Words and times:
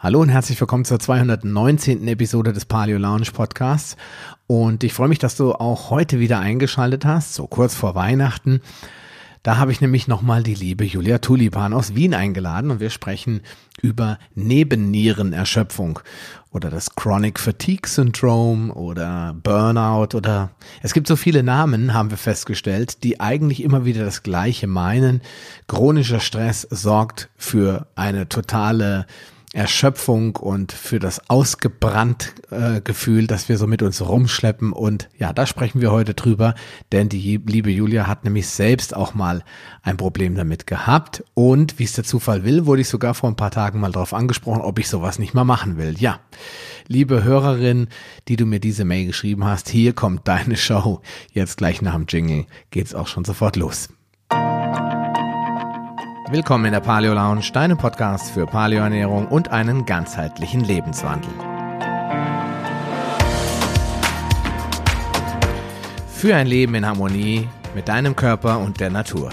Hallo 0.00 0.20
und 0.20 0.28
herzlich 0.28 0.60
willkommen 0.60 0.84
zur 0.84 1.00
219. 1.00 2.06
Episode 2.06 2.52
des 2.52 2.66
Paleo 2.66 2.98
Lounge 2.98 3.32
Podcasts. 3.32 3.96
Und 4.46 4.84
ich 4.84 4.92
freue 4.92 5.08
mich, 5.08 5.18
dass 5.18 5.34
du 5.34 5.54
auch 5.54 5.90
heute 5.90 6.20
wieder 6.20 6.38
eingeschaltet 6.38 7.04
hast, 7.04 7.34
so 7.34 7.48
kurz 7.48 7.74
vor 7.74 7.96
Weihnachten. 7.96 8.60
Da 9.42 9.56
habe 9.56 9.72
ich 9.72 9.80
nämlich 9.80 10.06
nochmal 10.06 10.44
die 10.44 10.54
liebe 10.54 10.84
Julia 10.84 11.18
Tulipan 11.18 11.72
aus 11.72 11.96
Wien 11.96 12.14
eingeladen 12.14 12.70
und 12.70 12.78
wir 12.78 12.90
sprechen 12.90 13.40
über 13.82 14.20
Nebennierenerschöpfung 14.36 15.98
oder 16.52 16.70
das 16.70 16.94
Chronic 16.94 17.40
Fatigue 17.40 17.88
Syndrome 17.88 18.72
oder 18.72 19.34
Burnout 19.42 20.16
oder 20.16 20.50
es 20.80 20.94
gibt 20.94 21.08
so 21.08 21.16
viele 21.16 21.42
Namen, 21.42 21.92
haben 21.92 22.10
wir 22.10 22.18
festgestellt, 22.18 23.02
die 23.02 23.18
eigentlich 23.18 23.64
immer 23.64 23.84
wieder 23.84 24.04
das 24.04 24.22
Gleiche 24.22 24.68
meinen. 24.68 25.22
Chronischer 25.66 26.20
Stress 26.20 26.68
sorgt 26.70 27.30
für 27.36 27.88
eine 27.96 28.28
totale 28.28 29.06
Erschöpfung 29.58 30.36
und 30.36 30.70
für 30.70 31.00
das 31.00 31.28
ausgebrannt 31.28 32.32
äh, 32.52 32.80
Gefühl, 32.80 33.26
dass 33.26 33.48
wir 33.48 33.58
so 33.58 33.66
mit 33.66 33.82
uns 33.82 34.00
rumschleppen. 34.00 34.72
Und 34.72 35.08
ja, 35.18 35.32
da 35.32 35.46
sprechen 35.46 35.80
wir 35.80 35.90
heute 35.90 36.14
drüber, 36.14 36.54
denn 36.92 37.08
die 37.08 37.40
liebe 37.44 37.68
Julia 37.68 38.06
hat 38.06 38.22
nämlich 38.22 38.46
selbst 38.46 38.94
auch 38.94 39.14
mal 39.14 39.42
ein 39.82 39.96
Problem 39.96 40.36
damit 40.36 40.68
gehabt. 40.68 41.24
Und 41.34 41.80
wie 41.80 41.84
es 41.84 41.92
der 41.94 42.04
Zufall 42.04 42.44
will, 42.44 42.66
wurde 42.66 42.82
ich 42.82 42.88
sogar 42.88 43.14
vor 43.14 43.28
ein 43.28 43.36
paar 43.36 43.50
Tagen 43.50 43.80
mal 43.80 43.90
darauf 43.90 44.14
angesprochen, 44.14 44.60
ob 44.60 44.78
ich 44.78 44.88
sowas 44.88 45.18
nicht 45.18 45.34
mal 45.34 45.42
machen 45.42 45.76
will. 45.76 45.96
Ja, 45.98 46.20
liebe 46.86 47.24
Hörerin, 47.24 47.88
die 48.28 48.36
du 48.36 48.46
mir 48.46 48.60
diese 48.60 48.84
Mail 48.84 49.06
geschrieben 49.06 49.44
hast, 49.44 49.68
hier 49.68 49.92
kommt 49.92 50.28
deine 50.28 50.56
Show. 50.56 51.00
Jetzt 51.32 51.56
gleich 51.56 51.82
nach 51.82 51.94
dem 51.94 52.06
Jingle 52.08 52.46
geht's 52.70 52.94
auch 52.94 53.08
schon 53.08 53.24
sofort 53.24 53.56
los. 53.56 53.88
Willkommen 56.30 56.66
in 56.66 56.72
der 56.72 56.80
Paleo 56.80 57.14
Lounge, 57.14 57.50
deinem 57.54 57.78
Podcast 57.78 58.30
für 58.30 58.44
Paleoernährung 58.44 59.28
und 59.28 59.50
einen 59.50 59.86
ganzheitlichen 59.86 60.60
Lebenswandel. 60.60 61.30
Für 66.06 66.36
ein 66.36 66.46
Leben 66.46 66.74
in 66.74 66.84
Harmonie 66.84 67.48
mit 67.74 67.88
deinem 67.88 68.14
Körper 68.14 68.58
und 68.58 68.78
der 68.78 68.90
Natur. 68.90 69.30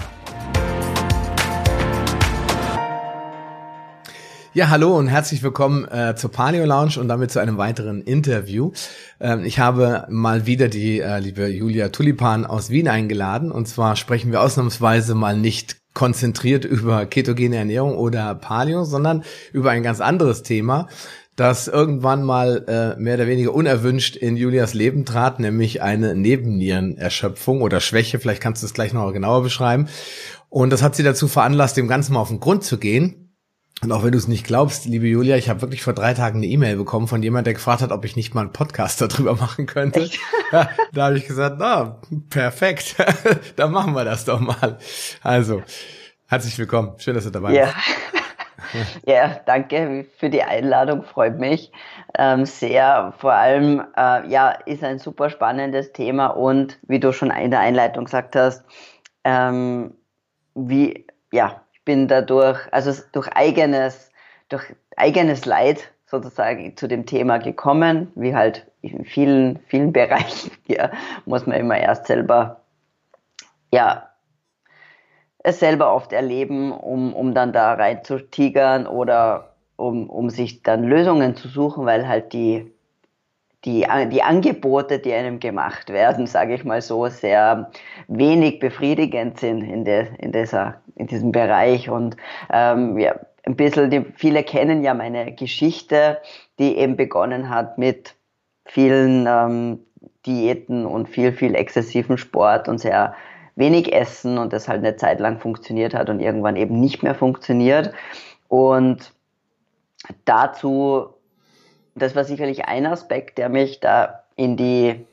Ja, 4.54 4.70
hallo 4.70 4.96
und 4.96 5.08
herzlich 5.08 5.42
willkommen 5.42 5.86
äh, 5.88 6.14
zur 6.16 6.32
Paleo 6.32 6.64
Lounge 6.64 6.98
und 6.98 7.08
damit 7.08 7.30
zu 7.30 7.40
einem 7.40 7.58
weiteren 7.58 8.00
Interview. 8.00 8.72
Ähm, 9.20 9.44
ich 9.44 9.58
habe 9.58 10.06
mal 10.08 10.46
wieder 10.46 10.68
die 10.68 11.00
äh, 11.00 11.18
liebe 11.18 11.46
Julia 11.48 11.90
Tulipan 11.90 12.46
aus 12.46 12.70
Wien 12.70 12.88
eingeladen 12.88 13.52
und 13.52 13.68
zwar 13.68 13.96
sprechen 13.96 14.32
wir 14.32 14.40
ausnahmsweise 14.40 15.14
mal 15.14 15.36
nicht 15.36 15.76
konzentriert 15.96 16.66
über 16.66 17.06
ketogene 17.06 17.56
Ernährung 17.56 17.96
oder 17.96 18.34
Paleo, 18.34 18.84
sondern 18.84 19.24
über 19.52 19.70
ein 19.70 19.82
ganz 19.82 20.00
anderes 20.00 20.42
Thema, 20.42 20.88
das 21.36 21.68
irgendwann 21.68 22.22
mal 22.22 22.64
äh, 22.68 23.00
mehr 23.00 23.14
oder 23.14 23.26
weniger 23.26 23.54
unerwünscht 23.54 24.14
in 24.14 24.36
Julias 24.36 24.74
Leben 24.74 25.06
trat, 25.06 25.40
nämlich 25.40 25.82
eine 25.82 26.14
Nebennierenerschöpfung 26.14 27.62
oder 27.62 27.80
Schwäche. 27.80 28.18
Vielleicht 28.18 28.42
kannst 28.42 28.62
du 28.62 28.66
es 28.66 28.74
gleich 28.74 28.92
noch 28.92 29.10
genauer 29.12 29.42
beschreiben. 29.42 29.88
Und 30.50 30.70
das 30.70 30.82
hat 30.82 30.94
sie 30.94 31.02
dazu 31.02 31.28
veranlasst, 31.28 31.78
dem 31.78 31.88
Ganzen 31.88 32.12
mal 32.12 32.20
auf 32.20 32.28
den 32.28 32.40
Grund 32.40 32.62
zu 32.62 32.78
gehen 32.78 33.25
und 33.82 33.92
auch 33.92 34.04
wenn 34.04 34.12
du 34.12 34.18
es 34.18 34.26
nicht 34.26 34.46
glaubst, 34.46 34.86
liebe 34.86 35.06
Julia, 35.06 35.36
ich 35.36 35.50
habe 35.50 35.60
wirklich 35.60 35.82
vor 35.82 35.92
drei 35.92 36.14
Tagen 36.14 36.38
eine 36.38 36.46
E-Mail 36.46 36.76
bekommen 36.76 37.08
von 37.08 37.22
jemand, 37.22 37.46
der 37.46 37.54
gefragt 37.54 37.82
hat, 37.82 37.92
ob 37.92 38.04
ich 38.04 38.16
nicht 38.16 38.34
mal 38.34 38.42
einen 38.42 38.52
Podcast 38.52 39.00
darüber 39.00 39.34
machen 39.34 39.66
könnte. 39.66 40.08
Da 40.92 41.06
habe 41.06 41.18
ich 41.18 41.26
gesagt, 41.26 41.56
na, 41.58 42.00
perfekt, 42.30 42.94
dann 43.56 43.72
machen 43.72 43.94
wir 43.94 44.04
das 44.04 44.24
doch 44.24 44.38
mal. 44.38 44.78
Also, 45.20 45.62
herzlich 46.28 46.56
willkommen. 46.56 46.94
Schön, 46.98 47.14
dass 47.14 47.24
du 47.24 47.30
dabei 47.30 47.52
ja. 47.52 47.64
bist. 47.64 49.04
Ja, 49.06 49.40
danke 49.44 50.06
für 50.18 50.30
die 50.30 50.42
Einladung, 50.42 51.02
freut 51.02 51.38
mich 51.38 51.72
ähm, 52.18 52.44
sehr. 52.46 53.12
Vor 53.18 53.32
allem, 53.32 53.82
äh, 53.96 54.28
ja, 54.28 54.50
ist 54.50 54.82
ein 54.82 54.98
super 54.98 55.30
spannendes 55.30 55.92
Thema 55.92 56.28
und 56.28 56.78
wie 56.86 57.00
du 57.00 57.12
schon 57.12 57.30
in 57.30 57.50
der 57.50 57.60
Einleitung 57.60 58.04
gesagt 58.04 58.36
hast, 58.36 58.64
ähm, 59.24 59.94
wie, 60.54 61.06
ja, 61.32 61.62
bin 61.86 62.08
dadurch, 62.08 62.60
also 62.72 62.92
durch 63.12 63.28
eigenes, 63.28 64.12
durch 64.50 64.74
eigenes 64.98 65.46
Leid 65.46 65.90
sozusagen 66.04 66.76
zu 66.76 66.86
dem 66.86 67.06
Thema 67.06 67.38
gekommen, 67.38 68.12
wie 68.14 68.34
halt 68.34 68.66
in 68.82 69.06
vielen, 69.06 69.58
vielen 69.68 69.92
Bereichen 69.94 70.50
ja, 70.66 70.90
muss 71.24 71.46
man 71.46 71.56
immer 71.58 71.78
erst 71.78 72.06
selber, 72.06 72.60
ja, 73.72 74.10
es 75.38 75.60
selber 75.60 75.94
oft 75.94 76.12
erleben, 76.12 76.72
um, 76.72 77.14
um 77.14 77.32
dann 77.32 77.52
da 77.52 77.74
rein 77.74 78.04
zu 78.04 78.18
tigern 78.18 78.86
oder 78.86 79.54
um, 79.76 80.10
um 80.10 80.28
sich 80.28 80.62
dann 80.62 80.84
Lösungen 80.84 81.36
zu 81.36 81.48
suchen, 81.48 81.86
weil 81.86 82.08
halt 82.08 82.32
die, 82.32 82.72
die, 83.64 83.86
die 84.12 84.22
Angebote, 84.22 84.98
die 84.98 85.12
einem 85.12 85.40
gemacht 85.40 85.88
werden, 85.88 86.26
sage 86.26 86.54
ich 86.54 86.64
mal 86.64 86.82
so, 86.82 87.08
sehr 87.08 87.70
wenig 88.06 88.60
befriedigend 88.60 89.40
sind 89.40 89.62
in, 89.62 89.84
der, 89.84 90.08
in, 90.20 90.32
dieser, 90.32 90.80
in 90.94 91.06
diesem 91.06 91.32
Bereich. 91.32 91.90
Und 91.90 92.16
ähm, 92.52 92.98
ja, 92.98 93.16
ein 93.44 93.56
bisschen, 93.56 93.90
die, 93.90 94.04
viele 94.14 94.42
kennen 94.44 94.84
ja 94.84 94.94
meine 94.94 95.32
Geschichte, 95.32 96.18
die 96.58 96.76
eben 96.76 96.96
begonnen 96.96 97.48
hat 97.48 97.78
mit 97.78 98.14
vielen 98.66 99.26
ähm, 99.28 99.80
Diäten 100.26 100.86
und 100.86 101.08
viel, 101.08 101.32
viel 101.32 101.54
exzessiven 101.54 102.18
Sport 102.18 102.68
und 102.68 102.78
sehr 102.78 103.14
wenig 103.54 103.92
Essen 103.92 104.38
und 104.38 104.52
das 104.52 104.68
halt 104.68 104.78
eine 104.78 104.96
Zeit 104.96 105.18
lang 105.18 105.38
funktioniert 105.40 105.94
hat 105.94 106.10
und 106.10 106.20
irgendwann 106.20 106.56
eben 106.56 106.78
nicht 106.78 107.02
mehr 107.02 107.14
funktioniert. 107.14 107.92
Und 108.48 109.12
dazu 110.24 111.15
das 111.96 112.14
war 112.14 112.24
sicherlich 112.24 112.66
ein 112.66 112.86
Aspekt, 112.86 113.38
der 113.38 113.48
mich 113.48 113.80
da 113.80 114.22
in 114.36 114.56
die 114.56 115.06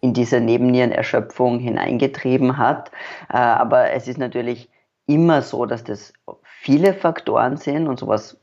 in 0.00 0.14
diese 0.14 0.40
Nebennierenerschöpfung 0.40 1.58
hineingetrieben 1.58 2.56
hat. 2.56 2.90
Äh, 3.28 3.36
aber 3.36 3.92
es 3.92 4.08
ist 4.08 4.18
natürlich 4.18 4.70
immer 5.06 5.42
so, 5.42 5.66
dass 5.66 5.84
das 5.84 6.12
viele 6.44 6.94
Faktoren 6.94 7.56
sind 7.56 7.86
und 7.86 7.98
sowas. 7.98 8.38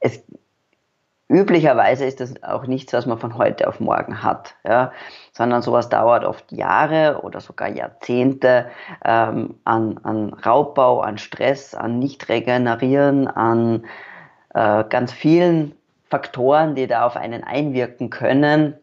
Es, 0.00 0.22
üblicherweise 1.28 2.04
ist 2.04 2.20
das 2.20 2.42
auch 2.42 2.66
nichts, 2.66 2.92
was 2.92 3.06
man 3.06 3.18
von 3.18 3.36
heute 3.36 3.68
auf 3.68 3.80
morgen 3.80 4.22
hat, 4.22 4.54
ja, 4.64 4.92
sondern 5.32 5.62
sowas 5.62 5.88
dauert 5.88 6.24
oft 6.24 6.50
Jahre 6.52 7.20
oder 7.22 7.40
sogar 7.40 7.68
Jahrzehnte 7.68 8.66
ähm, 9.04 9.54
an, 9.64 9.98
an 10.02 10.32
Raubbau, 10.32 11.00
an 11.00 11.18
Stress, 11.18 11.74
an 11.74 11.98
Nicht-Regenerieren, 11.98 13.28
an 13.28 13.84
äh, 14.54 14.84
ganz 14.84 15.12
vielen 15.12 15.77
Faktoren, 16.10 16.74
die 16.74 16.86
da 16.86 17.06
auf 17.06 17.16
einen 17.16 17.44
einwirken 17.44 18.10
können. 18.10 18.74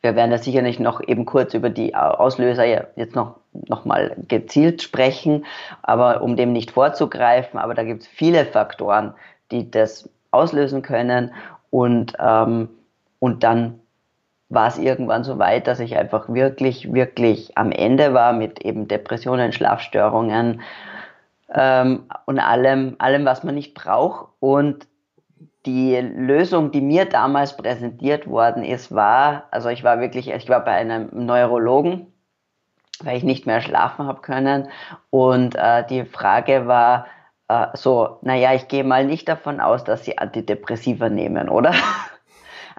Wir 0.00 0.14
werden 0.14 0.30
da 0.30 0.38
sicherlich 0.38 0.78
noch 0.78 1.00
eben 1.00 1.24
kurz 1.24 1.54
über 1.54 1.70
die 1.70 1.94
Auslöser 1.94 2.64
jetzt 2.64 3.16
noch, 3.16 3.36
noch 3.52 3.84
mal 3.84 4.16
gezielt 4.28 4.82
sprechen, 4.82 5.44
aber 5.82 6.22
um 6.22 6.36
dem 6.36 6.52
nicht 6.52 6.70
vorzugreifen, 6.70 7.58
aber 7.58 7.74
da 7.74 7.82
gibt 7.82 8.02
es 8.02 8.08
viele 8.08 8.44
Faktoren, 8.44 9.14
die 9.50 9.70
das 9.70 10.08
auslösen 10.30 10.82
können. 10.82 11.32
Und, 11.70 12.14
ähm, 12.20 12.68
und 13.18 13.42
dann 13.42 13.80
war 14.48 14.68
es 14.68 14.78
irgendwann 14.78 15.24
so 15.24 15.38
weit, 15.38 15.66
dass 15.66 15.80
ich 15.80 15.96
einfach 15.96 16.28
wirklich, 16.28 16.92
wirklich 16.92 17.58
am 17.58 17.70
Ende 17.70 18.14
war 18.14 18.32
mit 18.32 18.64
eben 18.64 18.88
Depressionen, 18.88 19.52
Schlafstörungen 19.52 20.62
ähm, 21.52 22.04
und 22.24 22.38
allem, 22.38 22.96
allem, 22.98 23.24
was 23.24 23.44
man 23.44 23.54
nicht 23.54 23.74
braucht. 23.74 24.28
Und 24.40 24.86
die 25.68 26.00
Lösung, 26.00 26.70
die 26.70 26.80
mir 26.80 27.04
damals 27.04 27.54
präsentiert 27.54 28.26
worden 28.26 28.64
ist, 28.64 28.94
war, 28.94 29.44
also 29.50 29.68
ich 29.68 29.84
war 29.84 30.00
wirklich, 30.00 30.30
ich 30.30 30.48
war 30.48 30.64
bei 30.64 30.72
einem 30.72 31.10
Neurologen, 31.12 32.06
weil 33.02 33.18
ich 33.18 33.22
nicht 33.22 33.44
mehr 33.44 33.60
schlafen 33.60 34.06
habe 34.06 34.22
können. 34.22 34.68
Und 35.10 35.56
äh, 35.56 35.86
die 35.86 36.06
Frage 36.06 36.66
war 36.66 37.06
äh, 37.48 37.66
so, 37.74 38.16
naja, 38.22 38.54
ich 38.54 38.68
gehe 38.68 38.82
mal 38.82 39.04
nicht 39.04 39.28
davon 39.28 39.60
aus, 39.60 39.84
dass 39.84 40.04
Sie 40.04 40.16
Antidepressiva 40.16 41.08
nehmen, 41.08 41.48
oder? 41.48 41.74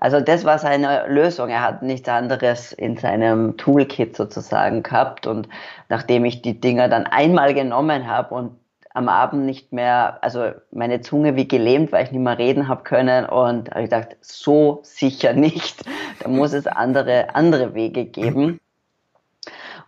Also 0.01 0.21
das 0.21 0.45
war 0.45 0.59
seine 0.59 1.07
Lösung. 1.09 1.49
Er 1.49 1.61
hat 1.61 1.81
nichts 1.81 2.07
anderes 2.07 2.71
in 2.71 2.95
seinem 2.95 3.57
Toolkit 3.57 4.15
sozusagen 4.15 4.81
gehabt. 4.81 5.27
Und 5.27 5.49
nachdem 5.89 6.23
ich 6.23 6.41
die 6.41 6.57
Dinger 6.57 6.87
dann 6.87 7.05
einmal 7.05 7.53
genommen 7.53 8.07
habe 8.07 8.33
und 8.33 8.58
am 8.93 9.07
Abend 9.07 9.45
nicht 9.45 9.71
mehr, 9.71 10.17
also 10.21 10.51
meine 10.71 11.01
Zunge 11.01 11.35
wie 11.35 11.47
gelähmt, 11.47 11.91
weil 11.91 12.05
ich 12.05 12.11
nicht 12.11 12.21
mehr 12.21 12.37
reden 12.37 12.67
habe 12.67 12.83
können 12.83 13.25
und 13.25 13.69
habe 13.69 13.83
ich 13.83 13.89
gedacht, 13.89 14.17
so 14.21 14.79
sicher 14.83 15.33
nicht. 15.33 15.83
Da 16.19 16.27
muss 16.27 16.53
es 16.53 16.67
andere, 16.67 17.35
andere 17.35 17.73
Wege 17.73 18.05
geben. 18.05 18.59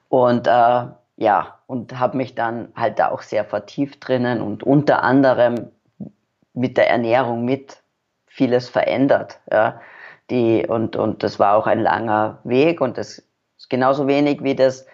Und 0.08 0.48
äh, 0.48 0.86
ja, 1.18 1.60
und 1.68 2.00
habe 2.00 2.18
mich 2.18 2.36
dann 2.36 2.70
halt 2.76 3.00
da 3.00 3.10
auch 3.12 3.22
sehr 3.22 3.46
vertieft 3.46 4.08
drinnen 4.08 4.42
und 4.42 4.64
unter 4.64 5.04
anderem 5.04 5.72
mit 6.54 6.78
der 6.78 6.90
Ernährung 6.90 7.46
mit 7.46 7.82
vieles 8.28 8.70
verändert. 8.70 9.40
Ja. 9.52 9.82
Die, 10.30 10.66
und, 10.66 10.96
und 10.96 11.24
das 11.24 11.40
war 11.40 11.56
auch 11.56 11.68
ein 11.68 11.80
langer 11.80 12.40
Weg 12.44 12.82
und 12.82 12.98
das 12.98 13.24
ist 13.58 13.70
genauso 13.70 14.08
wenig 14.08 14.44
wie 14.44 14.56
das 14.56 14.86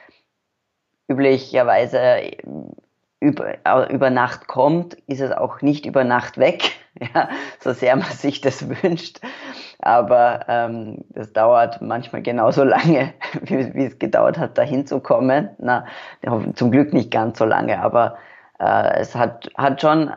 üblicherweise 1.07 2.31
über, 3.19 3.89
über 3.89 4.09
Nacht 4.09 4.47
kommt, 4.47 4.93
ist 5.07 5.21
es 5.21 5.31
auch 5.31 5.61
nicht 5.61 5.85
über 5.85 6.03
Nacht 6.03 6.37
weg, 6.37 6.71
ja, 6.99 7.29
so 7.59 7.73
sehr 7.73 7.95
man 7.95 8.11
sich 8.11 8.41
das 8.41 8.67
wünscht. 8.83 9.19
Aber 9.79 10.45
ähm, 10.47 11.05
das 11.09 11.33
dauert 11.33 11.81
manchmal 11.81 12.21
genauso 12.21 12.63
lange, 12.63 13.13
wie, 13.41 13.73
wie 13.73 13.85
es 13.85 13.99
gedauert 13.99 14.37
hat, 14.37 14.57
dahin 14.57 14.85
zu 14.85 14.99
kommen. 14.99 15.49
Na, 15.59 15.85
zum 16.55 16.71
Glück 16.71 16.93
nicht 16.93 17.11
ganz 17.11 17.37
so 17.37 17.45
lange, 17.45 17.79
aber 17.79 18.17
äh, 18.59 18.99
es 18.99 19.15
hat, 19.15 19.49
hat 19.55 19.81
schon 19.81 20.11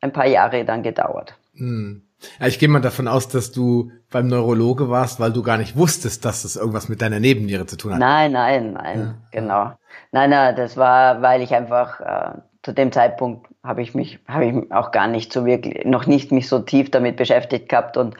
ein 0.00 0.12
paar 0.12 0.26
Jahre 0.26 0.64
dann 0.64 0.82
gedauert. 0.82 1.34
Hm. 1.54 2.02
Ja, 2.38 2.46
ich 2.46 2.58
gehe 2.58 2.68
mal 2.68 2.80
davon 2.80 3.08
aus, 3.08 3.28
dass 3.28 3.50
du 3.50 3.92
beim 4.10 4.28
Neurologe 4.28 4.90
warst, 4.90 5.20
weil 5.20 5.32
du 5.32 5.42
gar 5.42 5.56
nicht 5.56 5.76
wusstest, 5.76 6.24
dass 6.24 6.42
das 6.42 6.56
irgendwas 6.56 6.88
mit 6.88 7.00
deiner 7.00 7.18
Nebenniere 7.18 7.64
zu 7.64 7.76
tun 7.76 7.92
hat. 7.92 7.98
Nein, 7.98 8.32
nein, 8.32 8.74
nein, 8.74 8.98
ja. 8.98 9.14
genau. 9.30 9.72
Nein, 10.12 10.30
nein, 10.30 10.56
das 10.56 10.76
war, 10.76 11.22
weil 11.22 11.42
ich 11.42 11.54
einfach 11.54 12.00
äh, 12.00 12.38
zu 12.62 12.72
dem 12.72 12.92
Zeitpunkt 12.92 13.48
habe 13.62 13.82
ich 13.82 13.94
mich, 13.94 14.18
habe 14.28 14.44
ich 14.46 14.72
auch 14.72 14.90
gar 14.90 15.06
nicht 15.06 15.32
so 15.32 15.44
wirklich, 15.44 15.84
noch 15.84 16.06
nicht 16.06 16.32
mich 16.32 16.48
so 16.48 16.58
tief 16.60 16.90
damit 16.90 17.16
beschäftigt 17.16 17.68
gehabt 17.68 17.96
und 17.96 18.16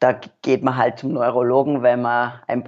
da 0.00 0.18
geht 0.42 0.62
man 0.62 0.76
halt 0.76 0.98
zum 0.98 1.12
Neurologen, 1.12 1.82
wenn 1.82 2.02
man 2.02 2.32
ein, 2.46 2.64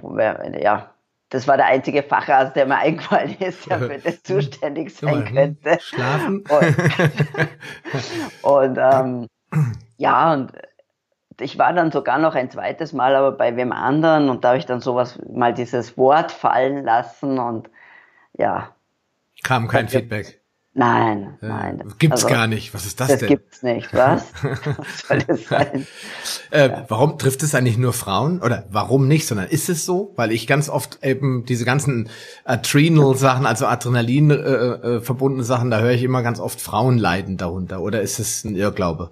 ja, 0.59 0.91
das 1.29 1.47
war 1.47 1.57
der 1.57 1.65
einzige 1.65 2.03
Facharzt, 2.03 2.55
der 2.55 2.67
mir 2.67 2.77
eingefallen 2.79 3.35
ist, 3.39 3.69
der 3.69 3.79
für 3.79 3.97
das 3.97 4.23
zuständig 4.23 4.95
sein 4.95 5.25
könnte. 5.25 5.79
Schlafen. 5.81 6.43
Und, 8.43 8.77
und 8.77 8.79
ähm, 8.79 9.27
ja, 9.97 10.33
und 10.33 10.51
ich 11.39 11.57
war 11.57 11.73
dann 11.73 11.91
sogar 11.91 12.19
noch 12.19 12.35
ein 12.35 12.49
zweites 12.49 12.93
Mal 12.93 13.15
aber 13.15 13.31
bei 13.31 13.55
wem 13.55 13.71
anderen 13.71 14.29
und 14.29 14.43
da 14.43 14.49
habe 14.49 14.57
ich 14.57 14.65
dann 14.65 14.79
sowas 14.79 15.19
mal 15.31 15.53
dieses 15.53 15.97
Wort 15.97 16.31
fallen 16.31 16.83
lassen 16.83 17.39
und 17.39 17.69
ja. 18.33 18.75
Kam 19.43 19.67
kein 19.67 19.89
Feedback. 19.89 20.43
Nein, 20.75 21.37
ja, 21.41 21.47
nein. 21.47 21.83
Gibt's 21.99 22.23
also, 22.23 22.35
gar 22.35 22.47
nicht. 22.47 22.73
Was 22.73 22.87
ist 22.87 22.99
das, 22.99 23.09
das 23.09 23.19
denn? 23.19 23.29
Das 23.29 23.37
gibt's 23.37 23.61
nicht. 23.61 23.93
Was? 23.93 24.33
was 24.41 24.99
soll 25.07 25.19
das 25.19 25.45
sein? 25.45 25.85
äh, 26.49 26.69
ja. 26.69 26.85
Warum 26.87 27.19
trifft 27.19 27.43
es 27.43 27.53
eigentlich 27.53 27.77
nur 27.77 27.93
Frauen? 27.93 28.41
Oder 28.41 28.65
warum 28.71 29.07
nicht, 29.07 29.27
sondern 29.27 29.47
ist 29.47 29.69
es 29.69 29.85
so? 29.85 30.13
Weil 30.15 30.31
ich 30.31 30.47
ganz 30.47 30.69
oft 30.69 31.03
eben 31.03 31.45
diese 31.45 31.63
ganzen 31.63 32.09
Adrenal-Sachen, 32.45 33.45
also 33.45 33.67
Adrenalin 33.67 34.31
äh, 34.31 34.35
äh, 34.35 35.01
verbundene 35.01 35.43
Sachen, 35.43 35.69
da 35.69 35.79
höre 35.79 35.91
ich 35.91 36.03
immer 36.03 36.23
ganz 36.23 36.39
oft 36.39 36.59
Frauen 36.59 36.97
leiden 36.97 37.37
darunter. 37.37 37.81
Oder 37.81 38.01
ist 38.01 38.17
es 38.17 38.43
ein 38.43 38.55
Irrglaube? 38.55 39.11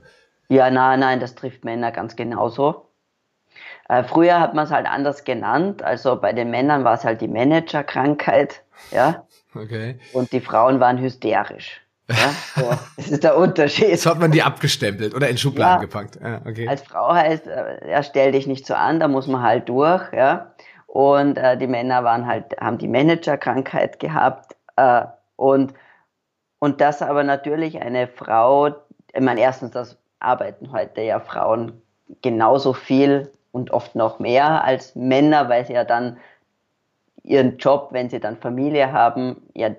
Ja, 0.50 0.71
nein, 0.71 1.00
nein, 1.00 1.19
das 1.19 1.35
trifft 1.35 1.63
Männer 1.63 1.91
ganz 1.91 2.15
genauso. 2.15 2.90
Äh, 3.91 4.05
früher 4.05 4.39
hat 4.39 4.53
man 4.53 4.63
es 4.63 4.71
halt 4.71 4.88
anders 4.88 5.25
genannt. 5.25 5.83
Also 5.83 6.15
bei 6.15 6.31
den 6.31 6.49
Männern 6.49 6.85
war 6.85 6.93
es 6.93 7.03
halt 7.03 7.19
die 7.19 7.27
Managerkrankheit. 7.27 8.63
Ja. 8.91 9.25
Okay. 9.53 9.99
Und 10.13 10.31
die 10.31 10.39
Frauen 10.39 10.79
waren 10.79 10.97
hysterisch. 10.97 11.81
Ja, 12.07 12.15
so, 12.55 12.69
das 12.95 13.09
ist 13.09 13.23
der 13.25 13.35
Unterschied. 13.35 13.99
So 13.99 14.11
hat 14.11 14.19
man 14.19 14.31
die 14.31 14.43
abgestempelt 14.43 15.13
oder 15.13 15.27
in 15.27 15.38
Schubladen 15.38 15.75
ja, 15.75 15.81
gepackt. 15.81 16.17
Ja, 16.23 16.39
okay. 16.47 16.69
Als 16.69 16.83
Frau 16.83 17.13
heißt, 17.13 17.47
äh, 17.47 17.91
ja, 17.91 18.01
stell 18.01 18.31
dich 18.31 18.47
nicht 18.47 18.65
so 18.65 18.75
an, 18.75 19.01
da 19.01 19.09
muss 19.09 19.27
man 19.27 19.41
halt 19.41 19.67
durch, 19.67 20.13
ja. 20.13 20.53
Und 20.87 21.37
äh, 21.37 21.57
die 21.57 21.67
Männer 21.67 22.05
waren 22.05 22.25
halt, 22.25 22.57
haben 22.61 22.77
die 22.77 22.87
Managerkrankheit 22.87 23.99
gehabt. 23.99 24.55
Äh, 24.77 25.01
und, 25.35 25.73
und 26.59 26.79
das 26.79 27.01
aber 27.01 27.25
natürlich 27.25 27.81
eine 27.81 28.07
Frau, 28.07 28.67
ich 28.67 29.19
meine, 29.19 29.41
erstens, 29.41 29.71
das 29.71 29.97
arbeiten 30.19 30.71
heute 30.71 31.01
ja 31.01 31.19
Frauen 31.19 31.81
genauso 32.21 32.71
viel 32.71 33.29
und 33.51 33.71
oft 33.71 33.95
noch 33.95 34.19
mehr 34.19 34.63
als 34.63 34.95
Männer, 34.95 35.50
weil 35.50 35.65
sie 35.65 35.74
ja 35.74 35.83
dann 35.83 36.18
ihren 37.24 37.57
Job, 37.57 37.89
wenn 37.92 38.09
sie 38.09 38.19
dann 38.19 38.38
Familie 38.38 38.92
haben, 38.92 39.44
ja, 39.53 39.69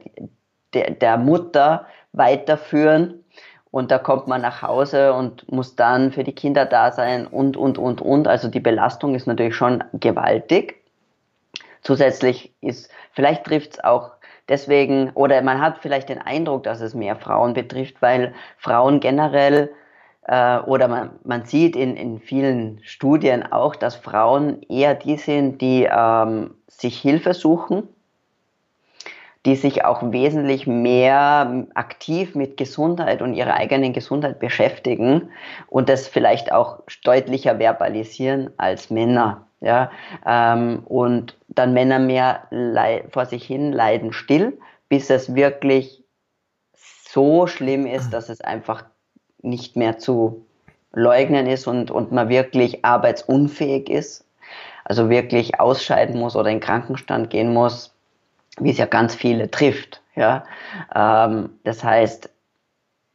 der, 0.74 0.92
der 0.92 1.16
Mutter 1.16 1.86
weiterführen. 2.12 3.24
Und 3.70 3.90
da 3.90 3.98
kommt 3.98 4.28
man 4.28 4.42
nach 4.42 4.60
Hause 4.60 5.14
und 5.14 5.50
muss 5.50 5.76
dann 5.76 6.12
für 6.12 6.24
die 6.24 6.34
Kinder 6.34 6.66
da 6.66 6.92
sein 6.92 7.26
und, 7.26 7.56
und, 7.56 7.78
und, 7.78 8.02
und. 8.02 8.28
Also 8.28 8.48
die 8.48 8.60
Belastung 8.60 9.14
ist 9.14 9.26
natürlich 9.26 9.56
schon 9.56 9.82
gewaltig. 9.94 10.82
Zusätzlich 11.80 12.54
ist, 12.60 12.90
vielleicht 13.12 13.44
trifft 13.44 13.72
es 13.72 13.84
auch 13.84 14.12
deswegen, 14.48 15.10
oder 15.14 15.40
man 15.40 15.60
hat 15.60 15.78
vielleicht 15.78 16.10
den 16.10 16.20
Eindruck, 16.20 16.64
dass 16.64 16.82
es 16.82 16.94
mehr 16.94 17.16
Frauen 17.16 17.54
betrifft, 17.54 18.00
weil 18.02 18.34
Frauen 18.58 19.00
generell 19.00 19.70
äh, 20.24 20.58
oder 20.60 20.88
man, 20.88 21.10
man 21.24 21.44
sieht 21.44 21.76
in, 21.76 21.96
in 21.96 22.20
vielen 22.20 22.80
Studien 22.84 23.50
auch, 23.50 23.74
dass 23.76 23.96
Frauen 23.96 24.62
eher 24.68 24.94
die 24.94 25.16
sind, 25.16 25.60
die 25.60 25.88
ähm, 25.90 26.54
sich 26.68 27.00
Hilfe 27.00 27.34
suchen, 27.34 27.88
die 29.44 29.56
sich 29.56 29.84
auch 29.84 30.12
wesentlich 30.12 30.66
mehr 30.66 31.66
aktiv 31.74 32.34
mit 32.36 32.56
Gesundheit 32.56 33.22
und 33.22 33.34
ihrer 33.34 33.54
eigenen 33.54 33.92
Gesundheit 33.92 34.38
beschäftigen 34.38 35.30
und 35.66 35.88
das 35.88 36.06
vielleicht 36.06 36.52
auch 36.52 36.80
deutlicher 37.02 37.58
verbalisieren 37.58 38.50
als 38.56 38.90
Männer. 38.90 39.46
Ja, 39.60 39.92
ähm, 40.26 40.82
und 40.86 41.38
dann 41.46 41.72
Männer 41.72 42.00
mehr 42.00 42.48
vor 43.10 43.26
sich 43.26 43.44
hin 43.44 43.72
leiden 43.72 44.12
still, 44.12 44.58
bis 44.88 45.08
es 45.08 45.36
wirklich 45.36 46.02
so 46.74 47.46
schlimm 47.46 47.86
ist, 47.86 48.10
dass 48.10 48.28
es 48.28 48.40
einfach 48.40 48.84
nicht 49.42 49.76
mehr 49.76 49.98
zu 49.98 50.44
leugnen 50.92 51.46
ist 51.46 51.66
und, 51.66 51.90
und 51.90 52.12
man 52.12 52.28
wirklich 52.28 52.84
arbeitsunfähig 52.84 53.88
ist, 53.88 54.24
also 54.84 55.10
wirklich 55.10 55.60
ausscheiden 55.60 56.18
muss 56.18 56.36
oder 56.36 56.50
in 56.50 56.60
Krankenstand 56.60 57.30
gehen 57.30 57.52
muss, 57.52 57.94
wie 58.58 58.70
es 58.70 58.78
ja 58.78 58.86
ganz 58.86 59.14
viele 59.14 59.50
trifft. 59.50 60.02
Ja? 60.14 60.44
Ähm, 60.94 61.50
das 61.64 61.82
heißt, 61.82 62.30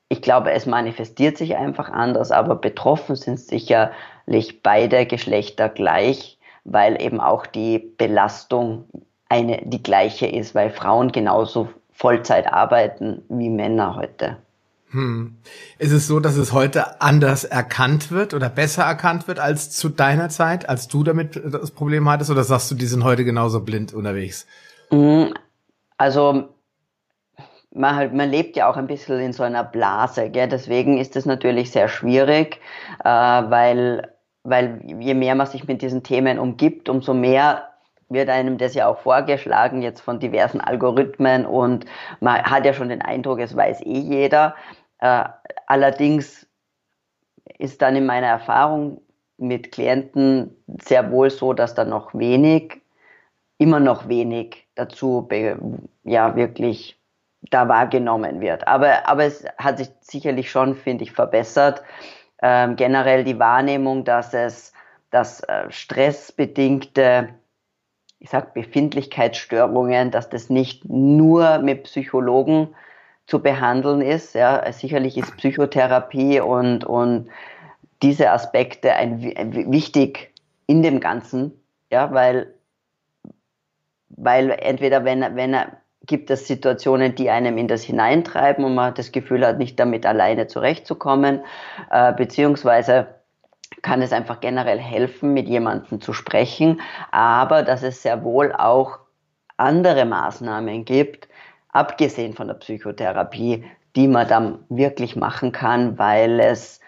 ich 0.10 0.22
glaube, 0.22 0.52
es 0.52 0.66
manifestiert 0.66 1.38
sich 1.38 1.56
einfach 1.58 1.90
anders, 1.90 2.32
aber 2.32 2.56
betroffen 2.56 3.16
sind 3.16 3.40
sicherlich 3.40 4.64
beide 4.64 5.06
Geschlechter 5.06 5.70
gleich, 5.70 6.38
weil 6.64 7.02
eben 7.02 7.20
auch 7.20 7.46
die 7.46 7.80
Belastung 7.98 8.86
eine, 9.30 9.62
die 9.64 9.84
gleiche 9.84 10.28
ist, 10.28 10.56
weil 10.56 10.70
Frauen 10.70 11.12
genauso 11.12 11.70
Vollzeit 11.92 12.52
arbeiten 12.52 13.24
wie 13.28 13.50
Männer 13.50 13.96
heute. 13.96 14.38
Hm. 14.92 15.38
Ist 15.80 15.92
es 15.92 16.08
so, 16.08 16.20
dass 16.20 16.38
es 16.38 16.54
heute 16.54 17.02
anders 17.02 17.44
erkannt 17.44 18.10
wird 18.12 18.34
oder 18.34 18.50
besser 18.50 18.84
erkannt 18.84 19.28
wird 19.28 19.40
als 19.40 19.72
zu 19.72 19.90
deiner 19.90 20.30
Zeit, 20.30 20.70
als 20.70 20.88
du 20.88 21.04
damit 21.04 21.42
das 21.44 21.72
Problem 21.72 22.10
hattest? 22.10 22.32
Oder 22.32 22.44
sagst 22.44 22.72
du, 22.72 22.76
die 22.76 22.86
sind 22.86 23.04
heute 23.04 23.26
genauso 23.26 23.62
blind 23.62 23.94
unterwegs? 23.94 24.48
Hm, 24.90 25.34
also 25.98 26.50
man, 27.72 27.96
halt, 27.96 28.14
man 28.14 28.30
lebt 28.30 28.56
ja 28.56 28.70
auch 28.70 28.78
ein 28.78 28.88
bisschen 28.88 29.20
in 29.20 29.34
so 29.34 29.44
einer 29.44 29.64
Blase. 29.64 30.30
Gell? 30.30 30.48
Deswegen 30.48 30.98
ist 30.98 31.16
es 31.16 31.26
natürlich 31.26 31.72
sehr 31.72 31.90
schwierig, 31.90 32.60
äh, 33.04 33.10
weil, 33.10 34.14
weil 34.44 34.82
je 35.00 35.14
mehr 35.14 35.36
man 35.36 35.48
sich 35.48 35.68
mit 35.68 35.82
diesen 35.82 36.04
Themen 36.04 36.40
umgibt, 36.40 36.88
umso 36.88 37.14
mehr 37.14 37.67
wird 38.10 38.30
einem 38.30 38.58
das 38.58 38.74
ja 38.74 38.88
auch 38.88 39.00
vorgeschlagen, 39.00 39.82
jetzt 39.82 40.02
von 40.02 40.20
diversen 40.20 40.62
Algorithmen 40.62 41.46
und 41.46 41.86
man 42.20 42.44
hat 42.44 42.66
ja 42.66 42.74
schon 42.74 42.90
den 42.90 43.02
Eindruck, 43.02 43.40
es 43.40 43.56
weiß 43.56 43.82
eh 43.82 44.00
jeder. 44.00 44.56
Äh, 45.00 45.26
allerdings 45.68 46.48
ist 47.58 47.82
dann 47.82 47.96
in 47.96 48.06
meiner 48.06 48.28
Erfahrung 48.28 49.02
mit 49.38 49.72
Klienten 49.72 50.56
sehr 50.82 51.12
wohl 51.12 51.30
so, 51.30 51.54
dass 51.54 51.76
da 51.76 51.86
noch 51.86 52.14
wenig, 52.14 52.82
immer 53.58 53.80
noch 53.80 54.08
wenig 54.08 54.68
dazu 54.76 55.28
ja 56.04 56.36
wirklich 56.36 57.00
da 57.52 57.68
wahrgenommen 57.68 58.42
wird. 58.42 58.68
Aber, 58.68 59.08
aber 59.08 59.26
es 59.26 59.46
hat 59.58 59.78
sich 59.78 59.90
sicherlich 60.02 60.50
schon, 60.50 60.76
finde 60.76 61.04
ich, 61.04 61.12
verbessert. 61.12 61.84
Ähm, 62.42 62.76
generell 62.76 63.24
die 63.24 63.40
Wahrnehmung, 63.40 64.04
dass 64.04 64.34
es, 64.34 64.74
dass 65.12 65.42
äh, 65.42 65.70
stressbedingte 65.70 67.30
ich 68.20 68.30
sag 68.30 68.54
Befindlichkeitsstörungen, 68.54 70.12
dass 70.12 70.30
das 70.30 70.50
nicht 70.50 70.90
nur 70.90 71.60
mit 71.60 71.84
Psychologen 71.84 72.76
zu 73.28 73.42
behandeln 73.42 74.02
ist. 74.02 74.34
Ja, 74.34 74.72
sicherlich 74.72 75.18
ist 75.18 75.38
Psychotherapie 75.38 76.40
und, 76.40 76.84
und 76.84 77.30
diese 78.02 78.32
Aspekte 78.32 78.94
ein, 78.94 79.34
ein, 79.36 79.72
wichtig 79.72 80.34
in 80.66 80.82
dem 80.82 81.00
Ganzen, 81.00 81.52
ja, 81.92 82.12
weil, 82.14 82.54
weil 84.10 84.52
entweder 84.52 85.04
wenn, 85.06 85.22
wenn 85.36 85.56
gibt 86.06 86.32
es 86.32 86.48
Situationen, 86.48 87.16
die 87.16 87.30
einem 87.30 87.58
in 87.58 87.68
das 87.68 87.84
hineintreiben 87.84 88.64
und 88.64 88.76
man 88.76 88.94
das 88.94 89.12
Gefühl 89.12 89.46
hat, 89.46 89.58
nicht 89.58 89.80
damit 89.80 90.06
alleine 90.06 90.48
zurechtzukommen, 90.48 91.42
äh, 91.92 92.14
beziehungsweise 92.14 93.08
kann 93.82 94.02
es 94.02 94.12
einfach 94.12 94.40
generell 94.40 94.80
helfen, 94.80 95.34
mit 95.34 95.48
jemandem 95.48 96.02
zu 96.02 96.14
sprechen, 96.14 96.82
aber 97.12 97.64
dass 97.64 97.84
es 97.84 98.02
sehr 98.02 98.24
wohl 98.24 98.54
auch 98.54 99.00
andere 99.58 100.06
Maßnahmen 100.06 100.86
gibt, 100.86 101.28
abgesehen 101.70 102.34
von 102.34 102.48
der 102.48 102.56
Psychotherapie, 102.56 103.64
die 103.96 104.08
man 104.08 104.28
dann 104.28 104.60
wirklich 104.70 105.16
machen 105.16 105.52
kann, 105.52 105.98
weil 105.98 106.40
es 106.40 106.80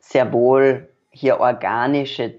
sehr 0.00 0.32
wohl 0.32 0.88
hier 1.10 1.40
organische 1.40 2.34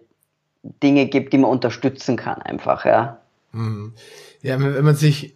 Dinge 0.83 1.05
gibt, 1.07 1.33
die 1.33 1.37
man 1.37 1.51
unterstützen 1.51 2.17
kann, 2.17 2.41
einfach, 2.41 2.85
ja. 2.85 3.19
Mhm. 3.51 3.93
Ja, 4.41 4.59
wenn 4.59 4.83
man 4.83 4.95
sich 4.95 5.35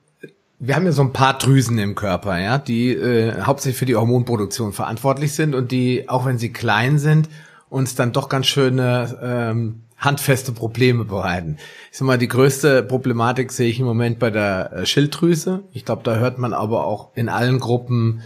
wir 0.59 0.75
haben 0.75 0.85
ja 0.85 0.91
so 0.91 1.01
ein 1.01 1.13
paar 1.13 1.37
Drüsen 1.37 1.77
im 1.79 1.95
Körper, 1.95 2.37
ja, 2.37 2.57
die 2.57 2.91
äh, 2.91 3.41
hauptsächlich 3.41 3.79
für 3.79 3.85
die 3.85 3.95
Hormonproduktion 3.95 4.73
verantwortlich 4.73 5.33
sind 5.33 5.55
und 5.55 5.71
die, 5.71 6.09
auch 6.09 6.25
wenn 6.25 6.37
sie 6.37 6.51
klein 6.51 6.99
sind, 6.99 7.29
uns 7.69 7.95
dann 7.95 8.11
doch 8.11 8.29
ganz 8.29 8.47
schöne 8.47 9.17
ähm, 9.21 9.81
handfeste 9.97 10.53
Probleme 10.53 11.05
bereiten. 11.05 11.57
Ich 11.91 11.97
sag 11.97 12.05
mal, 12.05 12.17
die 12.17 12.27
größte 12.27 12.83
Problematik 12.83 13.51
sehe 13.51 13.69
ich 13.69 13.79
im 13.79 13.85
Moment 13.85 14.17
bei 14.19 14.29
der 14.31 14.71
äh, 14.71 14.85
Schilddrüse. 14.85 15.63
Ich 15.73 15.85
glaube, 15.85 16.03
da 16.03 16.15
hört 16.15 16.37
man 16.37 16.53
aber 16.53 16.85
auch 16.85 17.09
in 17.15 17.29
allen 17.29 17.59
Gruppen, 17.59 18.21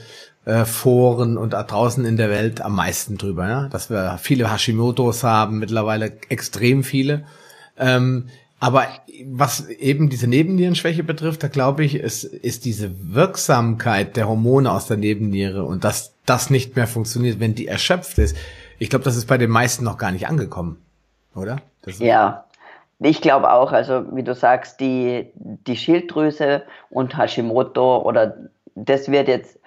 äh, 0.46 0.66
Foren 0.66 1.38
und 1.38 1.52
draußen 1.52 2.06
in 2.06 2.18
der 2.18 2.30
Welt 2.30 2.62
am 2.62 2.76
meisten 2.76 3.18
drüber, 3.18 3.48
ja? 3.48 3.70
dass 3.70 3.90
wir 3.90 4.18
viele 4.22 4.52
Hashimoto's 4.52 5.24
haben, 5.24 5.60
mittlerweile 5.60 6.18
extrem 6.30 6.84
viele. 6.84 7.24
Ähm, 7.78 8.28
aber 8.60 8.88
was 9.26 9.68
eben 9.68 10.10
diese 10.10 10.28
Nebennierenschwäche 10.28 11.04
betrifft, 11.04 11.44
da 11.44 11.48
glaube 11.48 11.84
ich, 11.84 11.96
ist, 11.96 12.24
ist 12.24 12.66
diese 12.66 12.92
Wirksamkeit 13.14 14.16
der 14.16 14.28
Hormone 14.28 14.72
aus 14.72 14.88
der 14.88 14.98
Nebenniere 14.98 15.64
und 15.64 15.84
dass 15.84 16.14
das 16.26 16.50
nicht 16.50 16.76
mehr 16.76 16.88
funktioniert, 16.88 17.40
wenn 17.40 17.56
die 17.56 17.68
erschöpft 17.68 18.18
ist. 18.18 18.38
Ich 18.80 18.89
glaube, 18.89 19.06
das 19.06 19.15
ist 19.15 19.27
bei 19.27 19.38
den 19.38 19.50
meisten 19.50 19.84
noch 19.84 19.98
gar 19.98 20.12
nicht 20.12 20.27
angekommen, 20.27 20.84
oder? 21.36 21.58
ja, 22.00 22.46
ich 23.00 23.22
glaube 23.22 23.51
auch, 23.51 23.72
also 23.72 24.15
wie 24.15 24.24
du 24.24 24.34
sagst, 24.34 24.80
die, 24.80 25.32
die 25.36 25.75
Schilddrüse 25.75 26.63
und 26.89 27.18
Hashimoto 27.18 28.01
oder 28.01 28.38
das 28.75 29.12
wird 29.12 29.27
jetzt 29.27 29.60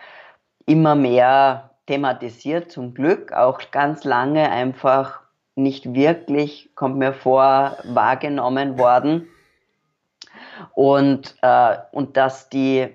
immer 0.65 0.95
mehr 0.95 1.71
thematisiert, 1.87 2.71
zum 2.71 2.95
Glück, 2.95 3.33
auch 3.33 3.61
ganz 3.71 4.05
lange 4.05 4.51
einfach 4.51 5.21
nicht 5.55 5.95
wirklich, 5.95 6.71
kommt 6.75 6.99
mir 6.99 7.13
vor, 7.13 7.77
wahrgenommen 7.85 8.79
worden. 8.79 9.29
Und, 10.75 11.37
äh, 11.43 11.77
und 11.93 12.17
dass 12.17 12.49
die, 12.49 12.89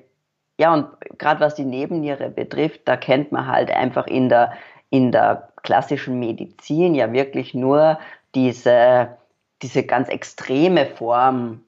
ja, 0.60 0.74
und 0.74 0.88
gerade 1.18 1.40
was 1.40 1.56
die 1.56 1.66
Nebenniere 1.66 2.30
betrifft, 2.30 2.82
da 2.86 2.98
kennt 2.98 3.32
man 3.32 3.48
halt 3.48 3.72
einfach 3.72 4.08
in 4.08 4.30
der, 4.30 4.54
in 4.90 5.12
der 5.12 5.51
klassischen 5.64 6.20
Medizin 6.20 6.96
ja 6.96 7.12
wirklich 7.14 7.54
nur 7.54 8.00
diese, 8.36 9.18
diese 9.62 9.84
ganz 9.84 10.10
extreme 10.10 10.86
Form 10.86 11.62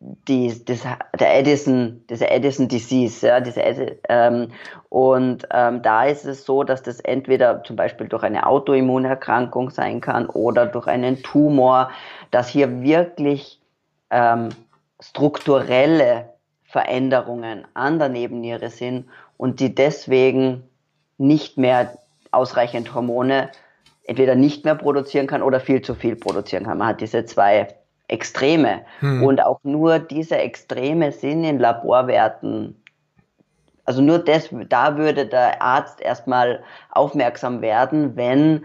die, 0.00 0.64
das, 0.64 0.82
der 1.18 1.38
Edison, 1.38 2.02
diese 2.08 2.30
Edison 2.30 2.68
Disease, 2.68 3.26
ja, 3.26 3.40
diese, 3.40 3.60
ähm, 4.08 4.48
und 4.88 5.46
ähm, 5.52 5.82
da 5.82 6.04
ist 6.04 6.24
es 6.24 6.44
so, 6.44 6.64
dass 6.64 6.82
das 6.82 7.00
entweder 7.00 7.62
zum 7.64 7.76
Beispiel 7.76 8.08
durch 8.08 8.22
eine 8.22 8.46
Autoimmunerkrankung 8.46 9.68
sein 9.68 10.00
kann 10.00 10.26
oder 10.26 10.64
durch 10.64 10.86
einen 10.86 11.22
Tumor, 11.22 11.90
dass 12.30 12.48
hier 12.48 12.82
wirklich 12.82 13.60
ähm, 14.08 14.48
strukturelle 15.00 16.30
Veränderungen 16.64 17.66
an 17.74 17.98
der 17.98 18.08
Nebenniere 18.08 18.70
sind 18.70 19.06
und 19.36 19.60
die 19.60 19.74
deswegen 19.74 20.62
nicht 21.18 21.58
mehr 21.58 21.98
ausreichend 22.32 22.94
Hormone 22.94 23.50
entweder 24.04 24.34
nicht 24.34 24.64
mehr 24.64 24.74
produzieren 24.74 25.26
kann 25.26 25.42
oder 25.42 25.60
viel 25.60 25.82
zu 25.82 25.94
viel 25.94 26.16
produzieren 26.16 26.64
kann. 26.64 26.78
Man 26.78 26.88
hat 26.88 27.00
diese 27.00 27.24
zwei 27.24 27.68
Extreme. 28.08 28.80
Hm. 29.00 29.22
Und 29.22 29.40
auch 29.42 29.60
nur 29.62 30.00
diese 30.00 30.36
Extreme 30.36 31.12
sind 31.12 31.44
in 31.44 31.60
Laborwerten 31.60 32.80
also 33.90 34.02
nur 34.02 34.20
das, 34.20 34.50
da 34.68 34.96
würde 34.98 35.26
der 35.26 35.60
Arzt 35.60 36.00
erstmal 36.00 36.62
aufmerksam 36.90 37.60
werden, 37.60 38.14
wenn 38.14 38.64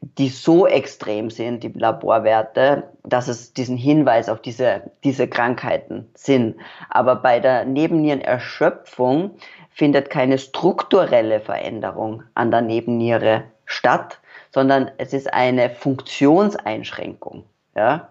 die 0.00 0.28
so 0.28 0.68
extrem 0.68 1.30
sind, 1.30 1.64
die 1.64 1.72
Laborwerte, 1.72 2.84
dass 3.02 3.26
es 3.26 3.54
diesen 3.54 3.76
Hinweis 3.76 4.28
auf 4.28 4.40
diese, 4.40 4.92
diese 5.02 5.26
Krankheiten 5.26 6.08
sind. 6.14 6.56
Aber 6.90 7.16
bei 7.16 7.40
der 7.40 7.64
Nebennierenerschöpfung 7.64 9.32
findet 9.76 10.08
keine 10.08 10.38
strukturelle 10.38 11.38
Veränderung 11.38 12.22
an 12.32 12.50
der 12.50 12.62
Nebenniere 12.62 13.44
statt, 13.66 14.18
sondern 14.50 14.90
es 14.96 15.12
ist 15.12 15.32
eine 15.34 15.68
Funktionseinschränkung. 15.68 17.44
Ja? 17.74 18.08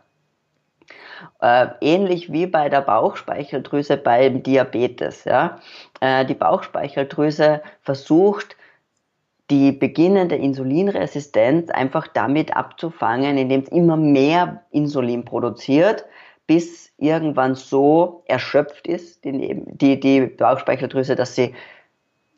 Äh, 1.41 1.69
ähnlich 1.81 2.31
wie 2.31 2.45
bei 2.45 2.69
der 2.69 2.81
Bauchspeicheldrüse 2.81 3.97
beim 3.97 4.43
Diabetes. 4.43 5.23
Ja? 5.23 5.57
Äh, 6.01 6.25
die 6.25 6.35
Bauchspeicheldrüse 6.35 7.63
versucht, 7.81 8.55
die 9.49 9.71
beginnende 9.71 10.35
Insulinresistenz 10.35 11.71
einfach 11.71 12.07
damit 12.07 12.55
abzufangen, 12.55 13.39
indem 13.39 13.61
es 13.61 13.69
immer 13.69 13.97
mehr 13.97 14.61
Insulin 14.69 15.25
produziert, 15.25 16.05
bis 16.47 16.91
irgendwann 16.97 17.55
so 17.55 18.23
erschöpft 18.27 18.87
ist, 18.87 19.25
die, 19.25 19.63
die, 19.65 19.99
die 19.99 20.21
Bauchspeicheldrüse, 20.21 21.15
dass 21.15 21.35
sie 21.35 21.53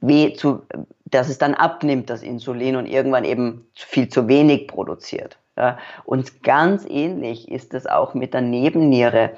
weh 0.01 0.33
zu, 0.33 0.61
dass 1.05 1.29
es 1.29 1.37
dann 1.37 1.53
abnimmt, 1.53 2.09
das 2.09 2.23
Insulin 2.23 2.75
und 2.75 2.85
irgendwann 2.85 3.25
eben 3.25 3.67
viel 3.73 4.09
zu 4.09 4.27
wenig 4.27 4.67
produziert. 4.67 5.37
Ja, 5.57 5.79
und 6.05 6.43
ganz 6.43 6.85
ähnlich 6.87 7.49
ist 7.49 7.73
es 7.73 7.87
auch 7.87 8.13
mit 8.13 8.35
der 8.35 8.41
Nebenniere, 8.41 9.31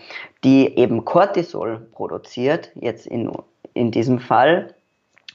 die 0.43 0.77
eben 0.77 1.05
Cortisol 1.05 1.87
produziert, 1.93 2.71
jetzt 2.75 3.07
in, 3.07 3.31
in 3.73 3.91
diesem 3.91 4.19
Fall, 4.19 4.75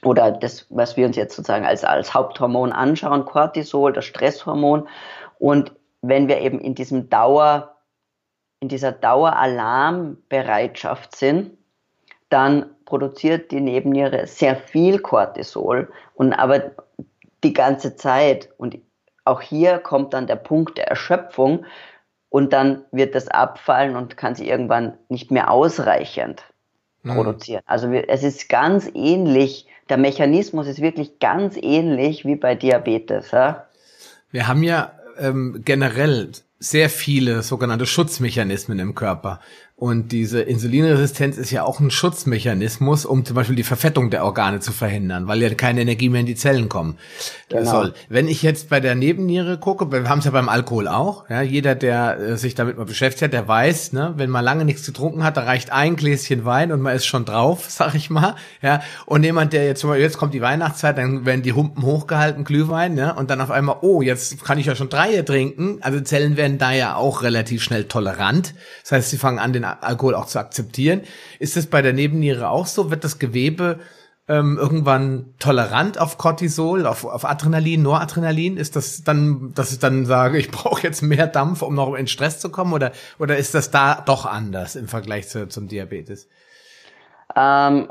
oder 0.03 0.31
das, 0.31 0.67
was 0.69 0.95
wir 0.95 1.07
uns 1.07 1.15
jetzt 1.15 1.35
sozusagen 1.35 1.65
als, 1.65 1.83
als 1.83 2.13
Haupthormon 2.13 2.71
anschauen, 2.71 3.25
Cortisol, 3.25 3.93
das 3.93 4.05
Stresshormon. 4.05 4.87
Und 5.39 5.71
wenn 6.03 6.27
wir 6.27 6.41
eben 6.41 6.59
in 6.59 6.75
diesem 6.75 7.09
Dauer, 7.09 7.74
in 8.65 8.69
dieser 8.69 8.91
Daueralarmbereitschaft 8.91 11.15
sind, 11.15 11.51
dann 12.29 12.65
produziert 12.85 13.51
die 13.51 13.61
Nebenniere 13.61 14.25
sehr 14.25 14.55
viel 14.55 14.97
Cortisol 14.97 15.91
und 16.15 16.33
aber 16.33 16.71
die 17.43 17.53
ganze 17.53 17.95
Zeit. 17.95 18.49
Und 18.57 18.79
auch 19.23 19.41
hier 19.41 19.77
kommt 19.77 20.15
dann 20.15 20.25
der 20.25 20.37
Punkt 20.37 20.79
der 20.79 20.87
Erschöpfung 20.87 21.63
und 22.29 22.53
dann 22.53 22.85
wird 22.91 23.13
das 23.13 23.27
abfallen 23.27 23.95
und 23.95 24.17
kann 24.17 24.33
sie 24.33 24.49
irgendwann 24.49 24.97
nicht 25.09 25.29
mehr 25.29 25.51
ausreichend 25.51 26.41
mhm. 27.03 27.13
produzieren. 27.13 27.61
Also 27.67 27.87
es 27.91 28.23
ist 28.23 28.49
ganz 28.49 28.89
ähnlich, 28.95 29.67
der 29.89 29.97
Mechanismus 29.97 30.65
ist 30.65 30.81
wirklich 30.81 31.19
ganz 31.19 31.55
ähnlich 31.55 32.25
wie 32.25 32.35
bei 32.35 32.55
Diabetes. 32.55 33.29
Ja? 33.29 33.67
Wir 34.31 34.47
haben 34.47 34.63
ja 34.63 34.91
ähm, 35.19 35.61
generell 35.63 36.31
sehr 36.59 36.89
viele 36.89 37.43
sogenannte 37.43 37.85
Schutzmechanismen 37.85 38.79
im 38.79 38.95
Körper. 38.95 39.39
Und 39.77 40.13
diese 40.13 40.41
Insulinresistenz 40.41 41.35
ist 41.37 41.51
ja 41.51 41.63
auch 41.63 41.81
ein 41.81 41.91
Schutzmechanismus, 41.91 43.05
um 43.05 43.25
zum 43.25 43.35
Beispiel 43.35 43.57
die 43.57 43.63
Verfettung 43.63 44.09
der 44.09 44.23
Organe 44.23 44.61
zu 44.61 44.71
verhindern, 44.71 45.27
weil 45.27 45.41
ja 45.41 45.53
keine 45.53 45.81
Energie 45.81 46.07
mehr 46.07 46.21
in 46.21 46.25
die 46.25 46.35
Zellen 46.35 46.69
kommen 46.69 46.97
genau. 47.49 47.69
soll. 47.69 47.93
Wenn 48.07 48.29
ich 48.29 48.41
jetzt 48.41 48.69
bei 48.69 48.79
der 48.79 48.95
Nebenniere 48.95 49.57
gucke, 49.57 49.91
wir 49.91 50.07
haben 50.07 50.19
es 50.19 50.25
ja 50.25 50.31
beim 50.31 50.47
Alkohol 50.47 50.87
auch, 50.87 51.29
ja, 51.29 51.41
jeder, 51.41 51.75
der 51.75 52.17
äh, 52.17 52.37
sich 52.37 52.55
damit 52.55 52.77
mal 52.77 52.85
beschäftigt 52.85 53.23
hat, 53.23 53.33
der 53.33 53.49
weiß, 53.49 53.91
ne, 53.91 54.13
wenn 54.15 54.29
man 54.29 54.45
lange 54.45 54.63
nichts 54.63 54.85
getrunken 54.85 55.25
hat, 55.25 55.35
da 55.35 55.41
reicht 55.41 55.73
ein 55.73 55.97
Gläschen 55.97 56.45
Wein 56.45 56.71
und 56.71 56.79
man 56.79 56.95
ist 56.95 57.05
schon 57.05 57.25
drauf, 57.25 57.65
sag 57.69 57.95
ich 57.95 58.09
mal, 58.09 58.35
ja. 58.61 58.81
Und 59.05 59.23
jemand, 59.23 59.51
der 59.51 59.65
jetzt 59.65 59.81
zum 59.81 59.89
Beispiel, 59.89 60.05
jetzt 60.05 60.17
kommt 60.17 60.33
die 60.33 60.41
Weihnachtszeit, 60.41 60.97
dann 60.97 61.25
werden 61.25 61.41
die 61.41 61.51
Humpen 61.51 61.83
hochgehalten, 61.83 62.45
Glühwein, 62.45 62.97
ja, 62.97 63.11
und 63.11 63.29
dann 63.29 63.41
auf 63.41 63.51
einmal, 63.51 63.79
oh, 63.81 64.01
jetzt 64.01 64.41
kann 64.45 64.57
ich 64.57 64.67
ja 64.67 64.75
schon 64.75 64.87
drei 64.87 65.21
trinken. 65.23 65.79
Also 65.81 65.99
Zellen 65.99 66.37
werden 66.37 66.59
da 66.59 66.71
ja 66.71 66.95
auch 66.95 67.23
relativ 67.23 67.61
schnell 67.61 67.83
tolerant. 67.83 68.53
Das 68.83 68.93
heißt, 68.93 69.09
sie 69.09 69.17
fangen 69.17 69.39
an, 69.39 69.51
den 69.51 69.64
Alkohol 69.73 70.15
auch 70.15 70.25
zu 70.25 70.39
akzeptieren. 70.39 71.01
Ist 71.39 71.57
es 71.57 71.67
bei 71.67 71.81
der 71.81 71.93
Nebenniere 71.93 72.49
auch 72.49 72.65
so? 72.65 72.91
Wird 72.91 73.03
das 73.03 73.19
Gewebe 73.19 73.79
ähm, 74.27 74.57
irgendwann 74.57 75.33
tolerant 75.39 75.99
auf 75.99 76.17
Cortisol, 76.17 76.87
auf, 76.87 77.05
auf 77.05 77.25
Adrenalin, 77.25 77.83
Noradrenalin? 77.83 78.57
Ist 78.57 78.75
das 78.75 79.03
dann, 79.03 79.53
dass 79.53 79.71
ich 79.71 79.79
dann 79.79 80.05
sage, 80.05 80.37
ich 80.37 80.51
brauche 80.51 80.81
jetzt 80.83 81.01
mehr 81.01 81.27
Dampf, 81.27 81.61
um 81.61 81.75
noch 81.75 81.93
in 81.93 82.07
Stress 82.07 82.39
zu 82.39 82.49
kommen? 82.49 82.73
Oder, 82.73 82.91
oder 83.19 83.37
ist 83.37 83.53
das 83.53 83.71
da 83.71 84.01
doch 84.05 84.25
anders 84.25 84.75
im 84.75 84.87
Vergleich 84.87 85.27
zu, 85.27 85.47
zum 85.47 85.67
Diabetes? 85.67 86.27
Ähm, 87.35 87.89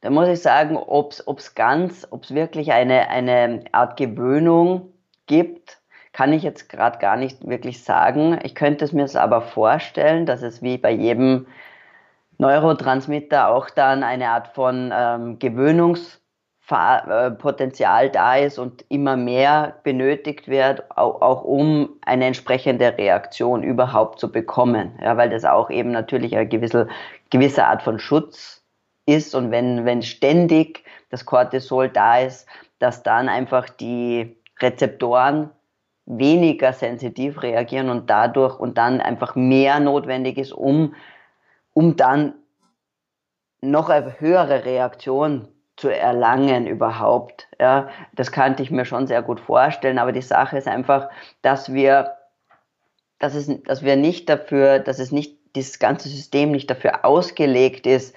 da 0.00 0.10
muss 0.10 0.28
ich 0.28 0.40
sagen, 0.40 0.76
ob 0.76 1.12
es 1.12 1.54
ganz, 1.54 2.06
ob 2.10 2.24
es 2.24 2.34
wirklich 2.34 2.72
eine, 2.72 3.08
eine 3.08 3.64
Art 3.72 3.96
Gewöhnung 3.96 4.92
gibt, 5.26 5.78
kann 6.12 6.32
ich 6.32 6.42
jetzt 6.42 6.68
gerade 6.68 6.98
gar 6.98 7.16
nicht 7.16 7.48
wirklich 7.48 7.84
sagen. 7.84 8.38
Ich 8.42 8.54
könnte 8.54 8.84
es 8.84 8.92
mir 8.92 9.08
aber 9.14 9.40
vorstellen, 9.40 10.26
dass 10.26 10.42
es 10.42 10.62
wie 10.62 10.78
bei 10.78 10.90
jedem 10.90 11.46
Neurotransmitter 12.38 13.48
auch 13.48 13.70
dann 13.70 14.02
eine 14.02 14.30
Art 14.30 14.48
von 14.48 14.92
ähm, 14.94 15.38
Gewöhnungspotenzial 15.38 18.10
da 18.10 18.36
ist 18.36 18.58
und 18.58 18.84
immer 18.88 19.16
mehr 19.16 19.76
benötigt 19.84 20.48
wird, 20.48 20.90
auch, 20.90 21.22
auch, 21.22 21.44
um 21.44 21.90
eine 22.04 22.26
entsprechende 22.26 22.98
Reaktion 22.98 23.62
überhaupt 23.62 24.18
zu 24.18 24.30
bekommen. 24.30 24.98
Ja, 25.00 25.16
weil 25.16 25.30
das 25.30 25.44
auch 25.44 25.70
eben 25.70 25.92
natürlich 25.92 26.36
eine 26.36 26.48
gewisse, 26.48 26.88
gewisse 27.30 27.66
Art 27.66 27.82
von 27.82 27.98
Schutz 27.98 28.62
ist 29.06 29.34
und 29.34 29.50
wenn, 29.50 29.84
wenn 29.84 30.02
ständig 30.02 30.84
das 31.10 31.24
Cortisol 31.24 31.88
da 31.88 32.18
ist, 32.18 32.46
dass 32.78 33.02
dann 33.02 33.28
einfach 33.28 33.68
die 33.68 34.36
Rezeptoren 34.60 35.50
weniger 36.06 36.72
sensitiv 36.72 37.42
reagieren 37.42 37.88
und 37.88 38.10
dadurch 38.10 38.58
und 38.58 38.78
dann 38.78 39.00
einfach 39.00 39.34
mehr 39.34 39.80
notwendig 39.80 40.38
ist, 40.38 40.52
um, 40.52 40.94
um 41.72 41.96
dann 41.96 42.34
noch 43.60 43.88
eine 43.88 44.20
höhere 44.20 44.64
Reaktion 44.64 45.48
zu 45.76 45.88
erlangen 45.88 46.66
überhaupt. 46.66 47.48
Ja, 47.60 47.88
das 48.14 48.32
kannte 48.32 48.62
ich 48.62 48.70
mir 48.70 48.84
schon 48.84 49.06
sehr 49.06 49.22
gut 49.22 49.40
vorstellen, 49.40 49.98
aber 49.98 50.12
die 50.12 50.22
Sache 50.22 50.58
ist 50.58 50.68
einfach, 50.68 51.08
dass 51.40 51.72
wir, 51.72 52.16
dass 53.18 53.34
es, 53.34 53.62
dass 53.64 53.82
wir 53.82 53.96
nicht 53.96 54.28
dafür, 54.28 54.80
dass 54.80 54.98
es 54.98 55.12
nicht, 55.12 55.38
dieses 55.54 55.78
ganze 55.78 56.08
System 56.08 56.50
nicht 56.50 56.70
dafür 56.70 57.04
ausgelegt 57.04 57.86
ist, 57.86 58.16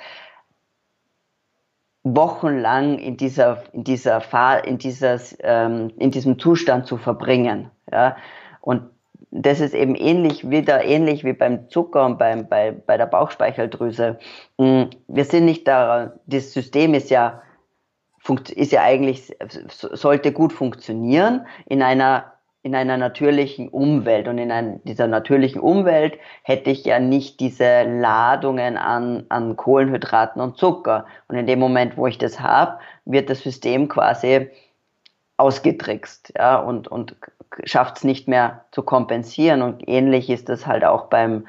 wochenlang 2.04 3.00
in 3.00 3.18
dieser, 3.18 3.64
in 3.74 3.84
dieser 3.84 4.22
in 4.64 4.78
dieses, 4.78 5.38
ähm, 5.42 5.92
in 5.98 6.12
diesem 6.12 6.40
Zustand 6.40 6.88
zu 6.88 6.98
verbringen. 6.98 7.72
Ja, 7.96 8.18
und 8.60 8.90
das 9.32 9.62
ist 9.62 9.74
eben 9.74 9.96
ähnlich 9.96 10.50
wieder 10.50 10.84
ähnlich 10.84 11.24
wie 11.24 11.34
beim 11.34 11.70
Zucker 11.70 12.06
und 12.06 12.18
beim, 12.18 12.48
bei, 12.48 12.72
bei 12.72 12.98
der 12.98 13.06
Bauchspeicheldrüse. 13.06 14.20
Mm, 14.58 14.84
wir 15.08 15.24
sind 15.24 15.46
nicht 15.46 15.68
da, 15.68 16.14
das 16.26 16.52
System 16.52 16.94
ist 16.94 17.10
ja, 17.10 17.42
ist 18.54 18.72
ja 18.74 18.82
eigentlich, 18.82 19.34
sollte 19.70 20.34
gut 20.34 20.52
funktionieren 20.52 21.46
in 21.66 21.82
einer, 21.82 22.34
in 22.64 22.76
einer 22.76 22.98
natürlichen 22.98 23.70
Umwelt. 23.70 24.28
Und 24.28 24.40
in 24.40 24.52
ein, 24.52 24.82
dieser 24.84 25.08
natürlichen 25.08 25.62
Umwelt 25.62 26.18
hätte 26.44 26.72
ich 26.72 26.84
ja 26.84 27.00
nicht 27.00 27.40
diese 27.40 27.84
Ladungen 27.84 28.78
an, 28.78 29.26
an 29.30 29.56
Kohlenhydraten 29.56 30.42
und 30.42 30.58
Zucker. 30.58 31.06
Und 31.28 31.38
in 31.38 31.46
dem 31.48 31.60
Moment, 31.60 31.96
wo 31.96 32.08
ich 32.08 32.18
das 32.18 32.42
habe, 32.42 32.80
wird 33.06 33.30
das 33.30 33.42
System 33.42 33.88
quasi 33.88 34.50
ausgetrickst 35.38 36.34
ja, 36.38 36.58
und, 36.58 36.88
und 36.88 37.18
schafft 37.64 37.98
es 37.98 38.04
nicht 38.04 38.28
mehr 38.28 38.66
zu 38.72 38.84
kompensieren. 38.84 39.62
Und 39.62 39.88
ähnlich 39.88 40.30
ist 40.30 40.50
es 40.50 40.68
halt 40.68 40.84
auch 40.84 41.06
beim, 41.06 41.48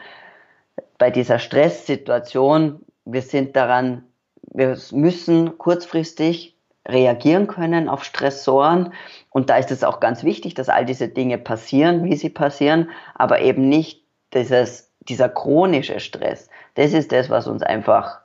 bei 0.98 1.10
dieser 1.10 1.38
Stresssituation. 1.38 2.80
Wir 3.04 3.22
sind 3.22 3.56
daran, 3.56 4.04
wir 4.42 4.76
müssen 4.92 5.58
kurzfristig 5.58 6.56
reagieren 6.86 7.46
können 7.46 7.88
auf 7.88 8.04
Stressoren. 8.04 8.92
Und 9.30 9.50
da 9.50 9.56
ist 9.56 9.70
es 9.70 9.84
auch 9.84 10.00
ganz 10.00 10.22
wichtig, 10.22 10.54
dass 10.54 10.68
all 10.68 10.84
diese 10.84 11.08
Dinge 11.08 11.38
passieren, 11.38 12.04
wie 12.04 12.16
sie 12.16 12.30
passieren, 12.30 12.90
aber 13.14 13.40
eben 13.40 13.68
nicht 13.68 14.04
dieses, 14.34 14.92
dieser 15.00 15.28
chronische 15.28 16.00
Stress. 16.00 16.48
Das 16.74 16.92
ist 16.92 17.12
das, 17.12 17.30
was 17.30 17.46
uns 17.46 17.62
einfach 17.62 18.20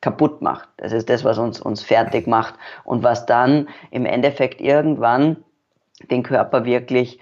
kaputt 0.00 0.42
macht. 0.42 0.68
Das 0.76 0.92
ist 0.92 1.08
das, 1.08 1.24
was 1.24 1.38
uns, 1.38 1.60
uns 1.60 1.82
fertig 1.82 2.26
macht 2.26 2.54
und 2.84 3.02
was 3.02 3.26
dann 3.26 3.68
im 3.90 4.06
Endeffekt 4.06 4.60
irgendwann 4.60 5.38
den 6.10 6.22
Körper 6.22 6.64
wirklich 6.64 7.18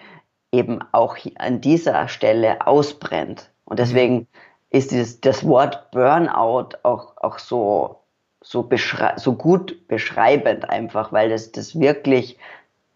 eben 0.53 0.81
auch 0.93 1.17
an 1.37 1.61
dieser 1.61 2.09
Stelle 2.09 2.67
ausbrennt. 2.67 3.51
Und 3.65 3.79
deswegen 3.79 4.29
ist 4.71 4.91
dieses, 4.91 5.21
das 5.21 5.45
Wort 5.45 5.91
Burnout 5.91 6.77
auch, 6.83 7.17
auch 7.17 7.39
so, 7.39 8.01
so, 8.41 8.69
so 9.17 9.35
gut 9.35 9.89
beschreibend 9.89 10.69
einfach, 10.69 11.13
weil 11.13 11.31
das, 11.31 11.53
das 11.53 11.79
wirklich, 11.79 12.39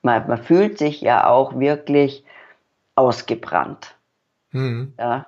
man, 0.03 0.27
man 0.29 0.43
fühlt 0.43 0.79
sich 0.79 1.01
ja 1.01 1.27
auch 1.27 1.59
wirklich 1.59 2.25
ausgebrannt. 2.95 3.95
Mhm. 4.53 4.93
Ja. 4.99 5.27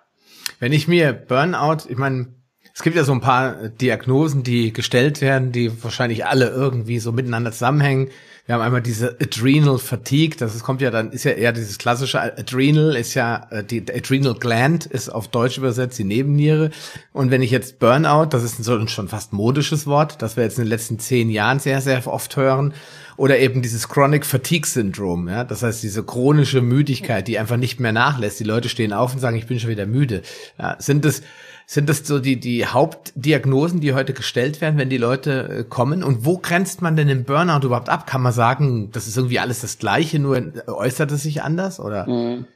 Wenn 0.59 0.73
ich 0.73 0.89
mir 0.89 1.13
Burnout, 1.13 1.89
ich 1.89 1.97
meine, 1.97 2.29
es 2.75 2.83
gibt 2.83 2.97
ja 2.97 3.05
so 3.05 3.13
ein 3.13 3.21
paar 3.21 3.69
Diagnosen, 3.69 4.43
die 4.43 4.73
gestellt 4.73 5.21
werden, 5.21 5.53
die 5.53 5.83
wahrscheinlich 5.83 6.27
alle 6.27 6.49
irgendwie 6.49 6.99
so 6.99 7.13
miteinander 7.13 7.53
zusammenhängen. 7.53 8.09
Wir 8.51 8.55
haben 8.55 8.63
einmal 8.63 8.83
diese 8.83 9.17
Adrenal 9.21 9.79
Fatigue, 9.79 10.37
das 10.37 10.61
kommt 10.65 10.81
ja 10.81 10.91
dann, 10.91 11.13
ist 11.13 11.23
ja 11.23 11.31
eher 11.31 11.53
dieses 11.53 11.79
klassische 11.79 12.21
Adrenal, 12.21 12.97
ist 12.97 13.15
ja, 13.15 13.47
äh, 13.51 13.63
die 13.63 13.85
Adrenal 13.89 14.35
Gland 14.35 14.87
ist 14.87 15.09
auf 15.09 15.29
Deutsch 15.29 15.57
übersetzt 15.57 16.01
die 16.01 16.05
Nebenniere. 16.05 16.73
Und 17.13 17.31
wenn 17.31 17.43
ich 17.43 17.53
jetzt 17.53 17.79
Burnout, 17.79 18.31
das 18.31 18.43
ist 18.43 18.65
so 18.65 18.77
ein 18.77 18.89
schon 18.89 19.07
fast 19.07 19.33
modisches 19.33 19.87
Wort, 19.87 20.21
das 20.21 20.37
wir 20.37 20.43
jetzt 20.43 20.59
in 20.59 20.65
den 20.65 20.69
letzten 20.69 20.99
zehn 20.99 21.31
Jahren 21.31 21.61
sehr, 21.61 21.81
sehr 21.81 22.05
oft 22.09 22.37
hören, 22.37 22.75
oder 23.17 23.39
eben 23.39 23.63
dieses 23.63 23.89
Chronic 23.89 24.27
Fatigue 24.27 24.67
Syndrom, 24.67 25.29
ja, 25.29 25.45
das 25.45 25.63
heißt 25.63 25.85
diese 25.85 26.03
chronische 26.03 26.61
Müdigkeit, 26.61 27.29
die 27.29 27.39
einfach 27.39 27.57
nicht 27.57 27.79
mehr 27.79 27.93
nachlässt. 27.93 28.41
Die 28.41 28.45
Leute 28.45 28.69
stehen 28.69 28.93
auf 28.93 29.15
und 29.15 29.21
sagen, 29.21 29.37
ich 29.37 29.47
bin 29.47 29.61
schon 29.61 29.71
wieder 29.71 29.87
müde. 29.87 30.23
Ja, 30.59 30.75
sind 30.81 31.05
das, 31.05 31.23
sind 31.71 31.89
das 31.89 32.05
so 32.05 32.19
die, 32.19 32.41
die 32.41 32.67
Hauptdiagnosen, 32.67 33.79
die 33.79 33.95
heute 33.95 34.13
gestellt 34.13 34.61
werden, 34.61 34.77
wenn 34.77 34.91
die 34.91 34.99
Leute 34.99 35.59
äh, 35.61 35.63
kommen? 35.63 36.03
Und 36.03 36.27
wo 36.27 36.37
grenzt 36.37 36.83
man 36.83 36.97
denn 36.97 37.07
den 37.07 37.23
Burnout 37.23 37.65
überhaupt 37.65 37.89
ab? 37.89 38.09
Kann 38.09 38.23
man 38.23 38.33
sagen, 38.33 38.91
das 38.91 39.07
ist 39.07 39.17
irgendwie 39.17 39.39
alles 39.39 39.61
das 39.61 39.79
Gleiche, 39.79 40.19
nur 40.19 40.53
äußert 40.67 41.13
es 41.13 41.23
sich 41.23 41.45
anders, 41.45 41.79
oder? 41.79 42.09
Mhm. 42.09 42.49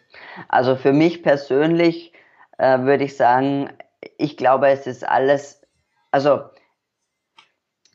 Also 0.48 0.74
für 0.74 0.92
mich 0.92 1.22
persönlich 1.22 2.12
äh, 2.59 2.81
würde 2.81 3.05
ich 3.05 3.16
sagen, 3.16 3.70
ich 4.18 4.37
glaube, 4.37 4.66
es 4.66 4.88
ist 4.88 5.07
alles, 5.07 5.62
also 6.11 6.40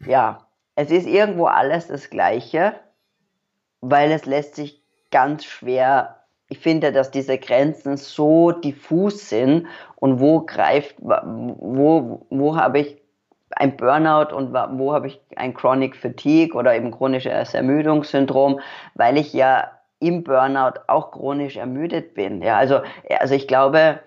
ja, 0.05 0.47
es 0.75 0.89
ist 0.89 1.05
irgendwo 1.05 1.47
alles 1.47 1.87
das 1.87 2.09
Gleiche, 2.09 2.79
weil 3.81 4.13
es 4.13 4.25
lässt 4.25 4.55
sich 4.55 4.81
ganz 5.11 5.43
schwer 5.43 6.18
ich 6.49 6.59
finde, 6.59 6.91
dass 6.91 7.11
diese 7.11 7.37
Grenzen 7.37 7.95
so 7.95 8.51
diffus 8.51 9.29
sind 9.29 9.67
und 9.95 10.19
wo 10.19 10.41
greift, 10.41 10.95
wo, 10.99 12.25
wo 12.29 12.55
habe 12.55 12.79
ich 12.79 12.97
ein 13.51 13.77
Burnout 13.77 14.35
und 14.35 14.53
wo 14.53 14.93
habe 14.93 15.07
ich 15.07 15.21
ein 15.35 15.53
Chronic 15.53 15.95
Fatigue 15.95 16.57
oder 16.57 16.75
eben 16.75 16.91
chronisches 16.91 17.53
Ermüdungssyndrom, 17.53 18.59
weil 18.95 19.17
ich 19.17 19.33
ja 19.33 19.71
im 19.99 20.23
Burnout 20.23 20.79
auch 20.87 21.11
chronisch 21.11 21.57
ermüdet 21.57 22.13
bin. 22.13 22.41
Ja, 22.41 22.57
also, 22.57 22.81
also 23.19 23.35
ich 23.35 23.47
glaube, 23.47 23.99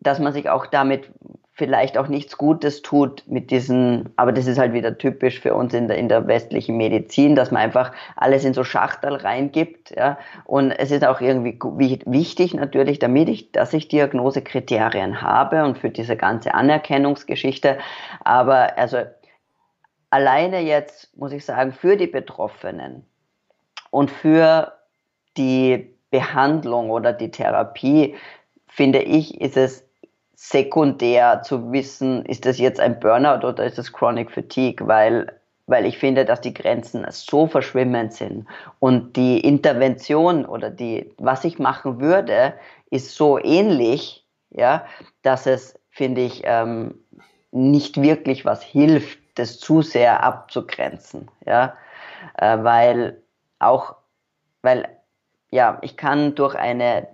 dass 0.00 0.18
man 0.18 0.32
sich 0.32 0.48
auch 0.48 0.66
damit 0.66 1.10
vielleicht 1.56 1.96
auch 1.96 2.08
nichts 2.08 2.36
Gutes 2.36 2.82
tut 2.82 3.24
mit 3.26 3.50
diesen, 3.50 4.12
aber 4.16 4.30
das 4.30 4.46
ist 4.46 4.58
halt 4.58 4.74
wieder 4.74 4.98
typisch 4.98 5.40
für 5.40 5.54
uns 5.54 5.72
in 5.72 5.88
der, 5.88 5.96
in 5.96 6.10
der 6.10 6.26
westlichen 6.26 6.76
Medizin, 6.76 7.34
dass 7.34 7.50
man 7.50 7.62
einfach 7.62 7.92
alles 8.14 8.44
in 8.44 8.52
so 8.52 8.62
Schachtel 8.62 9.14
reingibt, 9.14 9.90
ja. 9.96 10.18
Und 10.44 10.70
es 10.70 10.90
ist 10.90 11.02
auch 11.06 11.22
irgendwie 11.22 11.58
wichtig 12.04 12.52
natürlich, 12.52 12.98
damit 12.98 13.30
ich, 13.30 13.52
dass 13.52 13.72
ich 13.72 13.88
Diagnosekriterien 13.88 15.22
habe 15.22 15.64
und 15.64 15.78
für 15.78 15.88
diese 15.88 16.14
ganze 16.14 16.52
Anerkennungsgeschichte. 16.52 17.78
Aber 18.22 18.76
also 18.76 18.98
alleine 20.10 20.60
jetzt, 20.60 21.16
muss 21.16 21.32
ich 21.32 21.46
sagen, 21.46 21.72
für 21.72 21.96
die 21.96 22.06
Betroffenen 22.06 23.06
und 23.90 24.10
für 24.10 24.72
die 25.38 25.90
Behandlung 26.10 26.90
oder 26.90 27.14
die 27.14 27.30
Therapie, 27.30 28.14
finde 28.68 28.98
ich, 28.98 29.40
ist 29.40 29.56
es 29.56 29.85
sekundär 30.36 31.42
zu 31.42 31.72
wissen, 31.72 32.24
ist 32.26 32.44
das 32.44 32.58
jetzt 32.58 32.78
ein 32.78 33.00
Burnout 33.00 33.44
oder 33.44 33.64
ist 33.64 33.78
das 33.78 33.92
Chronic 33.92 34.30
Fatigue, 34.30 34.86
weil, 34.86 35.32
weil 35.66 35.86
ich 35.86 35.98
finde, 35.98 36.26
dass 36.26 36.42
die 36.42 36.52
Grenzen 36.52 37.06
so 37.08 37.46
verschwimmend 37.46 38.12
sind. 38.12 38.46
Und 38.78 39.16
die 39.16 39.40
Intervention 39.40 40.44
oder 40.44 40.70
die, 40.70 41.10
was 41.16 41.44
ich 41.44 41.58
machen 41.58 42.00
würde, 42.00 42.52
ist 42.90 43.14
so 43.14 43.38
ähnlich, 43.38 44.26
ja, 44.50 44.84
dass 45.22 45.46
es, 45.46 45.74
finde 45.90 46.20
ich, 46.20 46.42
ähm, 46.44 46.94
nicht 47.50 48.00
wirklich 48.02 48.44
was 48.44 48.62
hilft, 48.62 49.18
das 49.36 49.58
zu 49.58 49.80
sehr 49.80 50.22
abzugrenzen, 50.22 51.30
ja, 51.46 51.74
äh, 52.36 52.58
weil 52.62 53.22
auch, 53.58 53.96
weil, 54.60 54.86
ja, 55.50 55.78
ich 55.80 55.96
kann 55.96 56.34
durch 56.34 56.54
eine, 56.54 57.08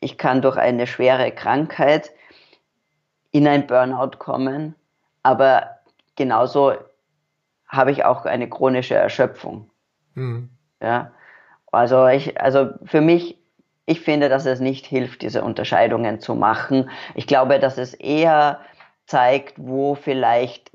ich 0.00 0.18
kann 0.18 0.42
durch 0.42 0.58
eine 0.58 0.86
schwere 0.86 1.32
Krankheit 1.32 2.12
in 3.36 3.46
ein 3.46 3.66
Burnout 3.66 4.16
kommen, 4.18 4.74
aber 5.22 5.80
genauso 6.16 6.72
habe 7.68 7.92
ich 7.92 8.04
auch 8.04 8.24
eine 8.24 8.48
chronische 8.48 8.94
Erschöpfung. 8.94 9.70
Mhm. 10.14 10.48
Ja, 10.80 11.12
also 11.70 12.06
ich, 12.06 12.40
also 12.40 12.70
für 12.84 13.02
mich, 13.02 13.38
ich 13.84 14.00
finde, 14.00 14.30
dass 14.30 14.46
es 14.46 14.60
nicht 14.60 14.86
hilft, 14.86 15.20
diese 15.20 15.44
Unterscheidungen 15.44 16.20
zu 16.20 16.34
machen. 16.34 16.88
Ich 17.14 17.26
glaube, 17.26 17.58
dass 17.58 17.76
es 17.76 17.92
eher 17.92 18.60
zeigt, 19.06 19.54
wo 19.58 19.94
vielleicht 19.94 20.70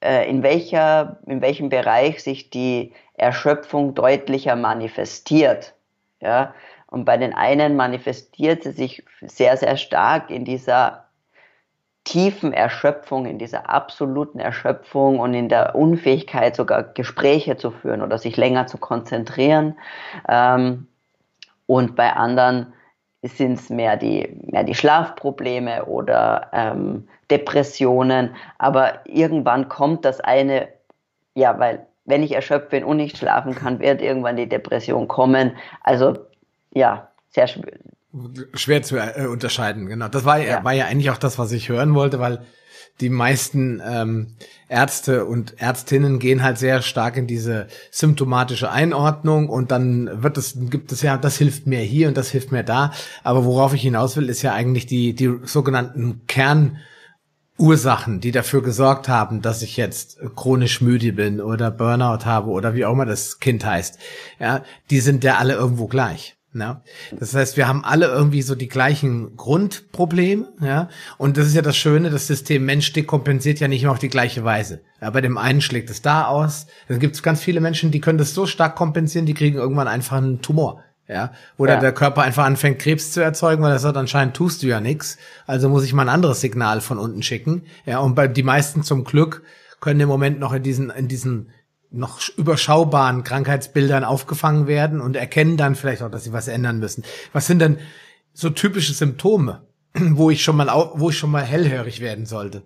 äh, 0.00 0.30
in 0.30 0.44
welcher, 0.44 1.18
in 1.26 1.40
welchem 1.42 1.70
Bereich 1.70 2.22
sich 2.22 2.50
die 2.50 2.92
Erschöpfung 3.14 3.94
deutlicher 3.94 4.54
manifestiert. 4.54 5.74
Ja, 6.20 6.54
und 6.86 7.04
bei 7.04 7.16
den 7.16 7.34
einen 7.34 7.74
manifestiert 7.74 8.62
sie 8.62 8.72
sich 8.72 9.04
sehr, 9.22 9.56
sehr 9.56 9.76
stark 9.76 10.30
in 10.30 10.44
dieser 10.44 11.09
tiefen 12.04 12.52
Erschöpfung, 12.52 13.26
in 13.26 13.38
dieser 13.38 13.68
absoluten 13.68 14.38
Erschöpfung 14.38 15.18
und 15.18 15.34
in 15.34 15.48
der 15.48 15.74
Unfähigkeit, 15.74 16.56
sogar 16.56 16.82
Gespräche 16.82 17.56
zu 17.56 17.70
führen 17.70 18.02
oder 18.02 18.18
sich 18.18 18.36
länger 18.36 18.66
zu 18.66 18.78
konzentrieren. 18.78 19.76
Ähm, 20.28 20.86
und 21.66 21.96
bei 21.96 22.12
anderen 22.12 22.72
sind 23.22 23.58
es 23.58 23.68
mehr 23.68 23.96
die, 23.96 24.40
mehr 24.50 24.64
die 24.64 24.74
Schlafprobleme 24.74 25.84
oder 25.84 26.48
ähm, 26.52 27.06
Depressionen. 27.30 28.34
Aber 28.58 29.00
irgendwann 29.04 29.68
kommt 29.68 30.04
das 30.04 30.20
eine, 30.20 30.68
ja, 31.34 31.58
weil 31.58 31.86
wenn 32.06 32.22
ich 32.22 32.32
erschöpft 32.32 32.70
bin 32.70 32.82
und 32.82 32.96
nicht 32.96 33.18
schlafen 33.18 33.54
kann, 33.54 33.78
wird 33.78 34.00
irgendwann 34.02 34.36
die 34.36 34.48
Depression 34.48 35.06
kommen. 35.06 35.56
Also 35.82 36.18
ja, 36.72 37.08
sehr 37.28 37.46
Schwer 38.54 38.82
zu 38.82 38.96
äh, 38.96 39.26
unterscheiden, 39.26 39.86
genau. 39.86 40.08
Das 40.08 40.24
war 40.24 40.38
ja, 40.38 40.64
war 40.64 40.72
ja 40.72 40.86
eigentlich 40.86 41.10
auch 41.10 41.18
das, 41.18 41.38
was 41.38 41.52
ich 41.52 41.68
hören 41.68 41.94
wollte, 41.94 42.18
weil 42.18 42.44
die 43.00 43.08
meisten 43.08 43.80
ähm, 43.84 44.34
Ärzte 44.68 45.24
und 45.24 45.60
Ärztinnen 45.60 46.18
gehen 46.18 46.42
halt 46.42 46.58
sehr 46.58 46.82
stark 46.82 47.16
in 47.16 47.26
diese 47.26 47.66
symptomatische 47.90 48.70
Einordnung 48.70 49.48
und 49.48 49.70
dann 49.70 50.22
wird 50.22 50.36
es, 50.36 50.56
gibt 50.70 50.92
es 50.92 51.02
ja, 51.02 51.16
das 51.16 51.36
hilft 51.38 51.66
mir 51.66 51.80
hier 51.80 52.08
und 52.08 52.16
das 52.16 52.30
hilft 52.30 52.52
mir 52.52 52.62
da. 52.62 52.92
Aber 53.24 53.44
worauf 53.44 53.74
ich 53.74 53.82
hinaus 53.82 54.16
will, 54.16 54.28
ist 54.28 54.42
ja 54.42 54.52
eigentlich 54.52 54.86
die, 54.86 55.14
die 55.14 55.38
sogenannten 55.44 56.22
Kernursachen, 56.26 58.20
die 58.20 58.32
dafür 58.32 58.62
gesorgt 58.62 59.08
haben, 59.08 59.40
dass 59.40 59.62
ich 59.62 59.76
jetzt 59.76 60.18
chronisch 60.36 60.80
müde 60.80 61.12
bin 61.12 61.40
oder 61.40 61.70
Burnout 61.70 62.26
habe 62.26 62.50
oder 62.50 62.74
wie 62.74 62.84
auch 62.84 62.92
immer 62.92 63.06
das 63.06 63.40
Kind 63.40 63.64
heißt. 63.64 63.98
Ja, 64.38 64.62
die 64.90 65.00
sind 65.00 65.24
ja 65.24 65.38
alle 65.38 65.54
irgendwo 65.54 65.86
gleich. 65.86 66.36
Ja, 66.52 66.82
das 67.16 67.32
heißt, 67.32 67.56
wir 67.56 67.68
haben 67.68 67.84
alle 67.84 68.06
irgendwie 68.06 68.42
so 68.42 68.56
die 68.56 68.68
gleichen 68.68 69.36
Grundprobleme, 69.36 70.48
ja. 70.60 70.88
Und 71.16 71.36
das 71.36 71.46
ist 71.46 71.54
ja 71.54 71.62
das 71.62 71.76
Schöne, 71.76 72.10
das 72.10 72.26
System 72.26 72.64
Mensch 72.64 72.92
dekompensiert 72.92 73.60
ja 73.60 73.68
nicht 73.68 73.84
immer 73.84 73.92
auf 73.92 74.00
die 74.00 74.08
gleiche 74.08 74.42
Weise. 74.42 74.82
Ja, 75.00 75.10
bei 75.10 75.20
dem 75.20 75.38
einen 75.38 75.60
schlägt 75.60 75.90
es 75.90 76.02
da 76.02 76.26
aus. 76.26 76.66
Dann 76.88 76.98
gibt 76.98 77.14
es 77.14 77.22
ganz 77.22 77.40
viele 77.40 77.60
Menschen, 77.60 77.92
die 77.92 78.00
können 78.00 78.18
das 78.18 78.34
so 78.34 78.46
stark 78.46 78.74
kompensieren, 78.74 79.26
die 79.26 79.34
kriegen 79.34 79.58
irgendwann 79.58 79.86
einfach 79.86 80.16
einen 80.16 80.42
Tumor. 80.42 80.82
Ja, 81.06 81.32
oder 81.56 81.74
ja. 81.74 81.80
der 81.80 81.92
Körper 81.92 82.22
einfach 82.22 82.44
anfängt, 82.44 82.80
Krebs 82.80 83.10
zu 83.10 83.20
erzeugen, 83.20 83.62
weil 83.62 83.72
er 83.72 83.80
sagt, 83.80 83.96
anscheinend 83.96 84.34
tust 84.34 84.62
du 84.62 84.68
ja 84.68 84.80
nichts. 84.80 85.18
Also 85.46 85.68
muss 85.68 85.84
ich 85.84 85.92
mal 85.92 86.02
ein 86.02 86.08
anderes 86.08 86.40
Signal 86.40 86.80
von 86.80 86.98
unten 86.98 87.22
schicken. 87.22 87.62
Ja, 87.84 87.98
und 87.98 88.14
bei 88.14 88.28
die 88.28 88.44
meisten 88.44 88.82
zum 88.82 89.04
Glück 89.04 89.42
können 89.80 90.00
im 90.00 90.08
Moment 90.08 90.38
noch 90.38 90.52
in 90.52 90.62
diesen, 90.62 90.90
in 90.90 91.08
diesen 91.08 91.50
noch 91.90 92.20
überschaubaren 92.36 93.24
Krankheitsbildern 93.24 94.04
aufgefangen 94.04 94.66
werden 94.66 95.00
und 95.00 95.16
erkennen 95.16 95.56
dann 95.56 95.74
vielleicht 95.74 96.02
auch, 96.02 96.10
dass 96.10 96.24
sie 96.24 96.32
was 96.32 96.48
ändern 96.48 96.78
müssen. 96.78 97.04
Was 97.32 97.46
sind 97.46 97.60
denn 97.60 97.78
so 98.32 98.50
typische 98.50 98.92
Symptome, 98.92 99.62
wo 99.94 100.30
ich 100.30 100.42
schon 100.42 100.56
mal, 100.56 100.68
wo 100.94 101.10
ich 101.10 101.18
schon 101.18 101.30
mal 101.30 101.42
hellhörig 101.42 102.00
werden 102.00 102.26
sollte? 102.26 102.62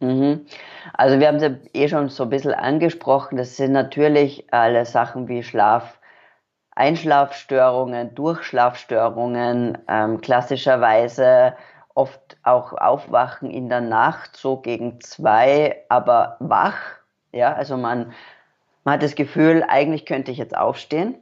Mhm. 0.00 0.46
Also 0.92 1.18
wir 1.18 1.28
haben 1.28 1.36
es 1.36 1.52
eh 1.72 1.88
schon 1.88 2.08
so 2.08 2.24
ein 2.24 2.30
bisschen 2.30 2.54
angesprochen. 2.54 3.36
Das 3.36 3.56
sind 3.56 3.72
natürlich 3.72 4.52
alle 4.52 4.84
Sachen 4.86 5.28
wie 5.28 5.42
Schlaf, 5.42 5.98
Einschlafstörungen, 6.72 8.14
Durchschlafstörungen, 8.14 9.78
ähm, 9.88 10.20
klassischerweise 10.20 11.54
oft 11.94 12.36
auch 12.42 12.72
Aufwachen 12.72 13.50
in 13.50 13.68
der 13.68 13.80
Nacht, 13.80 14.36
so 14.36 14.56
gegen 14.56 15.00
zwei, 15.00 15.84
aber 15.88 16.36
wach. 16.40 16.76
Ja, 17.32 17.54
also 17.54 17.76
man 17.76 18.12
man 18.84 18.94
hat 18.94 19.02
das 19.02 19.14
Gefühl, 19.14 19.64
eigentlich 19.66 20.06
könnte 20.06 20.30
ich 20.30 20.38
jetzt 20.38 20.56
aufstehen. 20.56 21.16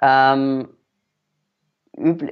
Ähm, 0.00 0.68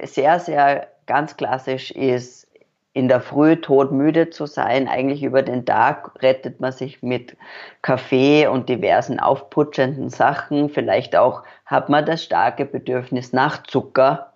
sehr, 0.03 0.39
sehr 0.39 0.87
ganz 1.05 1.37
klassisch 1.37 1.91
ist, 1.91 2.47
in 2.93 3.07
der 3.07 3.21
Früh 3.21 3.55
todmüde 3.55 4.29
zu 4.29 4.45
sein. 4.45 4.87
Eigentlich 4.87 5.23
über 5.23 5.41
den 5.41 5.65
Tag 5.65 6.21
rettet 6.21 6.59
man 6.59 6.71
sich 6.71 7.03
mit 7.03 7.37
Kaffee 7.81 8.47
und 8.47 8.67
diversen 8.67 9.19
aufputschenden 9.19 10.09
Sachen. 10.09 10.69
Vielleicht 10.69 11.15
auch 11.15 11.43
hat 11.65 11.89
man 11.89 12.05
das 12.05 12.23
starke 12.23 12.65
Bedürfnis 12.65 13.31
nach 13.31 13.63
Zucker. 13.63 14.33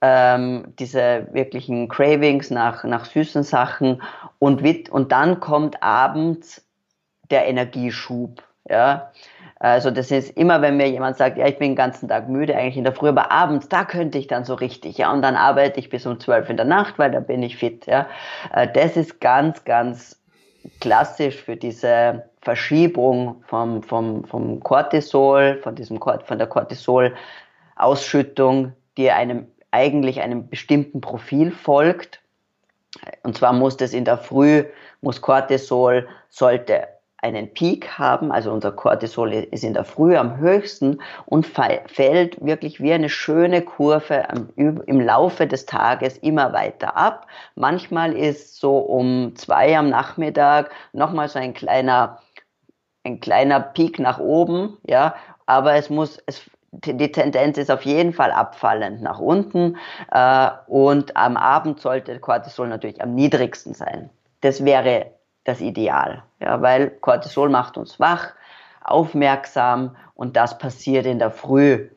Ähm, 0.00 0.74
diese 0.78 1.28
wirklichen 1.32 1.88
Cravings 1.88 2.50
nach, 2.50 2.84
nach 2.84 3.04
süßen 3.04 3.44
Sachen. 3.44 4.02
Und, 4.38 4.90
und 4.90 5.12
dann 5.12 5.40
kommt 5.40 5.82
abends 5.82 6.67
der 7.30 7.46
Energieschub. 7.46 8.42
Ja, 8.68 9.12
also 9.60 9.90
das 9.90 10.12
ist 10.12 10.36
immer, 10.36 10.62
wenn 10.62 10.76
mir 10.76 10.88
jemand 10.88 11.16
sagt, 11.16 11.36
ja, 11.36 11.46
ich 11.46 11.58
bin 11.58 11.70
den 11.70 11.76
ganzen 11.76 12.08
Tag 12.08 12.28
müde, 12.28 12.54
eigentlich 12.54 12.76
in 12.76 12.84
der 12.84 12.92
Früh, 12.92 13.08
aber 13.08 13.32
abends, 13.32 13.68
da 13.68 13.84
könnte 13.84 14.16
ich 14.18 14.28
dann 14.28 14.44
so 14.44 14.54
richtig, 14.54 14.98
ja, 14.98 15.12
und 15.12 15.22
dann 15.22 15.34
arbeite 15.34 15.80
ich 15.80 15.90
bis 15.90 16.06
um 16.06 16.20
zwölf 16.20 16.48
in 16.48 16.56
der 16.56 16.66
Nacht, 16.66 16.96
weil 16.98 17.10
da 17.10 17.18
bin 17.20 17.42
ich 17.42 17.56
fit, 17.56 17.86
ja. 17.86 18.06
Äh, 18.52 18.68
das 18.72 18.96
ist 18.96 19.20
ganz, 19.20 19.64
ganz 19.64 20.20
klassisch 20.80 21.42
für 21.42 21.56
diese 21.56 22.28
Verschiebung 22.40 23.42
vom, 23.46 23.82
vom, 23.82 24.22
vom 24.24 24.60
Cortisol, 24.60 25.58
von 25.62 25.74
diesem, 25.74 26.00
von 26.00 26.38
der 26.38 26.46
Cortisol-Ausschüttung, 26.46 28.72
die 28.96 29.10
einem 29.10 29.48
eigentlich 29.70 30.20
einem 30.20 30.48
bestimmten 30.48 31.00
Profil 31.00 31.50
folgt. 31.50 32.20
Und 33.22 33.36
zwar 33.36 33.52
muss 33.52 33.76
das 33.76 33.92
in 33.92 34.04
der 34.04 34.18
Früh, 34.18 34.64
muss 35.00 35.20
Cortisol, 35.20 36.08
sollte 36.28 36.86
einen 37.20 37.52
Peak 37.52 37.98
haben, 37.98 38.30
also 38.30 38.52
unser 38.52 38.70
Cortisol 38.70 39.32
ist 39.32 39.64
in 39.64 39.74
der 39.74 39.84
Früh 39.84 40.16
am 40.16 40.36
höchsten 40.38 41.00
und 41.26 41.46
fällt 41.46 42.44
wirklich 42.44 42.80
wie 42.80 42.92
eine 42.92 43.08
schöne 43.08 43.62
Kurve 43.62 44.24
im 44.56 45.00
Laufe 45.00 45.46
des 45.46 45.66
Tages 45.66 46.16
immer 46.18 46.52
weiter 46.52 46.96
ab. 46.96 47.26
Manchmal 47.56 48.12
ist 48.12 48.60
so 48.60 48.78
um 48.78 49.34
zwei 49.34 49.76
am 49.76 49.90
Nachmittag 49.90 50.70
nochmal 50.92 51.28
so 51.28 51.40
ein 51.40 51.54
kleiner, 51.54 52.20
ein 53.02 53.18
kleiner 53.18 53.60
Peak 53.60 53.98
nach 53.98 54.20
oben, 54.20 54.78
ja, 54.86 55.16
aber 55.46 55.74
es 55.74 55.90
muss, 55.90 56.22
es, 56.26 56.48
die 56.70 57.10
Tendenz 57.10 57.58
ist 57.58 57.70
auf 57.70 57.82
jeden 57.82 58.12
Fall 58.12 58.30
abfallend 58.30 59.02
nach 59.02 59.18
unten 59.18 59.76
äh, 60.12 60.50
und 60.68 61.16
am 61.16 61.36
Abend 61.36 61.80
sollte 61.80 62.20
Cortisol 62.20 62.68
natürlich 62.68 63.02
am 63.02 63.14
niedrigsten 63.16 63.74
sein. 63.74 64.10
Das 64.40 64.64
wäre 64.64 65.17
das 65.48 65.60
Ideal, 65.60 66.22
ja, 66.40 66.60
weil 66.60 66.90
Cortisol 66.90 67.48
macht 67.48 67.78
uns 67.78 67.98
wach, 67.98 68.34
aufmerksam 68.84 69.96
und 70.14 70.36
das 70.36 70.58
passiert 70.58 71.06
in 71.06 71.18
der 71.18 71.30
Früh. 71.30 71.88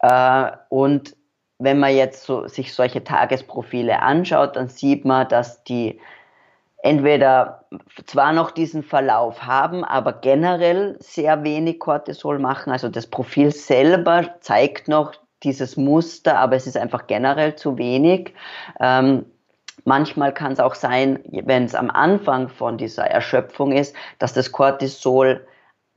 Äh, 0.00 0.50
und 0.68 1.16
wenn 1.58 1.78
man 1.78 1.94
jetzt 1.94 2.24
so, 2.24 2.46
sich 2.46 2.74
solche 2.74 3.02
Tagesprofile 3.02 4.00
anschaut, 4.00 4.56
dann 4.56 4.68
sieht 4.68 5.04
man, 5.04 5.28
dass 5.28 5.64
die 5.64 6.00
entweder 6.82 7.64
zwar 8.06 8.32
noch 8.32 8.50
diesen 8.50 8.82
Verlauf 8.82 9.42
haben, 9.42 9.84
aber 9.84 10.12
generell 10.12 10.96
sehr 11.00 11.42
wenig 11.42 11.80
Cortisol 11.80 12.38
machen. 12.38 12.70
Also 12.72 12.88
das 12.88 13.06
Profil 13.06 13.50
selber 13.50 14.34
zeigt 14.40 14.88
noch 14.88 15.14
dieses 15.42 15.76
Muster, 15.76 16.38
aber 16.38 16.56
es 16.56 16.66
ist 16.66 16.76
einfach 16.76 17.06
generell 17.06 17.56
zu 17.56 17.78
wenig. 17.78 18.34
Ähm, 18.80 19.24
Manchmal 19.84 20.32
kann 20.32 20.52
es 20.52 20.60
auch 20.60 20.74
sein, 20.74 21.20
wenn 21.30 21.64
es 21.64 21.74
am 21.74 21.90
Anfang 21.90 22.48
von 22.48 22.78
dieser 22.78 23.06
Erschöpfung 23.06 23.72
ist, 23.72 23.94
dass 24.18 24.32
das 24.32 24.50
Cortisol 24.50 25.46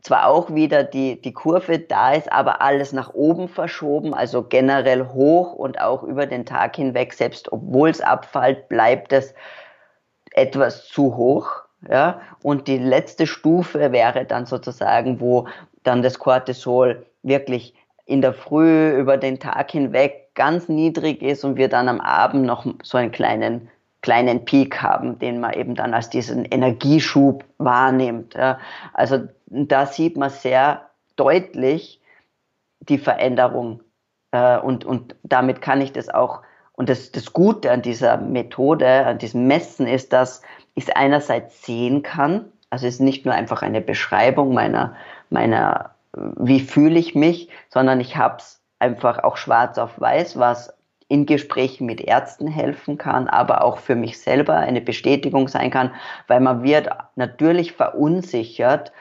zwar 0.02 0.28
auch 0.28 0.54
wieder 0.54 0.84
die, 0.84 1.22
die 1.22 1.34
Kurve 1.34 1.80
da 1.80 2.14
ist, 2.14 2.32
aber 2.32 2.62
alles 2.62 2.94
nach 2.94 3.14
oben 3.14 3.48
verschoben, 3.48 4.14
also 4.14 4.44
generell 4.44 5.08
hoch 5.08 5.54
und 5.54 5.82
auch 5.82 6.04
über 6.04 6.26
den 6.26 6.46
Tag 6.46 6.76
hinweg, 6.76 7.14
selbst 7.14 7.52
obwohl 7.52 7.90
es 7.90 8.02
abfällt, 8.02 8.70
bleibt 8.70 9.12
es 9.14 9.34
etwas 10.32 10.88
zu 10.88 11.16
hoch. 11.18 11.52
Ja? 11.90 12.22
Und 12.44 12.68
die 12.68 12.78
letzte 12.78 13.28
Stufe 13.28 13.92
wäre 13.92 14.26
dann 14.26 14.46
sozusagen, 14.46 15.20
wo 15.20 15.48
dann 15.84 16.02
das 16.02 16.20
Cortisol 16.20 17.06
wirklich 17.24 17.74
in 18.06 18.22
der 18.22 18.34
Früh 18.34 18.92
über 18.92 19.18
den 19.18 19.40
Tag 19.40 19.72
hinweg 19.72 20.34
ganz 20.36 20.70
niedrig 20.70 21.22
ist 21.22 21.44
und 21.44 21.58
wir 21.58 21.68
dann 21.68 21.90
am 21.90 22.00
Abend 22.00 22.46
noch 22.46 22.66
so 22.84 22.98
einen 22.98 23.12
kleinen 23.12 23.70
kleinen 24.02 24.46
Peak 24.46 24.82
haben, 24.82 25.20
den 25.20 25.40
man 25.40 25.54
eben 25.54 25.76
dann 25.76 25.94
als 25.94 26.10
diesen 26.10 26.46
Energieschub 26.46 27.44
wahrnimmt. 27.58 28.36
Ja. 28.36 28.60
Also 28.94 29.28
da 29.48 29.86
sieht 29.86 30.18
man 30.18 30.30
sehr 30.30 30.90
deutlich 31.16 32.00
die 32.80 32.98
Veränderung 32.98 33.82
äh, 34.32 34.58
und, 34.58 34.86
und 34.86 35.16
damit 35.24 35.62
kann 35.62 35.82
ich 35.82 35.92
das 35.94 36.10
auch, 36.10 36.42
und 36.74 36.90
das, 36.90 37.12
das 37.12 37.34
Gute 37.34 37.72
an 37.72 37.82
dieser 37.82 38.18
Methode, 38.18 39.06
an 39.06 39.18
diesem 39.18 39.48
Messen 39.48 39.88
ist, 39.88 40.14
dass 40.14 40.42
ich 40.76 40.88
es 40.88 40.96
einerseits 40.96 41.66
sehen 41.66 42.04
kann, 42.04 42.52
also 42.70 42.86
es 42.86 42.96
ist 42.96 43.02
nicht 43.02 43.26
nur 43.26 43.34
einfach 43.34 43.62
eine 43.62 43.82
Beschreibung 43.82 44.54
meiner, 44.54 44.96
meiner 45.30 45.92
wie 46.14 46.60
fühle 46.60 47.00
ich 47.00 47.16
mich, 47.16 47.50
sondern 47.70 48.00
ich 48.00 48.18
habe 48.18 48.38
es 48.38 48.62
einfach 48.80 49.24
auch 49.24 49.38
schwarz 49.38 49.78
auf 49.78 50.00
weiß, 50.00 50.38
was 50.38 50.74
in 51.10 51.26
Gesprächen 51.26 51.86
mit 51.86 52.02
Ärzten 52.02 52.48
helfen 52.48 52.98
kann, 52.98 53.28
aber 53.30 53.64
auch 53.64 53.78
für 53.78 53.96
mich 53.96 54.20
selber 54.20 54.56
eine 54.56 54.82
Bestätigung 54.82 55.48
sein 55.48 55.72
kann, 55.72 55.94
weil 56.28 56.42
man 56.42 56.64
wird 56.64 56.90
natürlich 57.16 57.74
verunsichert, 57.74 58.92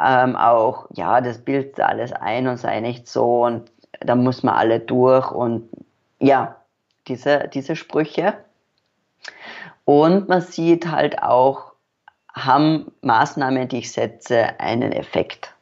ähm, 0.00 0.36
auch, 0.36 0.86
ja, 0.92 1.20
das 1.20 1.38
bildet 1.38 1.80
alles 1.80 2.12
ein 2.12 2.46
und 2.46 2.58
sei 2.58 2.80
nicht 2.80 3.08
so 3.08 3.44
und 3.44 3.70
da 4.00 4.14
muss 4.14 4.42
man 4.42 4.54
alle 4.54 4.78
durch 4.78 5.30
und 5.32 5.68
ja, 6.20 6.56
diese, 7.08 7.48
diese 7.52 7.76
Sprüche. 7.76 8.34
Und 9.84 10.28
man 10.28 10.40
sieht 10.40 10.90
halt 10.90 11.22
auch, 11.22 11.72
haben 12.32 12.92
Maßnahmen, 13.02 13.68
die 13.68 13.78
ich 13.78 13.92
setze, 13.92 14.60
einen 14.60 14.92
Effekt. 14.92 15.55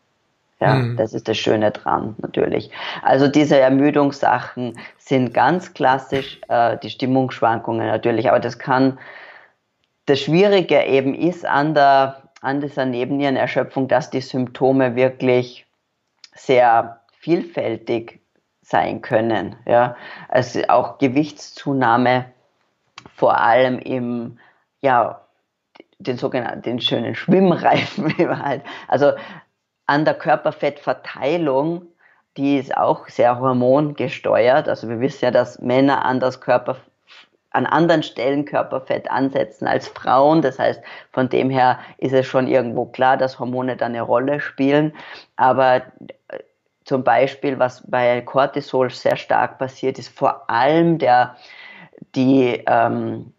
Ja, 0.64 0.76
mhm. 0.76 0.96
das 0.96 1.12
ist 1.12 1.28
das 1.28 1.36
Schöne 1.36 1.70
dran, 1.72 2.14
natürlich. 2.18 2.70
Also 3.02 3.28
diese 3.28 3.58
Ermüdungssachen 3.58 4.78
sind 4.96 5.34
ganz 5.34 5.74
klassisch, 5.74 6.40
äh, 6.48 6.78
die 6.78 6.88
Stimmungsschwankungen 6.88 7.86
natürlich, 7.86 8.30
aber 8.30 8.40
das 8.40 8.58
kann, 8.58 8.98
das 10.06 10.20
Schwierige 10.20 10.82
eben 10.84 11.14
ist 11.14 11.44
an 11.44 11.74
der, 11.74 12.22
an 12.40 12.62
dieser 12.62 12.86
Nebennierenerschöpfung, 12.86 13.88
dass 13.88 14.08
die 14.08 14.22
Symptome 14.22 14.96
wirklich 14.96 15.66
sehr 16.34 17.00
vielfältig 17.12 18.20
sein 18.62 19.02
können. 19.02 19.56
Ja, 19.66 19.96
also 20.28 20.62
auch 20.68 20.96
Gewichtszunahme, 20.96 22.24
vor 23.14 23.38
allem 23.38 23.78
im, 23.78 24.38
ja, 24.80 25.20
den 25.98 26.16
sogenannten, 26.16 26.62
den 26.62 26.80
schönen 26.80 27.14
Schwimmreifen, 27.14 28.14
also 28.88 29.12
an 29.86 30.04
der 30.04 30.14
Körperfettverteilung, 30.14 31.86
die 32.36 32.58
ist 32.58 32.76
auch 32.76 33.08
sehr 33.08 33.38
hormongesteuert. 33.38 34.68
Also 34.68 34.88
wir 34.88 35.00
wissen 35.00 35.26
ja, 35.26 35.30
dass 35.30 35.60
Männer 35.60 36.04
an 36.04 36.20
das 36.20 36.40
Körper 36.40 36.76
an 37.50 37.66
anderen 37.66 38.02
Stellen 38.02 38.44
Körperfett 38.44 39.08
ansetzen 39.10 39.68
als 39.68 39.86
Frauen. 39.86 40.42
Das 40.42 40.58
heißt, 40.58 40.82
von 41.12 41.28
dem 41.28 41.50
her 41.50 41.78
ist 41.98 42.12
es 42.12 42.26
schon 42.26 42.48
irgendwo 42.48 42.86
klar, 42.86 43.16
dass 43.16 43.38
Hormone 43.38 43.76
da 43.76 43.86
eine 43.86 44.02
Rolle 44.02 44.40
spielen. 44.40 44.92
Aber 45.36 45.76
äh, 45.76 45.82
zum 46.84 47.04
Beispiel, 47.04 47.58
was 47.60 47.88
bei 47.88 48.20
Cortisol 48.22 48.90
sehr 48.90 49.16
stark 49.16 49.58
passiert, 49.58 50.00
ist 50.00 50.08
vor 50.08 50.50
allem 50.50 50.98
der, 50.98 51.36
die, 52.16 52.62
ähm, 52.66 53.33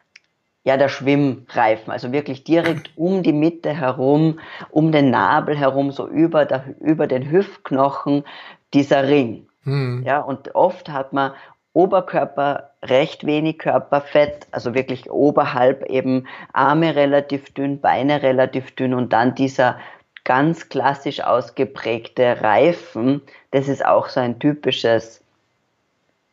ja, 0.66 0.78
der 0.78 0.90
Schwimmreifen, 0.90 1.94
also 1.94 2.12
wirklich 2.12 2.44
direkt 2.44 2.92
um 2.98 3.24
die 3.24 3.34
Mitte 3.34 3.74
herum, 3.74 4.40
um 4.72 4.92
den 4.92 5.12
Nabel 5.12 5.58
herum, 5.58 5.92
so 5.92 6.08
über, 6.08 6.46
der, 6.46 6.66
über 6.82 7.08
den 7.08 7.32
Hüftknochen, 7.32 8.26
dieser 8.74 9.08
Ring. 9.08 9.48
Hm. 9.64 10.04
Ja, 10.06 10.20
und 10.20 10.54
oft 10.56 10.90
hat 10.90 11.14
man 11.14 11.34
Oberkörper 11.74 12.72
recht 12.84 13.26
wenig 13.26 13.60
Körperfett, 13.60 14.48
also 14.52 14.74
wirklich 14.74 15.12
oberhalb 15.12 15.86
eben 15.86 16.26
Arme 16.54 16.96
relativ 16.96 17.54
dünn, 17.54 17.80
Beine 17.80 18.24
relativ 18.24 18.72
dünn 18.76 18.94
und 18.94 19.14
dann 19.14 19.36
dieser 19.36 19.78
ganz 20.24 20.70
klassisch 20.70 21.22
ausgeprägte 21.22 22.42
Reifen, 22.42 23.22
das 23.52 23.68
ist 23.68 23.86
auch 23.86 24.10
so 24.10 24.20
ein 24.20 24.40
typisches, 24.40 25.22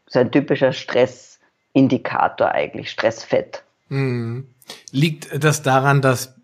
so 0.07 0.21
ein 0.21 0.31
typischer 0.31 0.73
Stressindikator 0.73 2.53
eigentlich, 2.53 2.91
Stressfett. 2.91 3.65
Mhm. 3.93 4.49
Liegt 4.91 5.45
das 5.45 5.61
daran, 5.61 6.01
dass 6.01 6.35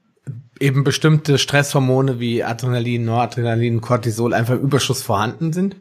eben 0.61 0.85
bestimmte 0.85 1.39
Stresshormone 1.39 2.21
wie 2.21 2.45
Adrenalin, 2.45 3.07
Noradrenalin, 3.07 3.81
Cortisol 3.81 4.35
einfach 4.35 4.57
Überschuss 4.57 5.03
vorhanden 5.03 5.55
sind? 5.55 5.77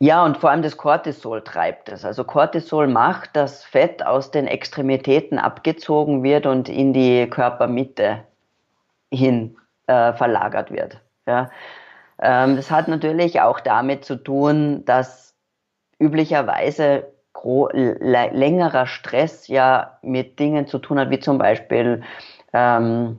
Ja, 0.00 0.24
und 0.24 0.38
vor 0.38 0.50
allem 0.50 0.62
das 0.62 0.76
Cortisol 0.76 1.44
treibt 1.44 1.88
es. 1.88 2.04
Also 2.04 2.24
Cortisol 2.24 2.88
macht, 2.88 3.36
dass 3.36 3.62
Fett 3.62 4.04
aus 4.04 4.32
den 4.32 4.48
Extremitäten 4.48 5.38
abgezogen 5.38 6.24
wird 6.24 6.46
und 6.46 6.68
in 6.68 6.92
die 6.92 7.30
Körpermitte 7.30 8.24
hin 9.12 9.56
äh, 9.86 10.12
verlagert 10.14 10.72
wird. 10.72 10.98
Ja. 11.28 11.48
Ähm, 12.20 12.56
das 12.56 12.72
hat 12.72 12.88
natürlich 12.88 13.40
auch 13.40 13.60
damit 13.60 14.04
zu 14.04 14.16
tun, 14.16 14.84
dass 14.84 15.36
üblicherweise 16.00 17.12
längerer 17.44 18.86
Stress 18.86 19.48
ja 19.48 19.98
mit 20.02 20.38
Dingen 20.38 20.66
zu 20.66 20.78
tun 20.78 20.98
hat, 20.98 21.10
wie 21.10 21.20
zum 21.20 21.38
Beispiel 21.38 22.02
ähm, 22.52 23.18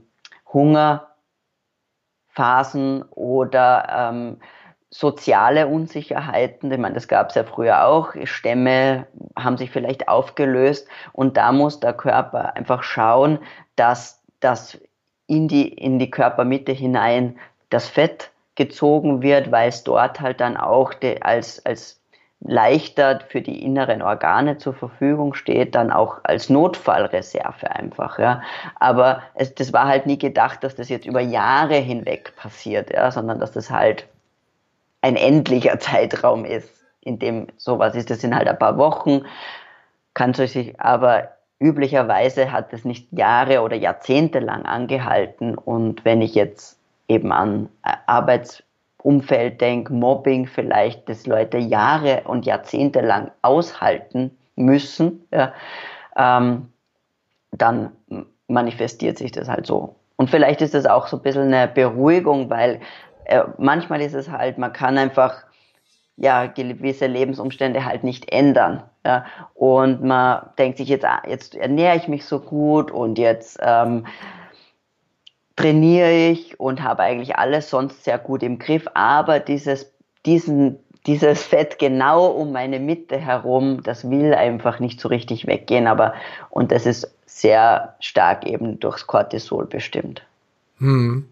Hungerphasen 0.51 1.09
oder 3.11 3.87
ähm, 4.11 4.37
soziale 4.89 5.67
Unsicherheiten, 5.67 6.71
ich 6.71 6.77
meine, 6.77 6.93
das 6.93 7.07
gab 7.07 7.29
es 7.29 7.35
ja 7.35 7.43
früher 7.43 7.87
auch, 7.87 8.13
Stämme 8.25 9.07
haben 9.37 9.57
sich 9.57 9.71
vielleicht 9.71 10.07
aufgelöst 10.07 10.87
und 11.13 11.35
da 11.35 11.51
muss 11.51 11.79
der 11.79 11.93
Körper 11.93 12.55
einfach 12.55 12.83
schauen, 12.83 13.39
dass 13.75 14.21
das 14.39 14.79
in 15.25 15.47
die, 15.47 15.67
in 15.67 15.97
die 15.97 16.11
Körpermitte 16.11 16.71
hinein 16.71 17.39
das 17.71 17.87
Fett 17.87 18.29
gezogen 18.55 19.23
wird, 19.23 19.51
weil 19.51 19.69
es 19.69 19.83
dort 19.83 20.21
halt 20.21 20.39
dann 20.39 20.57
auch 20.57 20.93
de, 20.93 21.21
als, 21.21 21.65
als 21.65 22.02
leichter 22.45 23.21
für 23.27 23.41
die 23.41 23.63
inneren 23.63 24.01
Organe 24.01 24.57
zur 24.57 24.73
Verfügung 24.73 25.33
steht, 25.33 25.75
dann 25.75 25.91
auch 25.91 26.19
als 26.23 26.49
Notfallreserve 26.49 27.71
einfach. 27.71 28.19
Ja. 28.19 28.41
Aber 28.79 29.21
es, 29.35 29.55
das 29.55 29.71
war 29.71 29.87
halt 29.87 30.05
nie 30.05 30.17
gedacht, 30.17 30.63
dass 30.63 30.75
das 30.75 30.89
jetzt 30.89 31.05
über 31.05 31.21
Jahre 31.21 31.75
hinweg 31.75 32.35
passiert, 32.35 32.91
ja, 32.91 33.11
sondern 33.11 33.39
dass 33.39 33.53
das 33.53 33.69
halt 33.69 34.07
ein 35.01 35.15
endlicher 35.15 35.79
Zeitraum 35.79 36.45
ist, 36.45 36.69
in 37.01 37.19
dem 37.19 37.47
sowas 37.57 37.95
ist. 37.95 38.09
Das 38.09 38.21
sind 38.21 38.35
halt 38.35 38.47
ein 38.47 38.59
paar 38.59 38.77
Wochen, 38.77 39.21
kann 40.13 40.33
sich 40.33 40.79
aber 40.79 41.29
üblicherweise 41.59 42.51
hat 42.51 42.73
es 42.73 42.83
nicht 42.83 43.07
Jahre 43.11 43.61
oder 43.61 43.77
Jahrzehnte 43.77 44.39
lang 44.39 44.65
angehalten. 44.65 45.55
Und 45.55 46.03
wenn 46.03 46.21
ich 46.21 46.35
jetzt 46.35 46.77
eben 47.07 47.31
an 47.31 47.69
Arbeitsumfeld 49.03 49.61
denke, 49.61 49.93
Mobbing 49.93 50.47
vielleicht, 50.47 51.07
dass 51.09 51.27
Leute 51.27 51.57
Jahre 51.57 52.21
und 52.25 52.45
Jahrzehnte 52.45 53.01
lang 53.01 53.31
aushalten 53.41 54.31
müssen, 54.55 55.25
ja, 55.31 55.53
ähm, 56.15 56.69
dann 57.51 57.91
manifestiert 58.47 59.17
sich 59.17 59.31
das 59.31 59.47
halt 59.47 59.65
so. 59.65 59.95
Und 60.15 60.29
vielleicht 60.29 60.61
ist 60.61 60.73
das 60.73 60.85
auch 60.85 61.07
so 61.07 61.17
ein 61.17 61.23
bisschen 61.23 61.53
eine 61.53 61.67
Beruhigung, 61.67 62.49
weil 62.49 62.79
äh, 63.25 63.43
manchmal 63.57 64.01
ist 64.01 64.13
es 64.13 64.29
halt, 64.29 64.57
man 64.57 64.73
kann 64.73 64.97
einfach 64.97 65.43
ja 66.15 66.45
gewisse 66.45 67.07
Lebensumstände 67.07 67.83
halt 67.85 68.03
nicht 68.03 68.31
ändern. 68.31 68.83
Ja? 69.03 69.25
Und 69.55 70.03
man 70.03 70.49
denkt 70.57 70.77
sich 70.77 70.87
jetzt, 70.87 71.05
ah, 71.05 71.21
jetzt 71.27 71.55
ernähre 71.55 71.97
ich 71.97 72.07
mich 72.07 72.25
so 72.25 72.39
gut 72.39 72.91
und 72.91 73.17
jetzt 73.17 73.59
ähm, 73.61 74.05
trainiere 75.55 76.11
ich 76.11 76.59
und 76.59 76.81
habe 76.81 77.03
eigentlich 77.03 77.35
alles 77.35 77.69
sonst 77.69 78.03
sehr 78.03 78.17
gut 78.17 78.43
im 78.43 78.59
Griff, 78.59 78.87
aber 78.93 79.39
dieses, 79.39 79.91
diesen, 80.25 80.79
dieses 81.05 81.43
Fett 81.43 81.79
genau 81.79 82.27
um 82.27 82.51
meine 82.51 82.79
Mitte 82.79 83.17
herum, 83.17 83.83
das 83.83 84.09
will 84.09 84.33
einfach 84.33 84.79
nicht 84.79 84.99
so 84.99 85.09
richtig 85.09 85.45
weggehen, 85.45 85.87
aber 85.87 86.13
und 86.49 86.71
das 86.71 86.85
ist 86.85 87.13
sehr 87.25 87.95
stark 87.99 88.45
eben 88.45 88.79
durchs 88.79 89.07
Cortisol 89.07 89.65
bestimmt. 89.65 90.23
Hm. 90.79 91.27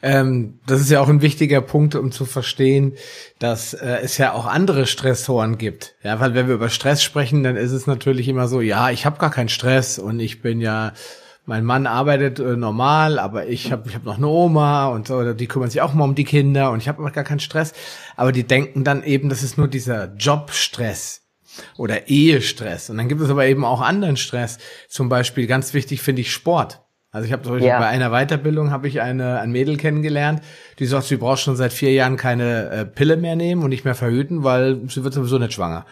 Ähm, 0.00 0.58
das 0.66 0.80
ist 0.80 0.90
ja 0.90 1.00
auch 1.00 1.08
ein 1.08 1.20
wichtiger 1.20 1.60
Punkt, 1.60 1.94
um 1.94 2.12
zu 2.12 2.24
verstehen, 2.24 2.94
dass 3.38 3.74
äh, 3.74 3.98
es 4.02 4.16
ja 4.16 4.32
auch 4.32 4.46
andere 4.46 4.86
Stressoren 4.86 5.58
gibt. 5.58 5.94
Ja, 6.02 6.20
weil 6.20 6.34
wenn 6.34 6.48
wir 6.48 6.54
über 6.54 6.70
Stress 6.70 7.02
sprechen, 7.02 7.42
dann 7.42 7.56
ist 7.56 7.72
es 7.72 7.86
natürlich 7.86 8.28
immer 8.28 8.48
so, 8.48 8.60
ja, 8.60 8.90
ich 8.90 9.04
habe 9.04 9.18
gar 9.18 9.30
keinen 9.30 9.48
Stress 9.50 9.98
und 9.98 10.20
ich 10.20 10.40
bin 10.40 10.60
ja 10.60 10.92
mein 11.48 11.64
Mann 11.64 11.86
arbeitet 11.86 12.40
äh, 12.40 12.56
normal, 12.56 13.18
aber 13.18 13.46
ich 13.46 13.72
habe 13.72 13.88
ich 13.88 13.94
hab 13.94 14.04
noch 14.04 14.18
eine 14.18 14.26
Oma 14.26 14.88
und 14.88 15.06
so, 15.06 15.32
die 15.32 15.46
kümmern 15.46 15.70
sich 15.70 15.80
auch 15.80 15.94
mal 15.94 16.04
um 16.04 16.14
die 16.14 16.24
Kinder 16.24 16.70
und 16.70 16.80
ich 16.80 16.88
habe 16.88 17.10
gar 17.10 17.24
keinen 17.24 17.40
Stress. 17.40 17.72
Aber 18.16 18.32
die 18.32 18.44
denken 18.44 18.84
dann 18.84 19.02
eben, 19.02 19.30
das 19.30 19.42
ist 19.42 19.56
nur 19.56 19.66
dieser 19.66 20.14
Jobstress 20.14 21.22
oder 21.78 22.08
Ehestress. 22.08 22.90
Und 22.90 22.98
dann 22.98 23.08
gibt 23.08 23.22
es 23.22 23.30
aber 23.30 23.46
eben 23.46 23.64
auch 23.64 23.80
anderen 23.80 24.18
Stress. 24.18 24.58
Zum 24.88 25.08
Beispiel 25.08 25.46
ganz 25.46 25.72
wichtig 25.72 26.02
finde 26.02 26.20
ich 26.20 26.32
Sport. 26.32 26.82
Also 27.10 27.26
ich 27.26 27.32
habe 27.32 27.42
zum 27.42 27.52
Beispiel 27.52 27.68
ja. 27.68 27.78
bei 27.78 27.86
einer 27.86 28.10
Weiterbildung 28.10 28.70
habe 28.70 28.86
ich 28.86 29.00
eine 29.00 29.40
ein 29.40 29.50
Mädel 29.50 29.78
kennengelernt, 29.78 30.42
die 30.78 30.84
sagt, 30.84 31.06
sie 31.06 31.16
braucht 31.16 31.40
schon 31.40 31.56
seit 31.56 31.72
vier 31.72 31.92
Jahren 31.92 32.18
keine 32.18 32.68
äh, 32.68 32.84
Pille 32.84 33.16
mehr 33.16 33.36
nehmen 33.36 33.62
und 33.62 33.70
nicht 33.70 33.86
mehr 33.86 33.94
verhüten, 33.94 34.44
weil 34.44 34.82
sie 34.88 35.02
wird 35.02 35.14
sowieso 35.14 35.38
nicht 35.38 35.54
schwanger. 35.54 35.86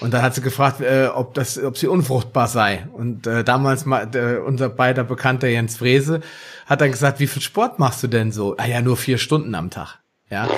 Und 0.00 0.14
dann 0.14 0.22
hat 0.22 0.34
sie 0.34 0.40
gefragt, 0.40 0.80
äh, 0.80 1.08
ob 1.14 1.34
das, 1.34 1.62
ob 1.62 1.76
sie 1.76 1.86
unfruchtbar 1.86 2.48
sei. 2.48 2.86
Und 2.92 3.26
äh, 3.26 3.44
damals 3.44 3.84
mal 3.84 4.08
äh, 4.14 4.38
unser 4.38 4.68
beider 4.68 5.04
Bekannter 5.04 5.48
Jens 5.48 5.76
Frese 5.76 6.20
hat 6.66 6.80
dann 6.80 6.90
gesagt, 6.90 7.20
wie 7.20 7.26
viel 7.26 7.42
Sport 7.42 7.78
machst 7.78 8.02
du 8.02 8.08
denn 8.08 8.32
so? 8.32 8.56
Ah 8.56 8.66
ja, 8.66 8.80
nur 8.80 8.96
vier 8.96 9.18
Stunden 9.18 9.54
am 9.54 9.70
Tag. 9.70 9.98
Ja. 10.30 10.48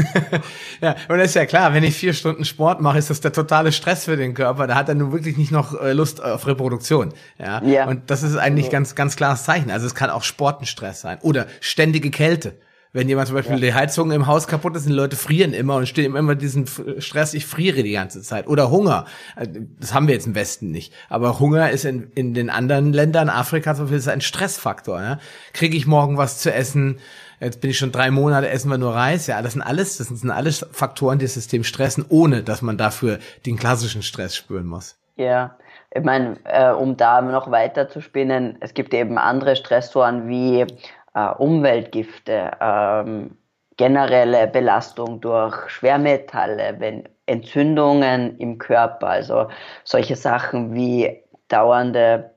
ja, 0.80 0.94
und 1.08 1.18
das 1.18 1.30
ist 1.30 1.34
ja 1.34 1.44
klar, 1.44 1.74
wenn 1.74 1.82
ich 1.82 1.96
vier 1.96 2.12
Stunden 2.12 2.44
Sport 2.44 2.80
mache, 2.80 2.98
ist 2.98 3.10
das 3.10 3.20
der 3.20 3.32
totale 3.32 3.72
Stress 3.72 4.04
für 4.04 4.16
den 4.16 4.32
Körper. 4.32 4.68
Da 4.68 4.76
hat 4.76 4.88
er 4.88 4.94
nun 4.94 5.12
wirklich 5.12 5.36
nicht 5.36 5.50
noch 5.50 5.78
äh, 5.80 5.92
Lust 5.92 6.22
auf 6.22 6.46
Reproduktion. 6.46 7.12
Ja. 7.36 7.62
ja. 7.64 7.88
Und 7.88 8.10
das 8.10 8.22
ist 8.22 8.36
eigentlich 8.36 8.66
also. 8.66 8.72
ganz, 8.72 8.94
ganz 8.94 9.16
klares 9.16 9.42
Zeichen. 9.42 9.72
Also 9.72 9.86
es 9.86 9.96
kann 9.96 10.08
auch 10.08 10.22
Sportenstress 10.22 11.00
sein. 11.00 11.18
Oder 11.22 11.46
ständige 11.60 12.10
Kälte. 12.10 12.54
Wenn 12.94 13.08
jemand 13.08 13.28
zum 13.28 13.36
Beispiel 13.36 13.54
ja. 13.54 13.60
die 13.60 13.74
Heizung 13.74 14.12
im 14.12 14.26
Haus 14.26 14.46
kaputt 14.46 14.76
ist, 14.76 14.86
die 14.86 14.92
Leute 14.92 15.16
frieren 15.16 15.54
immer 15.54 15.76
und 15.76 15.86
stehen 15.86 16.14
immer 16.14 16.34
diesen 16.34 16.66
Stress, 16.98 17.32
ich 17.32 17.46
friere 17.46 17.82
die 17.82 17.92
ganze 17.92 18.20
Zeit. 18.20 18.46
Oder 18.46 18.70
Hunger. 18.70 19.06
Äh, 19.34 19.48
das 19.80 19.94
haben 19.94 20.08
wir 20.08 20.14
jetzt 20.14 20.26
im 20.26 20.34
Westen 20.34 20.70
nicht. 20.70 20.92
Aber 21.08 21.40
Hunger 21.40 21.70
ist 21.70 21.86
in, 21.86 22.10
in 22.14 22.34
den 22.34 22.50
anderen 22.50 22.92
Ländern 22.92 23.30
Afrikas 23.30 23.78
zum 23.78 23.88
Beispiel 23.88 24.12
ein 24.12 24.20
Stressfaktor. 24.20 25.00
Ja? 25.00 25.18
Kriege 25.54 25.76
ich 25.76 25.86
morgen 25.86 26.18
was 26.18 26.38
zu 26.38 26.52
essen? 26.52 26.98
Jetzt 27.40 27.62
bin 27.62 27.70
ich 27.70 27.78
schon 27.78 27.92
drei 27.92 28.10
Monate, 28.10 28.50
essen 28.50 28.70
wir 28.70 28.78
nur 28.78 28.94
Reis. 28.94 29.26
Ja, 29.26 29.40
das 29.40 29.54
sind 29.54 29.62
alles, 29.62 29.96
das 29.96 30.08
sind 30.08 30.30
alles 30.30 30.66
Faktoren, 30.70 31.18
die 31.18 31.24
das 31.24 31.34
System 31.34 31.64
stressen, 31.64 32.04
ohne 32.08 32.42
dass 32.42 32.60
man 32.60 32.76
dafür 32.76 33.18
den 33.46 33.56
klassischen 33.56 34.02
Stress 34.02 34.36
spüren 34.36 34.66
muss. 34.66 34.96
Ja, 35.16 35.56
ich 35.90 36.04
meine, 36.04 36.36
äh, 36.44 36.70
um 36.70 36.96
da 36.96 37.20
noch 37.20 37.50
weiter 37.50 37.88
zu 37.88 38.00
spinnen, 38.00 38.56
es 38.60 38.74
gibt 38.74 38.94
eben 38.94 39.18
andere 39.18 39.56
Stressoren 39.56 40.28
wie 40.28 40.66
äh, 41.14 41.28
Umweltgifte, 41.38 42.52
ähm, 42.60 43.36
generelle 43.76 44.46
Belastung 44.46 45.20
durch 45.20 45.68
Schwermetalle, 45.70 46.76
wenn 46.78 47.08
Entzündungen 47.26 48.38
im 48.38 48.58
Körper, 48.58 49.08
also 49.08 49.48
solche 49.84 50.16
Sachen 50.16 50.74
wie 50.74 51.22
dauernde 51.48 52.34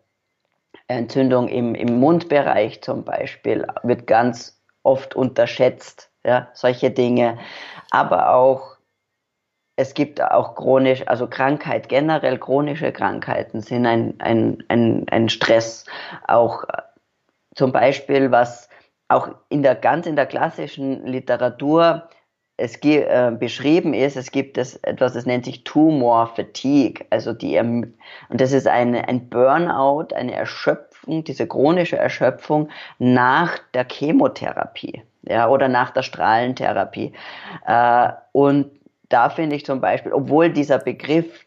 Entzündung 0.88 1.48
im, 1.48 1.76
im 1.76 2.00
Mundbereich 2.00 2.82
zum 2.82 3.04
Beispiel, 3.04 3.66
wird 3.84 4.08
ganz 4.08 4.62
oft 4.84 5.16
unterschätzt, 5.16 6.12
ja, 6.24 6.48
solche 6.54 6.92
Dinge. 6.92 7.38
Aber 7.92 8.34
auch 8.34 8.76
es 9.78 9.94
gibt 9.94 10.22
auch 10.22 10.56
chronisch, 10.56 11.04
also 11.08 11.28
Krankheit 11.28 11.90
generell, 11.90 12.38
chronische 12.38 12.94
Krankheiten 12.94 13.62
sind 13.62 13.86
ein, 13.86 14.16
ein, 14.20 14.64
ein, 14.70 15.06
ein 15.10 15.28
Stress. 15.28 15.86
Auch 16.28 16.64
zum 17.56 17.72
Beispiel, 17.72 18.32
was 18.32 18.70
auch 19.08 19.30
in 19.50 19.64
der 19.64 19.76
ganz 19.76 20.06
in 20.06 20.16
der 20.16 20.26
klassischen 20.26 21.06
Literatur 21.06 22.10
es 22.58 22.82
äh, 22.84 23.32
beschrieben 23.38 23.94
ist, 23.94 24.16
es 24.16 24.32
gibt 24.32 24.58
es 24.58 24.78
etwas, 24.78 25.14
das 25.14 25.26
nennt 25.26 25.46
sich 25.46 25.66
Tumor 25.66 26.28
Fatigue, 26.28 27.06
also 27.10 27.34
die 27.34 27.60
und 27.60 27.96
das 28.30 28.54
ist 28.54 28.68
eine, 28.68 29.08
ein 29.10 29.30
Burnout, 29.30 30.16
eine 30.16 30.34
Erschöpfung, 30.34 31.24
diese 31.26 31.48
chronische 31.48 31.98
Erschöpfung 31.98 32.70
nach 32.98 33.60
der 33.74 33.86
Chemotherapie, 33.86 35.04
ja, 35.24 35.50
oder 35.50 35.68
nach 35.68 35.92
der 35.92 36.04
Strahlentherapie. 36.04 37.12
Äh, 37.66 38.10
und 38.32 38.72
da 39.10 39.30
finde 39.30 39.58
ich 39.58 39.66
zum 39.66 39.82
Beispiel, 39.82 40.14
obwohl 40.14 40.50
dieser 40.50 40.80
Begriff 40.80 41.46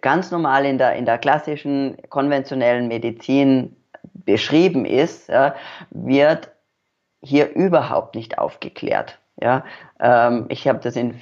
ganz 0.00 0.30
normal 0.30 0.64
in 0.64 0.78
der, 0.78 0.94
in 0.96 1.06
der 1.06 1.18
klassischen 1.18 1.96
konventionellen 2.08 2.88
Medizin 2.88 3.76
beschrieben 4.24 4.84
ist, 4.84 5.28
ja, 5.28 5.54
wird 5.90 6.50
hier 7.22 7.54
überhaupt 7.54 8.14
nicht 8.14 8.38
aufgeklärt. 8.38 9.18
Ja, 9.40 9.64
ähm, 10.00 10.46
ich 10.48 10.68
habe 10.68 10.80
das 10.80 10.96
in, 10.96 11.14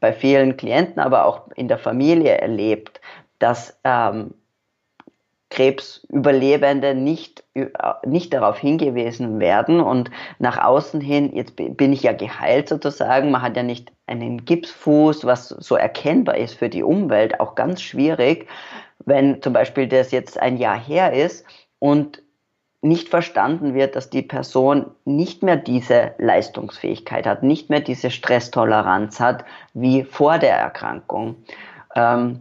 bei 0.00 0.12
vielen 0.12 0.56
Klienten, 0.56 1.00
aber 1.00 1.26
auch 1.26 1.48
in 1.54 1.68
der 1.68 1.78
Familie 1.78 2.38
erlebt, 2.38 3.00
dass 3.38 3.78
ähm, 3.84 4.34
Krebsüberlebende 5.50 6.94
nicht, 6.94 7.44
äh, 7.54 7.66
nicht 8.06 8.32
darauf 8.32 8.58
hingewiesen 8.58 9.40
werden 9.40 9.80
und 9.80 10.10
nach 10.38 10.58
außen 10.58 11.00
hin, 11.00 11.34
jetzt 11.34 11.56
bin 11.56 11.92
ich 11.92 12.04
ja 12.04 12.12
geheilt 12.12 12.68
sozusagen, 12.68 13.30
man 13.30 13.42
hat 13.42 13.56
ja 13.56 13.62
nicht 13.62 13.92
einen 14.06 14.44
Gipsfuß, 14.44 15.24
was 15.24 15.48
so 15.48 15.76
erkennbar 15.76 16.36
ist 16.36 16.54
für 16.54 16.68
die 16.68 16.82
Umwelt, 16.82 17.40
auch 17.40 17.56
ganz 17.56 17.82
schwierig, 17.82 18.46
wenn 19.04 19.42
zum 19.42 19.52
Beispiel 19.52 19.88
das 19.88 20.12
jetzt 20.12 20.38
ein 20.38 20.56
Jahr 20.56 20.78
her 20.78 21.12
ist 21.12 21.44
und 21.78 22.22
nicht 22.82 23.08
verstanden 23.08 23.74
wird, 23.74 23.94
dass 23.94 24.10
die 24.10 24.22
Person 24.22 24.86
nicht 25.04 25.42
mehr 25.42 25.56
diese 25.56 26.14
Leistungsfähigkeit 26.18 27.26
hat, 27.26 27.42
nicht 27.42 27.68
mehr 27.68 27.80
diese 27.80 28.10
Stresstoleranz 28.10 29.20
hat 29.20 29.44
wie 29.74 30.04
vor 30.04 30.38
der 30.38 30.56
Erkrankung. 30.56 31.36
Ähm, 31.94 32.40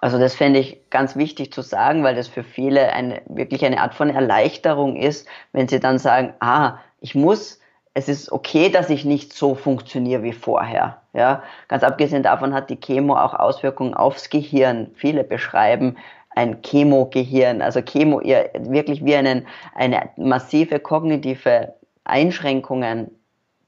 also 0.00 0.18
das 0.18 0.34
fände 0.34 0.60
ich 0.60 0.90
ganz 0.90 1.16
wichtig 1.16 1.52
zu 1.52 1.62
sagen, 1.62 2.04
weil 2.04 2.14
das 2.14 2.28
für 2.28 2.44
viele 2.44 2.92
eine, 2.92 3.22
wirklich 3.26 3.64
eine 3.64 3.80
Art 3.80 3.94
von 3.94 4.10
Erleichterung 4.10 4.96
ist, 4.96 5.26
wenn 5.52 5.68
sie 5.68 5.80
dann 5.80 5.98
sagen, 5.98 6.34
ah, 6.40 6.78
ich 7.00 7.14
muss, 7.14 7.60
es 7.94 8.08
ist 8.08 8.32
okay, 8.32 8.68
dass 8.70 8.90
ich 8.90 9.04
nicht 9.04 9.32
so 9.32 9.54
funktioniere 9.54 10.22
wie 10.22 10.32
vorher. 10.32 11.00
Ja, 11.12 11.42
ganz 11.68 11.84
abgesehen 11.84 12.22
davon 12.22 12.52
hat 12.52 12.70
die 12.70 12.80
Chemo 12.80 13.16
auch 13.16 13.34
Auswirkungen 13.34 13.94
aufs 13.94 14.30
Gehirn. 14.30 14.90
Viele 14.94 15.24
beschreiben, 15.24 15.96
ein 16.34 16.62
Chemo-Gehirn, 16.62 17.62
also 17.62 17.80
Chemo 17.82 18.20
ihr 18.20 18.50
wirklich 18.58 19.04
wie 19.04 19.16
einen, 19.16 19.46
eine 19.74 20.10
massive 20.16 20.80
kognitive 20.80 21.74
Einschränkungen, 22.04 23.10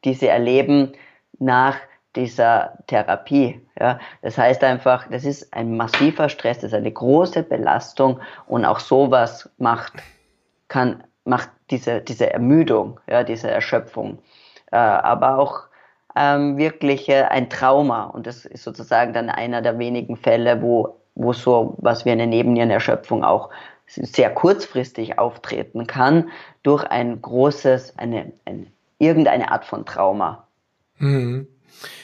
die 0.04 0.14
sie 0.14 0.26
erleben 0.26 0.92
nach 1.38 1.76
dieser 2.16 2.78
Therapie. 2.86 3.60
Ja, 3.78 3.98
das 4.22 4.38
heißt 4.38 4.64
einfach, 4.64 5.06
das 5.10 5.24
ist 5.24 5.52
ein 5.52 5.76
massiver 5.76 6.28
Stress, 6.28 6.58
das 6.58 6.72
ist 6.72 6.74
eine 6.74 6.92
große 6.92 7.42
Belastung 7.42 8.20
und 8.46 8.64
auch 8.64 8.80
sowas 8.80 9.50
macht, 9.58 9.92
kann, 10.68 11.04
macht 11.24 11.50
diese, 11.70 12.00
diese 12.00 12.32
Ermüdung, 12.32 12.98
ja, 13.08 13.22
diese 13.22 13.50
Erschöpfung. 13.50 14.18
Äh, 14.72 14.76
aber 14.76 15.38
auch 15.38 15.64
ähm, 16.16 16.56
wirklich 16.56 17.08
äh, 17.08 17.24
ein 17.24 17.50
Trauma 17.50 18.04
und 18.04 18.26
das 18.26 18.46
ist 18.46 18.64
sozusagen 18.64 19.12
dann 19.12 19.28
einer 19.28 19.60
der 19.60 19.78
wenigen 19.78 20.16
Fälle, 20.16 20.62
wo 20.62 20.96
wo 21.16 21.32
so 21.32 21.74
was 21.78 22.04
wie 22.04 22.10
eine 22.10 22.26
Nebennierenerschöpfung 22.26 23.24
auch 23.24 23.50
sehr 23.86 24.30
kurzfristig 24.30 25.18
auftreten 25.18 25.86
kann 25.86 26.30
durch 26.62 26.84
ein 26.84 27.20
großes, 27.20 27.98
eine, 27.98 28.32
eine 28.44 28.66
irgendeine 28.98 29.50
Art 29.50 29.64
von 29.64 29.84
Trauma. 29.84 30.46
Mhm. 30.98 31.48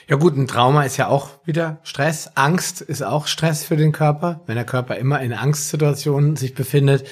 Ja 0.07 0.17
gut, 0.17 0.37
ein 0.37 0.47
Trauma 0.47 0.83
ist 0.83 0.97
ja 0.97 1.07
auch 1.07 1.29
wieder 1.45 1.79
Stress. 1.83 2.31
Angst 2.35 2.81
ist 2.81 3.01
auch 3.01 3.27
Stress 3.27 3.63
für 3.63 3.77
den 3.77 3.91
Körper. 3.91 4.41
Wenn 4.45 4.55
der 4.55 4.65
Körper 4.65 4.97
immer 4.97 5.21
in 5.21 5.33
Angstsituationen 5.33 6.35
sich 6.35 6.53
befindet, 6.53 7.07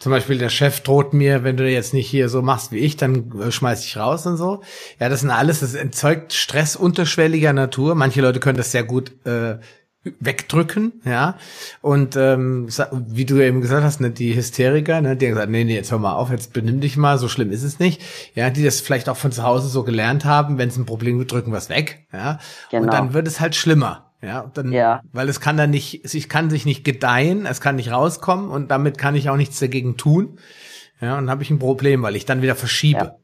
zum 0.00 0.12
Beispiel 0.12 0.38
der 0.38 0.48
Chef 0.48 0.80
droht 0.80 1.12
mir, 1.12 1.44
wenn 1.44 1.58
du 1.58 1.70
jetzt 1.70 1.92
nicht 1.92 2.08
hier 2.08 2.30
so 2.30 2.40
machst 2.40 2.72
wie 2.72 2.78
ich, 2.78 2.96
dann 2.96 3.38
äh, 3.38 3.52
schmeiß 3.52 3.84
ich 3.84 3.98
raus 3.98 4.26
und 4.26 4.38
so. 4.38 4.62
Ja, 4.98 5.10
das 5.10 5.20
sind 5.20 5.30
alles, 5.30 5.60
das 5.60 5.74
erzeugt 5.74 6.32
Stress 6.32 6.74
unterschwelliger 6.74 7.52
Natur. 7.52 7.94
Manche 7.94 8.22
Leute 8.22 8.40
können 8.40 8.56
das 8.56 8.72
sehr 8.72 8.82
gut 8.82 9.12
äh, 9.26 9.58
wegdrücken, 10.02 11.00
ja. 11.04 11.36
Und 11.82 12.16
ähm, 12.16 12.68
wie 12.90 13.26
du 13.26 13.38
eben 13.40 13.60
gesagt 13.60 13.84
hast, 13.84 14.00
ne, 14.00 14.10
die 14.10 14.34
Hysteriker, 14.34 15.00
ne, 15.00 15.16
die 15.16 15.26
haben 15.26 15.34
gesagt, 15.34 15.50
nee, 15.50 15.64
nee, 15.64 15.74
jetzt 15.74 15.90
hör 15.90 15.98
mal 15.98 16.14
auf, 16.14 16.30
jetzt 16.30 16.52
benimm 16.54 16.80
dich 16.80 16.96
mal, 16.96 17.18
so 17.18 17.28
schlimm 17.28 17.52
ist 17.52 17.62
es 17.62 17.78
nicht. 17.78 18.00
Ja, 18.34 18.48
die 18.48 18.64
das 18.64 18.80
vielleicht 18.80 19.08
auch 19.08 19.16
von 19.16 19.32
zu 19.32 19.42
Hause 19.42 19.68
so 19.68 19.82
gelernt 19.82 20.24
haben, 20.24 20.56
wenn 20.56 20.70
es 20.70 20.76
ein 20.78 20.86
Problem 20.86 21.18
gibt, 21.18 21.32
drücken 21.32 21.52
wir 21.52 21.58
es 21.58 21.68
weg, 21.68 22.06
ja. 22.12 22.38
Genau. 22.70 22.84
Und 22.84 22.92
dann 22.92 23.12
wird 23.12 23.26
es 23.26 23.40
halt 23.40 23.54
schlimmer. 23.54 24.06
Ja, 24.22 24.50
dann, 24.52 24.70
ja, 24.70 25.00
weil 25.12 25.30
es 25.30 25.40
kann 25.40 25.56
dann 25.56 25.70
nicht, 25.70 26.04
es 26.04 26.28
kann 26.28 26.50
sich 26.50 26.66
nicht 26.66 26.84
gedeihen, 26.84 27.46
es 27.46 27.62
kann 27.62 27.76
nicht 27.76 27.90
rauskommen 27.90 28.50
und 28.50 28.70
damit 28.70 28.98
kann 28.98 29.14
ich 29.14 29.30
auch 29.30 29.36
nichts 29.36 29.58
dagegen 29.60 29.96
tun. 29.96 30.38
Ja, 31.00 31.16
und 31.16 31.24
dann 31.24 31.30
habe 31.30 31.42
ich 31.42 31.50
ein 31.50 31.58
Problem, 31.58 32.02
weil 32.02 32.16
ich 32.16 32.26
dann 32.26 32.42
wieder 32.42 32.54
verschiebe. 32.54 32.98
Ja. 32.98 33.16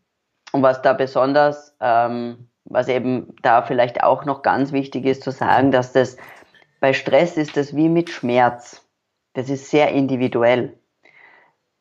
Und 0.53 0.63
was 0.63 0.81
da 0.81 0.95
besonders, 0.95 1.75
ähm, 1.81 2.49
was 2.65 2.89
eben 2.89 3.35
da 3.43 3.61
vielleicht 3.63 4.03
auch 4.03 4.25
noch 4.25 4.41
ganz 4.41 4.73
wichtig 4.73 5.05
ist 5.05 5.23
zu 5.23 5.33
sagen, 5.33 5.71
dass 5.71 5.93
das 5.93 6.17
bei 6.87 6.93
Stress 6.93 7.37
ist 7.37 7.57
das 7.57 7.75
wie 7.75 7.89
mit 7.89 8.11
Schmerz. 8.11 8.81
Das 9.33 9.51
ist 9.51 9.71
sehr 9.71 9.89
individuell. 9.89 10.79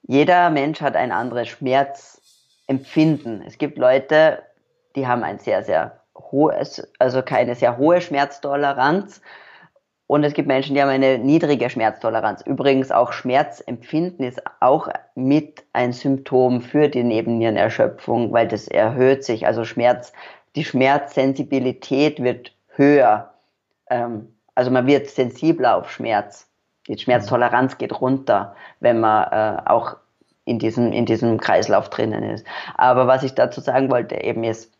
Jeder 0.02 0.50
Mensch 0.50 0.82
hat 0.82 0.96
ein 0.96 1.12
anderes 1.12 1.48
Schmerzempfinden. 1.48 3.44
Es 3.46 3.60
gibt 3.60 3.78
Leute, 3.78 4.42
die 4.96 5.06
haben 5.06 5.22
ein 5.22 5.38
sehr, 5.38 5.62
sehr 5.62 6.02
hohes, 6.18 6.92
also 6.98 7.22
keine 7.22 7.54
sehr 7.54 7.78
hohe 7.78 8.02
Schmerztoleranz. 8.02 9.22
Und 10.08 10.24
es 10.24 10.34
gibt 10.34 10.48
Menschen, 10.48 10.74
die 10.74 10.82
haben 10.82 10.90
eine 10.90 11.20
niedrige 11.20 11.70
Schmerztoleranz. 11.70 12.42
Übrigens 12.42 12.90
auch 12.90 13.12
Schmerzempfinden 13.12 14.26
ist 14.26 14.42
auch 14.60 14.90
mit 15.14 15.66
ein 15.72 15.94
Symptom 15.94 16.64
für 16.64 16.90
die 16.90 17.04
Nebennierenerschöpfung, 17.04 18.34
weil 18.34 18.48
das 18.48 18.68
erhöht 18.68 19.24
sich. 19.24 19.46
Also 19.46 19.66
Schmerz, 19.66 20.14
die 20.56 20.66
Schmerzsensibilität 20.66 22.24
wird 22.24 22.56
höher. 22.70 23.36
Ähm, 23.88 24.35
also 24.56 24.72
man 24.72 24.88
wird 24.88 25.08
sensibler 25.08 25.76
auf 25.76 25.92
Schmerz. 25.92 26.48
Die 26.88 26.98
Schmerztoleranz 26.98 27.78
geht 27.78 28.00
runter, 28.00 28.56
wenn 28.80 29.00
man 29.00 29.32
äh, 29.32 29.62
auch 29.66 29.98
in 30.46 30.60
diesem, 30.60 30.92
in 30.92 31.06
diesem 31.06 31.40
Kreislauf 31.40 31.90
drinnen 31.90 32.24
ist. 32.24 32.46
Aber 32.76 33.08
was 33.08 33.24
ich 33.24 33.34
dazu 33.34 33.62
sagen 33.62 33.90
wollte 33.90 34.16
eben 34.24 34.44
ist, 34.44 34.72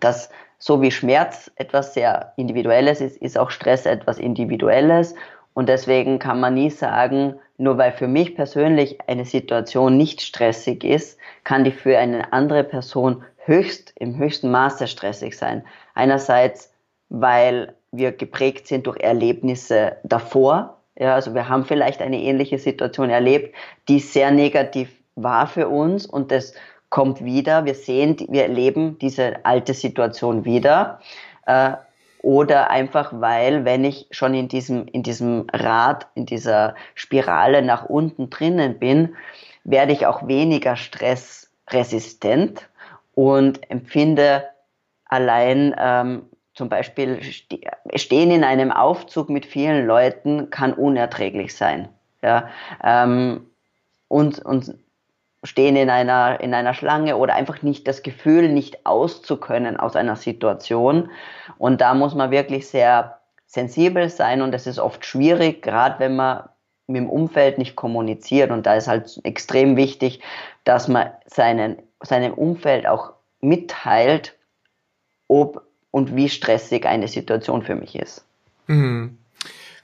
dass 0.00 0.30
so 0.58 0.80
wie 0.80 0.90
Schmerz 0.90 1.50
etwas 1.56 1.94
sehr 1.94 2.32
Individuelles 2.36 3.00
ist, 3.00 3.16
ist 3.18 3.36
auch 3.36 3.50
Stress 3.50 3.86
etwas 3.86 4.18
Individuelles. 4.18 5.14
Und 5.52 5.68
deswegen 5.68 6.18
kann 6.18 6.40
man 6.40 6.54
nie 6.54 6.70
sagen, 6.70 7.34
nur 7.58 7.78
weil 7.78 7.92
für 7.92 8.08
mich 8.08 8.34
persönlich 8.34 8.98
eine 9.06 9.24
Situation 9.24 9.96
nicht 9.96 10.22
stressig 10.22 10.82
ist, 10.82 11.18
kann 11.44 11.64
die 11.64 11.70
für 11.70 11.98
eine 11.98 12.32
andere 12.32 12.64
Person 12.64 13.24
höchst, 13.44 13.92
im 13.96 14.16
höchsten 14.16 14.50
Maße 14.50 14.86
stressig 14.88 15.36
sein. 15.36 15.64
Einerseits, 15.94 16.72
weil 17.08 17.74
wir 17.96 18.12
geprägt 18.12 18.66
sind 18.66 18.86
durch 18.86 18.98
Erlebnisse 19.00 19.96
davor. 20.04 20.78
Ja, 20.96 21.14
also 21.14 21.34
wir 21.34 21.48
haben 21.48 21.64
vielleicht 21.64 22.00
eine 22.00 22.20
ähnliche 22.20 22.58
Situation 22.58 23.10
erlebt, 23.10 23.54
die 23.88 23.98
sehr 23.98 24.30
negativ 24.30 24.90
war 25.16 25.46
für 25.46 25.68
uns 25.68 26.06
und 26.06 26.30
das 26.30 26.54
kommt 26.88 27.24
wieder. 27.24 27.64
Wir 27.64 27.74
sehen, 27.74 28.16
wir 28.28 28.42
erleben 28.42 28.98
diese 28.98 29.44
alte 29.44 29.74
Situation 29.74 30.44
wieder. 30.44 31.00
Äh, 31.46 31.72
oder 32.22 32.70
einfach 32.70 33.12
weil, 33.20 33.64
wenn 33.66 33.84
ich 33.84 34.06
schon 34.10 34.32
in 34.32 34.48
diesem, 34.48 34.86
in 34.88 35.02
diesem 35.02 35.46
Rad, 35.52 36.06
in 36.14 36.24
dieser 36.24 36.74
Spirale 36.94 37.60
nach 37.60 37.84
unten 37.84 38.30
drinnen 38.30 38.78
bin, 38.78 39.14
werde 39.64 39.92
ich 39.92 40.06
auch 40.06 40.26
weniger 40.26 40.76
stressresistent 40.76 42.68
und 43.14 43.70
empfinde 43.70 44.44
allein 45.04 45.74
ähm, 45.78 46.22
zum 46.54 46.68
Beispiel 46.68 47.20
stehen 47.22 48.30
in 48.30 48.44
einem 48.44 48.70
Aufzug 48.70 49.28
mit 49.28 49.44
vielen 49.44 49.86
Leuten 49.86 50.50
kann 50.50 50.72
unerträglich 50.72 51.54
sein. 51.54 51.88
Ja, 52.22 52.48
ähm, 52.82 53.46
und, 54.08 54.38
und 54.38 54.74
stehen 55.42 55.76
in 55.76 55.90
einer, 55.90 56.40
in 56.40 56.54
einer 56.54 56.72
Schlange 56.72 57.16
oder 57.16 57.34
einfach 57.34 57.62
nicht 57.62 57.86
das 57.86 58.02
Gefühl, 58.02 58.48
nicht 58.48 58.86
auszukönnen 58.86 59.76
aus 59.78 59.94
einer 59.96 60.16
Situation. 60.16 61.10
Und 61.58 61.80
da 61.80 61.94
muss 61.94 62.14
man 62.14 62.30
wirklich 62.30 62.68
sehr 62.68 63.18
sensibel 63.46 64.08
sein 64.08 64.40
und 64.40 64.52
das 64.52 64.66
ist 64.66 64.78
oft 64.78 65.04
schwierig, 65.04 65.62
gerade 65.62 65.98
wenn 66.00 66.16
man 66.16 66.48
mit 66.86 66.98
dem 66.98 67.10
Umfeld 67.10 67.58
nicht 67.58 67.76
kommuniziert. 67.76 68.50
Und 68.50 68.66
da 68.66 68.74
ist 68.74 68.88
halt 68.88 69.20
extrem 69.24 69.76
wichtig, 69.76 70.20
dass 70.64 70.88
man 70.88 71.10
seinen, 71.26 71.76
seinem 72.00 72.32
Umfeld 72.34 72.86
auch 72.86 73.12
mitteilt, 73.40 74.34
ob 75.28 75.62
und 75.94 76.16
wie 76.16 76.28
stressig 76.28 76.86
eine 76.86 77.06
Situation 77.06 77.62
für 77.62 77.76
mich 77.76 77.94
ist. 77.94 78.24
Mhm. 78.66 79.16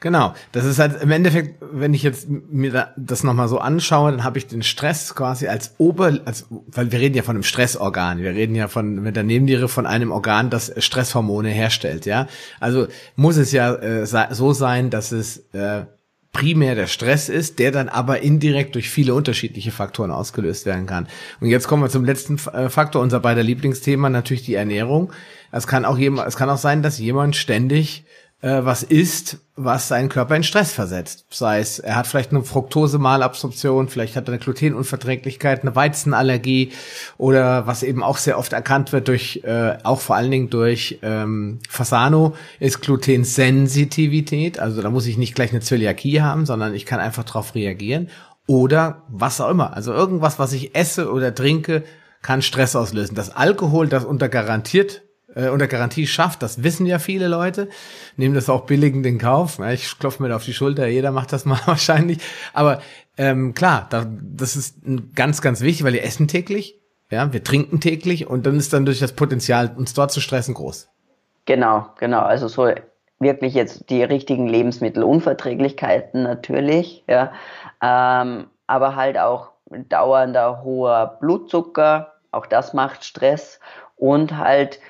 Genau, 0.01 0.35
das 0.51 0.65
ist 0.65 0.81
halt 0.81 1.01
im 1.01 1.13
Endeffekt, 1.13 1.57
wenn 1.61 1.95
ich 1.95 2.03
jetzt 2.03 2.29
mir 2.29 2.89
das 2.97 3.23
nochmal 3.23 3.47
so 3.47 3.59
anschaue, 3.59 4.11
dann 4.11 4.25
habe 4.25 4.39
ich 4.39 4.49
den 4.49 4.65
Stress 4.65 5.15
quasi 5.15 5.47
als 5.47 5.75
Ober, 5.79 6.19
als, 6.25 6.47
weil 6.51 6.91
wir 6.91 6.99
reden 6.99 7.15
ja 7.15 7.23
von 7.23 7.37
einem 7.37 7.45
Stressorgan, 7.45 8.19
wir 8.19 8.31
reden 8.31 8.57
ja 8.57 8.67
von 8.67 8.97
mit 8.97 9.15
der 9.15 9.23
Nebenniere 9.23 9.69
von 9.69 9.87
einem 9.87 10.11
Organ, 10.11 10.51
das 10.51 10.73
Stresshormone 10.79 11.51
herstellt, 11.51 12.07
ja. 12.07 12.27
Also 12.59 12.89
muss 13.15 13.37
es 13.37 13.53
ja 13.53 13.73
äh, 13.75 14.05
so 14.07 14.53
sein, 14.53 14.91
dass 14.91 15.13
es 15.13 15.45
äh, 15.53 15.85
primär 16.33 16.75
der 16.75 16.87
Stress 16.87 17.29
ist, 17.29 17.59
der 17.59 17.73
dann 17.73 17.89
aber 17.89 18.21
indirekt 18.21 18.75
durch 18.77 18.89
viele 18.89 19.15
unterschiedliche 19.15 19.73
Faktoren 19.73 20.11
ausgelöst 20.11 20.65
werden 20.65 20.87
kann. 20.87 21.09
Und 21.41 21.49
jetzt 21.49 21.67
kommen 21.67 21.83
wir 21.83 21.91
zum 21.91 22.05
letzten 22.05 22.37
äh, 22.53 22.69
Faktor, 22.69 23.03
unser 23.03 23.21
beider 23.21 23.43
Lieblingsthema, 23.43 24.09
natürlich 24.09 24.45
die 24.45 24.55
Ernährung. 24.55 25.13
Es 25.53 25.67
kann 25.67 25.85
auch 25.85 25.99
jemand, 25.99 26.29
es 26.29 26.37
kann 26.37 26.51
auch 26.51 26.59
sein, 26.59 26.83
dass 26.83 26.99
jemand 26.99 27.37
ständig 27.37 28.05
äh, 28.43 28.65
was 28.65 28.83
isst, 28.83 29.39
was 29.57 29.89
seinen 29.89 30.09
Körper 30.09 30.35
in 30.35 30.43
Stress 30.43 30.73
versetzt. 30.73 31.27
Sei 31.31 31.61
es, 31.61 31.79
er 31.79 31.97
hat 31.97 32.07
vielleicht 32.07 32.31
eine 32.31 32.43
Fructose-Malabsorption, 32.43 33.89
vielleicht 33.89 34.17
hat 34.17 34.29
er 34.29 34.33
eine 34.33 34.39
Glutenunverträglichkeit, 34.39 35.61
eine 35.61 35.77
Weizenallergie 35.77 36.73
oder 37.19 37.67
was 37.67 37.83
eben 37.83 38.03
auch 38.03 38.17
sehr 38.17 38.39
oft 38.39 38.53
erkannt 38.53 38.93
wird 38.93 39.09
durch, 39.09 39.43
äh, 39.45 39.77
auch 39.83 40.01
vor 40.01 40.17
allen 40.17 40.31
Dingen 40.31 40.49
durch 40.49 40.99
ähm, 41.03 41.59
Fasano, 41.69 42.35
ist 42.59 42.81
Glutensensitivität. 42.81 44.59
Also 44.59 44.81
da 44.81 44.89
muss 44.89 45.07
ich 45.07 45.19
nicht 45.19 45.35
gleich 45.35 45.51
eine 45.51 45.61
Zöliakie 45.61 46.23
haben, 46.23 46.47
sondern 46.47 46.75
ich 46.75 46.87
kann 46.87 47.01
einfach 47.01 47.25
darauf 47.25 47.55
reagieren. 47.55 48.09
Oder 48.47 49.03
was 49.09 49.41
auch 49.41 49.51
immer. 49.51 49.77
Also 49.77 49.93
irgendwas, 49.93 50.39
was 50.39 50.53
ich 50.55 50.75
esse 50.75 51.13
oder 51.13 51.35
trinke, 51.35 51.85
kann 52.23 52.43
Stress 52.43 52.75
auslösen. 52.75 53.15
Das 53.15 53.31
Alkohol, 53.37 53.87
das 53.87 54.05
unter 54.05 54.29
garantiert 54.29 55.03
äh, 55.35 55.49
unter 55.49 55.69
Garantie 55.69 56.07
schafft. 56.07 56.43
Das 56.43 56.63
wissen 56.63 56.87
ja 56.87 56.99
viele 56.99 57.29
Leute, 57.29 57.69
nehmen 58.17 58.35
das 58.35 58.49
auch 58.49 58.67
billigend 58.67 59.07
in 59.07 59.19
Kauf. 59.19 59.59
Ja, 59.59 59.71
ich 59.73 59.99
klopfe 59.99 60.23
mir 60.23 60.29
da 60.29 60.37
auf 60.37 60.45
die 60.45 60.55
Schulter, 60.55 60.87
jeder 60.87 61.13
macht 61.13 61.33
das 61.33 61.45
mal 61.47 61.61
wahrscheinlich. 61.67 62.19
Aber 62.53 62.81
ähm, 63.17 63.55
klar, 63.55 63.87
da, 63.91 64.07
das 64.09 64.57
ist 64.57 64.79
ganz, 65.15 65.43
ganz 65.43 65.61
wichtig, 65.61 65.85
weil 65.85 65.93
wir 65.93 66.05
essen 66.05 66.29
täglich, 66.29 66.81
ja, 67.11 67.33
wir 67.33 67.43
trinken 67.43 67.81
täglich 67.81 68.27
und 68.27 68.47
dann 68.47 68.57
ist 68.57 68.73
dann 68.73 68.87
durch 68.87 69.01
das 69.01 69.13
Potenzial, 69.13 69.75
uns 69.77 69.95
dort 69.95 70.13
zu 70.13 70.21
stressen, 70.21 70.55
groß. 70.55 70.89
Genau, 71.45 71.87
genau. 71.99 72.21
Also 72.21 72.49
so 72.49 72.71
wirklich 73.19 73.55
jetzt 73.55 73.91
die 73.91 74.03
richtigen 74.03 74.47
Lebensmittelunverträglichkeiten 74.47 76.23
natürlich, 76.23 77.05
ja, 77.09 77.33
ähm, 77.83 78.47
aber 78.67 78.97
halt 78.97 79.19
auch 79.19 79.51
dauernder 79.89 80.63
hoher 80.63 81.19
Blutzucker, 81.21 82.15
auch 82.31 82.47
das 82.47 82.73
macht 82.73 83.05
Stress 83.05 83.61
und 83.97 84.37
halt 84.39 84.81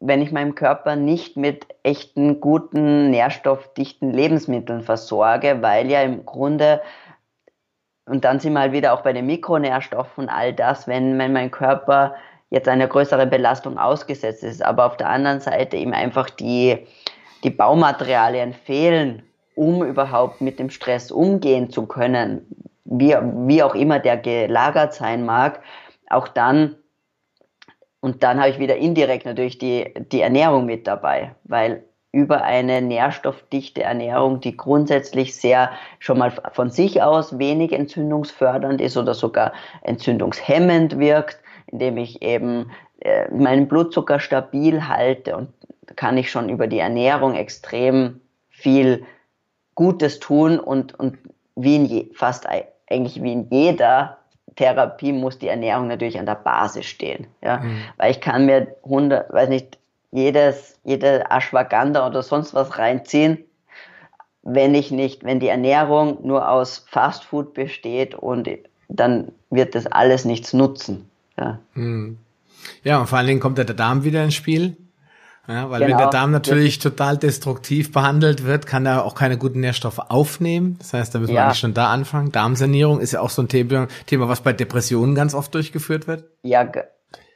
wenn 0.00 0.22
ich 0.22 0.32
meinem 0.32 0.54
Körper 0.54 0.96
nicht 0.96 1.36
mit 1.36 1.66
echten, 1.82 2.40
guten, 2.40 3.10
nährstoffdichten 3.10 4.12
Lebensmitteln 4.12 4.82
versorge, 4.82 5.58
weil 5.60 5.90
ja 5.90 6.00
im 6.00 6.24
Grunde, 6.24 6.80
und 8.06 8.24
dann 8.24 8.40
sind 8.40 8.54
wir 8.54 8.60
halt 8.60 8.72
wieder 8.72 8.94
auch 8.94 9.02
bei 9.02 9.12
den 9.12 9.26
Mikronährstoffen, 9.26 10.30
all 10.30 10.54
das, 10.54 10.88
wenn, 10.88 11.18
wenn 11.18 11.34
mein 11.34 11.50
Körper 11.50 12.14
jetzt 12.48 12.66
einer 12.66 12.86
größeren 12.86 13.28
Belastung 13.28 13.78
ausgesetzt 13.78 14.42
ist, 14.42 14.64
aber 14.64 14.86
auf 14.86 14.96
der 14.96 15.10
anderen 15.10 15.40
Seite 15.40 15.76
ihm 15.76 15.92
einfach 15.92 16.30
die, 16.30 16.86
die 17.44 17.50
Baumaterialien 17.50 18.54
fehlen, 18.54 19.22
um 19.54 19.84
überhaupt 19.84 20.40
mit 20.40 20.58
dem 20.58 20.70
Stress 20.70 21.12
umgehen 21.12 21.70
zu 21.70 21.86
können, 21.86 22.46
wie, 22.84 23.14
wie 23.46 23.62
auch 23.62 23.74
immer 23.74 23.98
der 23.98 24.16
gelagert 24.16 24.94
sein 24.94 25.26
mag, 25.26 25.60
auch 26.08 26.26
dann 26.26 26.76
und 28.00 28.22
dann 28.22 28.40
habe 28.40 28.50
ich 28.50 28.58
wieder 28.58 28.76
indirekt 28.76 29.26
natürlich 29.26 29.58
die, 29.58 29.92
die 30.10 30.22
Ernährung 30.22 30.66
mit 30.66 30.86
dabei, 30.86 31.34
weil 31.44 31.84
über 32.12 32.42
eine 32.42 32.82
nährstoffdichte 32.82 33.82
Ernährung, 33.82 34.40
die 34.40 34.56
grundsätzlich 34.56 35.36
sehr 35.36 35.70
schon 36.00 36.18
mal 36.18 36.32
von 36.52 36.70
sich 36.70 37.02
aus 37.02 37.38
wenig 37.38 37.72
entzündungsfördernd 37.72 38.80
ist 38.80 38.96
oder 38.96 39.14
sogar 39.14 39.52
entzündungshemmend 39.82 40.98
wirkt, 40.98 41.38
indem 41.66 41.98
ich 41.98 42.20
eben 42.22 42.70
äh, 43.00 43.30
meinen 43.30 43.68
Blutzucker 43.68 44.18
stabil 44.18 44.88
halte 44.88 45.36
und 45.36 45.50
kann 45.94 46.16
ich 46.18 46.30
schon 46.30 46.48
über 46.48 46.66
die 46.66 46.80
Ernährung 46.80 47.34
extrem 47.34 48.20
viel 48.48 49.04
Gutes 49.74 50.18
tun 50.18 50.58
und, 50.58 50.98
und 50.98 51.16
wie 51.54 51.76
in 51.76 51.84
je, 51.84 52.10
fast 52.14 52.46
eigentlich 52.88 53.22
wie 53.22 53.32
in 53.32 53.48
jeder 53.50 54.18
Therapie 54.60 55.12
muss 55.12 55.38
die 55.38 55.48
Ernährung 55.48 55.88
natürlich 55.88 56.18
an 56.18 56.26
der 56.26 56.34
Basis 56.34 56.84
stehen. 56.84 57.26
Ja? 57.42 57.60
Mhm. 57.60 57.78
Weil 57.96 58.10
ich 58.10 58.20
kann 58.20 58.44
mir 58.44 58.76
100, 58.84 59.32
weiß 59.32 59.48
nicht, 59.48 59.78
jedes, 60.12 60.78
jede 60.84 61.30
Ashwagandha 61.30 62.06
oder 62.06 62.22
sonst 62.22 62.52
was 62.52 62.78
reinziehen, 62.78 63.38
wenn 64.42 64.74
ich 64.74 64.90
nicht, 64.90 65.24
wenn 65.24 65.40
die 65.40 65.48
Ernährung 65.48 66.18
nur 66.22 66.50
aus 66.50 66.84
Fastfood 66.90 67.54
besteht 67.54 68.14
und 68.14 68.50
dann 68.88 69.32
wird 69.48 69.74
das 69.74 69.86
alles 69.86 70.26
nichts 70.26 70.52
nutzen. 70.52 71.08
Ja, 71.38 71.58
mhm. 71.72 72.18
ja 72.84 73.00
und 73.00 73.06
vor 73.06 73.16
allen 73.16 73.28
Dingen 73.28 73.40
kommt 73.40 73.56
ja 73.56 73.64
der 73.64 73.76
Darm 73.76 74.04
wieder 74.04 74.22
ins 74.22 74.34
Spiel. 74.34 74.76
Ja, 75.50 75.68
weil 75.68 75.80
genau. 75.80 75.90
wenn 75.90 75.98
der 75.98 76.10
Darm 76.10 76.30
natürlich 76.30 76.78
total 76.78 77.16
destruktiv 77.16 77.90
behandelt 77.90 78.44
wird, 78.44 78.66
kann 78.68 78.86
er 78.86 79.04
auch 79.04 79.16
keine 79.16 79.36
guten 79.36 79.58
Nährstoffe 79.58 79.98
aufnehmen. 79.98 80.76
Das 80.78 80.92
heißt, 80.92 81.12
da 81.12 81.18
müssen 81.18 81.32
ja. 81.32 81.40
wir 81.40 81.44
eigentlich 81.46 81.58
schon 81.58 81.74
da 81.74 81.90
anfangen. 81.90 82.30
Darmsanierung 82.30 83.00
ist 83.00 83.12
ja 83.12 83.20
auch 83.20 83.30
so 83.30 83.42
ein 83.42 83.48
Thema, 83.48 83.88
Thema, 84.06 84.28
was 84.28 84.42
bei 84.42 84.52
Depressionen 84.52 85.16
ganz 85.16 85.34
oft 85.34 85.52
durchgeführt 85.52 86.06
wird. 86.06 86.24
Ja, 86.42 86.70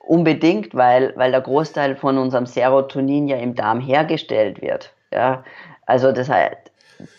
unbedingt, 0.06 0.76
weil, 0.76 1.12
weil 1.16 1.32
der 1.32 1.40
Großteil 1.40 1.96
von 1.96 2.16
unserem 2.16 2.46
Serotonin 2.46 3.26
ja 3.26 3.36
im 3.36 3.56
Darm 3.56 3.80
hergestellt 3.80 4.62
wird. 4.62 4.92
Ja, 5.12 5.42
also 5.86 6.12
das 6.12 6.28
heißt, 6.28 6.70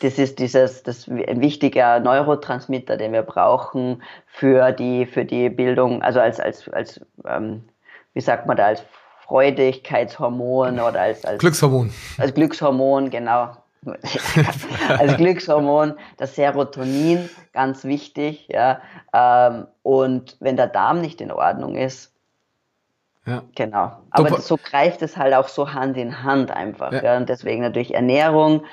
das 0.01 0.17
ist 0.17 0.39
dieses, 0.39 0.83
das 0.83 1.09
ein 1.09 1.41
wichtiger 1.41 1.99
Neurotransmitter, 1.99 2.95
den 2.95 3.11
wir 3.11 3.23
brauchen 3.23 4.01
für 4.27 4.71
die, 4.71 5.05
für 5.05 5.25
die 5.25 5.49
Bildung, 5.49 6.01
also 6.01 6.21
als, 6.21 6.39
als, 6.39 6.69
als, 6.69 7.01
ähm, 7.27 7.63
wie 8.13 8.21
sagt 8.21 8.47
man 8.47 8.55
da, 8.55 8.67
als 8.67 8.85
Freudigkeitshormon 9.27 10.79
oder 10.79 11.01
als, 11.01 11.25
als 11.25 11.39
Glückshormon. 11.39 11.91
Als 12.17 12.33
Glückshormon, 12.33 13.09
genau. 13.09 13.57
als 14.97 15.17
Glückshormon, 15.17 15.93
das 16.17 16.35
Serotonin, 16.35 17.29
ganz 17.53 17.83
wichtig, 17.83 18.47
ja. 18.49 18.81
Ähm, 19.13 19.67
und 19.83 20.37
wenn 20.39 20.57
der 20.57 20.67
Darm 20.67 21.01
nicht 21.01 21.21
in 21.21 21.31
Ordnung 21.31 21.75
ist, 21.75 22.11
ja. 23.27 23.41
Genau. 23.55 23.91
Aber 24.11 24.29
Super. 24.29 24.41
so 24.41 24.57
greift 24.57 25.01
es 25.01 25.17
halt 25.17 25.33
auch 25.33 25.47
so 25.47 25.73
Hand 25.73 25.97
in 25.97 26.21
Hand 26.23 26.51
einfach. 26.51 26.91
Ja. 26.91 27.03
ja. 27.03 27.17
Und 27.17 27.27
deswegen 27.27 27.63
natürlich 27.63 27.95
Ernährung, 27.95 28.63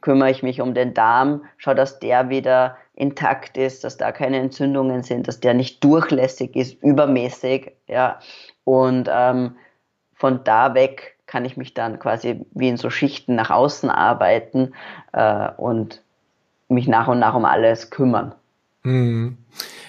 kümmere 0.00 0.30
ich 0.30 0.42
mich 0.42 0.62
um 0.62 0.72
den 0.72 0.94
Darm, 0.94 1.44
schaue, 1.58 1.74
dass 1.74 1.98
der 1.98 2.30
wieder 2.30 2.78
intakt 2.94 3.58
ist, 3.58 3.84
dass 3.84 3.98
da 3.98 4.10
keine 4.10 4.38
Entzündungen 4.38 5.02
sind, 5.02 5.28
dass 5.28 5.40
der 5.40 5.52
nicht 5.52 5.84
durchlässig 5.84 6.56
ist, 6.56 6.82
übermäßig, 6.82 7.72
ja. 7.86 8.18
Und 8.64 9.10
ähm, 9.12 9.56
von 10.18 10.42
da 10.44 10.74
weg 10.74 11.16
kann 11.26 11.44
ich 11.44 11.56
mich 11.56 11.74
dann 11.74 11.98
quasi 11.98 12.44
wie 12.52 12.68
in 12.68 12.76
so 12.76 12.90
Schichten 12.90 13.34
nach 13.34 13.50
außen 13.50 13.88
arbeiten 13.90 14.74
äh, 15.12 15.48
und 15.56 16.02
mich 16.68 16.88
nach 16.88 17.08
und 17.08 17.18
nach 17.18 17.34
um 17.34 17.44
alles 17.44 17.90
kümmern. 17.90 18.34
Mhm. 18.82 19.38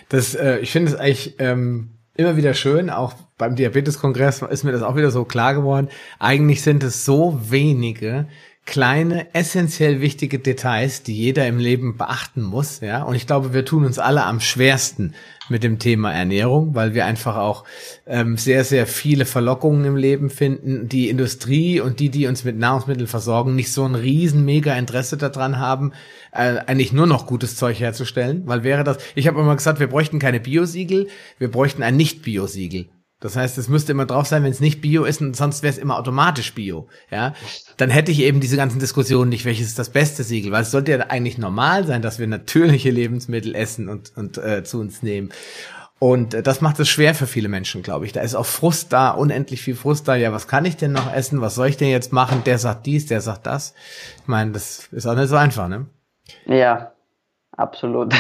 Das, 0.10 0.36
äh, 0.36 0.60
ich 0.60 0.72
finde 0.72 0.92
es 0.92 0.98
eigentlich 0.98 1.36
ähm, 1.40 1.92
immer 2.16 2.36
wieder 2.36 2.54
schön, 2.54 2.90
auch 2.90 3.14
beim 3.38 3.56
Diabeteskongress 3.56 4.42
ist 4.44 4.64
mir 4.64 4.72
das 4.72 4.82
auch 4.82 4.96
wieder 4.96 5.12
so 5.12 5.24
klar 5.24 5.54
geworden. 5.54 5.90
Eigentlich 6.20 6.62
sind 6.62 6.84
es 6.84 7.06
so 7.06 7.40
wenige 7.50 8.28
kleine, 8.66 9.34
essentiell 9.34 10.02
wichtige 10.02 10.38
Details, 10.38 11.02
die 11.02 11.16
jeder 11.16 11.48
im 11.48 11.58
Leben 11.58 11.98
beachten 11.98 12.44
muss, 12.44 12.82
ja. 12.82 13.02
Und 13.02 13.16
ich 13.16 13.26
glaube, 13.26 13.54
wir 13.54 13.66
tun 13.66 13.86
uns 13.86 13.98
alle 13.98 14.26
am 14.26 14.40
schwersten 14.42 15.16
mit 15.50 15.64
dem 15.64 15.80
Thema 15.80 16.14
Ernährung, 16.14 16.76
weil 16.76 16.94
wir 16.94 17.06
einfach 17.06 17.38
auch 17.38 17.64
ähm, 18.06 18.38
sehr, 18.38 18.64
sehr 18.64 18.88
viele 18.88 19.26
Verlockungen 19.26 19.86
im 19.86 19.96
Leben 19.96 20.30
finden. 20.30 20.88
Die 20.88 21.10
Industrie 21.10 21.80
und 21.80 22.00
die, 22.00 22.10
die 22.10 22.28
uns 22.28 22.44
mit 22.44 22.58
Nahrungsmitteln 22.58 23.08
versorgen, 23.08 23.56
nicht 23.56 23.72
so 23.72 23.86
ein 23.86 23.96
riesen 23.96 24.46
mega 24.46 24.76
Interesse 24.76 25.18
daran 25.18 25.60
haben, 25.60 25.94
äh, 26.32 26.58
eigentlich 26.66 26.94
nur 26.94 27.08
noch 27.08 27.26
gutes 27.26 27.56
Zeug 27.56 27.80
herzustellen, 27.80 28.44
weil 28.46 28.64
wäre 28.64 28.84
das, 28.84 28.98
ich 29.16 29.28
habe 29.28 29.40
immer 29.40 29.56
gesagt, 29.56 29.80
wir 29.80 29.88
bräuchten 29.88 30.20
keine 30.20 30.40
Biosiegel, 30.40 31.08
wir 31.38 31.50
bräuchten 31.50 31.84
ein 31.84 31.98
Nicht-Biosiegel. 31.98 32.88
Das 33.20 33.36
heißt, 33.36 33.58
es 33.58 33.68
müsste 33.68 33.92
immer 33.92 34.06
drauf 34.06 34.28
sein, 34.28 34.44
wenn 34.44 34.52
es 34.52 34.62
nicht 34.62 34.82
Bio 34.82 35.04
ist, 35.04 35.22
und 35.22 35.36
sonst 35.36 35.62
wäre 35.62 35.74
es 35.74 35.78
immer 35.78 35.98
automatisch 35.98 36.54
Bio. 36.54 36.88
Ja, 37.12 37.34
dann 37.78 37.90
hätte 37.90 38.12
ich 38.12 38.22
eben 38.22 38.40
diese 38.40 38.56
ganzen 38.56 38.80
Diskussionen 38.80 39.30
nicht, 39.30 39.46
welches 39.46 39.68
ist 39.68 39.80
das 39.80 39.90
beste 39.90 40.24
Siegel, 40.24 40.52
weil 40.52 40.62
es 40.62 40.72
sollte 40.72 40.92
ja 40.92 41.00
eigentlich 41.00 41.38
normal 41.38 41.86
sein, 41.86 42.02
dass 42.02 42.20
wir 42.20 42.28
natürliche 42.28 42.92
Lebensmittel 42.92 43.56
essen 43.56 43.90
und 43.90 44.14
und 44.16 44.38
äh, 44.38 44.64
zu 44.64 44.80
uns 44.80 45.04
nehmen. 45.04 45.32
Und 46.00 46.34
äh, 46.34 46.42
das 46.42 46.62
macht 46.62 46.80
es 46.80 46.88
schwer 46.88 47.14
für 47.14 47.28
viele 47.28 47.50
Menschen, 47.50 47.84
glaube 47.84 48.06
ich. 48.06 48.14
Da 48.14 48.22
ist 48.22 48.36
auch 48.36 48.46
Frust 48.46 48.94
da, 48.94 49.12
unendlich 49.12 49.62
viel 49.62 49.76
Frust 49.76 50.08
da. 50.08 50.16
Ja, 50.16 50.32
was 50.32 50.48
kann 50.48 50.64
ich 50.64 50.78
denn 50.78 50.94
noch 50.94 51.14
essen? 51.14 51.42
Was 51.42 51.56
soll 51.56 51.68
ich 51.68 51.78
denn 51.78 51.90
jetzt 51.90 52.14
machen? 52.14 52.44
Der 52.46 52.58
sagt 52.58 52.86
dies, 52.86 53.06
der 53.06 53.20
sagt 53.20 53.46
das. 53.46 53.74
Ich 54.22 54.28
meine, 54.28 54.52
das 54.52 54.88
ist 54.92 55.06
auch 55.06 55.16
nicht 55.16 55.28
so 55.28 55.36
einfach, 55.36 55.68
ne? 55.68 55.88
Ja, 56.46 56.94
absolut. 57.60 58.14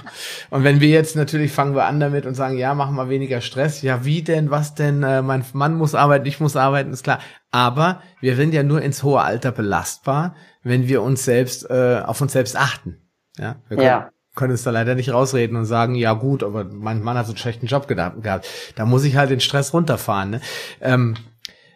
und 0.50 0.64
wenn 0.64 0.80
wir 0.80 0.88
jetzt 0.88 1.16
natürlich 1.16 1.52
fangen 1.52 1.74
wir 1.74 1.86
an 1.86 2.00
damit 2.00 2.26
und 2.26 2.34
sagen, 2.34 2.56
ja, 2.56 2.74
machen 2.74 2.96
wir 2.96 3.08
weniger 3.08 3.40
Stress. 3.40 3.82
Ja, 3.82 4.04
wie 4.04 4.22
denn, 4.22 4.50
was 4.50 4.74
denn? 4.74 5.02
Äh, 5.02 5.22
mein 5.22 5.44
Mann 5.52 5.74
muss 5.74 5.94
arbeiten, 5.94 6.26
ich 6.26 6.40
muss 6.40 6.56
arbeiten, 6.56 6.92
ist 6.92 7.02
klar. 7.02 7.18
Aber 7.50 8.02
wir 8.20 8.36
sind 8.36 8.54
ja 8.54 8.62
nur 8.62 8.82
ins 8.82 9.02
hohe 9.02 9.20
Alter 9.20 9.52
belastbar, 9.52 10.34
wenn 10.62 10.88
wir 10.88 11.02
uns 11.02 11.24
selbst 11.24 11.68
äh, 11.70 12.02
auf 12.04 12.20
uns 12.20 12.32
selbst 12.32 12.56
achten. 12.56 12.98
Ja, 13.38 13.56
wir 13.68 13.76
können, 13.76 13.86
ja. 13.86 14.10
können 14.34 14.52
uns 14.52 14.62
da 14.62 14.70
leider 14.70 14.94
nicht 14.94 15.12
rausreden 15.12 15.56
und 15.56 15.64
sagen, 15.64 15.94
ja 15.94 16.12
gut, 16.12 16.42
aber 16.42 16.64
mein 16.64 17.02
Mann 17.02 17.16
hat 17.16 17.26
so 17.26 17.32
einen 17.32 17.38
schlechten 17.38 17.66
Job 17.66 17.88
gehabt. 17.88 18.48
Da 18.76 18.84
muss 18.84 19.04
ich 19.04 19.16
halt 19.16 19.30
den 19.30 19.40
Stress 19.40 19.72
runterfahren. 19.72 20.30
Ne? 20.30 20.40
Ähm, 20.80 21.16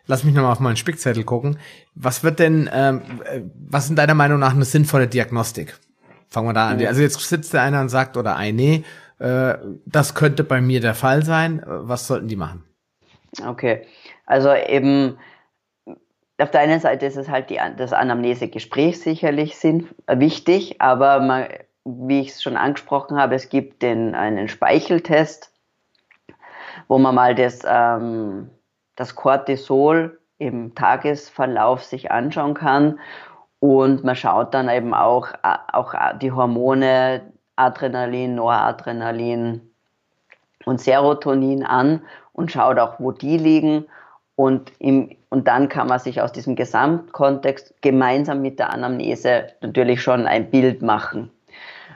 lass 0.06 0.24
mich 0.24 0.34
nochmal 0.34 0.52
auf 0.52 0.60
meinen 0.60 0.76
Spickzettel 0.76 1.24
gucken. 1.24 1.58
Was 1.94 2.22
wird 2.22 2.38
denn, 2.38 2.68
ähm, 2.72 3.02
äh, 3.24 3.40
was 3.54 3.88
in 3.88 3.96
deiner 3.96 4.14
Meinung 4.14 4.38
nach 4.38 4.54
eine 4.54 4.64
sinnvolle 4.64 5.08
Diagnostik? 5.08 5.78
Fangen 6.28 6.48
wir 6.48 6.52
da 6.52 6.68
an. 6.68 6.84
Also 6.84 7.02
jetzt 7.02 7.20
sitzt 7.20 7.52
der 7.54 7.62
einer 7.62 7.80
und 7.80 7.88
sagt, 7.88 8.16
oder 8.16 8.36
eine, 8.36 8.84
äh, 9.18 9.54
das 9.84 10.14
könnte 10.14 10.44
bei 10.44 10.60
mir 10.60 10.80
der 10.80 10.94
Fall 10.94 11.24
sein. 11.24 11.62
Was 11.66 12.06
sollten 12.06 12.28
die 12.28 12.36
machen? 12.36 12.64
Okay, 13.44 13.86
also 14.26 14.52
eben 14.52 15.18
auf 16.38 16.50
der 16.50 16.60
einen 16.60 16.80
Seite 16.80 17.06
ist 17.06 17.16
es 17.16 17.28
halt 17.28 17.50
die, 17.50 17.58
das 17.76 17.92
Anamnesegespräch 17.92 19.00
sicherlich 19.00 19.56
sind, 19.56 19.86
äh, 20.06 20.18
wichtig, 20.18 20.80
aber 20.80 21.20
man, 21.20 21.46
wie 21.84 22.20
ich 22.20 22.30
es 22.30 22.42
schon 22.42 22.56
angesprochen 22.56 23.18
habe, 23.18 23.34
es 23.34 23.48
gibt 23.48 23.82
den, 23.82 24.14
einen 24.14 24.48
Speicheltest, 24.48 25.52
wo 26.88 26.98
man 26.98 27.14
mal 27.14 27.34
das, 27.34 27.60
ähm, 27.66 28.50
das 28.96 29.14
Cortisol 29.14 30.18
im 30.38 30.74
Tagesverlauf 30.74 31.84
sich 31.84 32.10
anschauen 32.10 32.54
kann 32.54 32.98
und 33.60 34.04
man 34.04 34.16
schaut 34.16 34.54
dann 34.54 34.68
eben 34.68 34.94
auch, 34.94 35.28
äh, 35.42 35.56
auch 35.72 35.94
die 36.20 36.32
Hormone 36.32 37.22
Adrenalin, 37.56 38.34
Noradrenalin 38.34 39.60
und 40.66 40.80
Serotonin 40.80 41.64
an 41.64 42.02
und 42.32 42.52
schaut 42.52 42.78
auch, 42.78 43.00
wo 43.00 43.12
die 43.12 43.38
liegen 43.38 43.86
und, 44.34 44.70
im, 44.78 45.10
und 45.30 45.48
dann 45.48 45.68
kann 45.68 45.88
man 45.88 45.98
sich 45.98 46.20
aus 46.20 46.32
diesem 46.32 46.54
Gesamtkontext 46.54 47.74
gemeinsam 47.80 48.42
mit 48.42 48.58
der 48.58 48.70
Anamnese 48.72 49.46
natürlich 49.62 50.02
schon 50.02 50.26
ein 50.26 50.50
Bild 50.50 50.82
machen. 50.82 51.30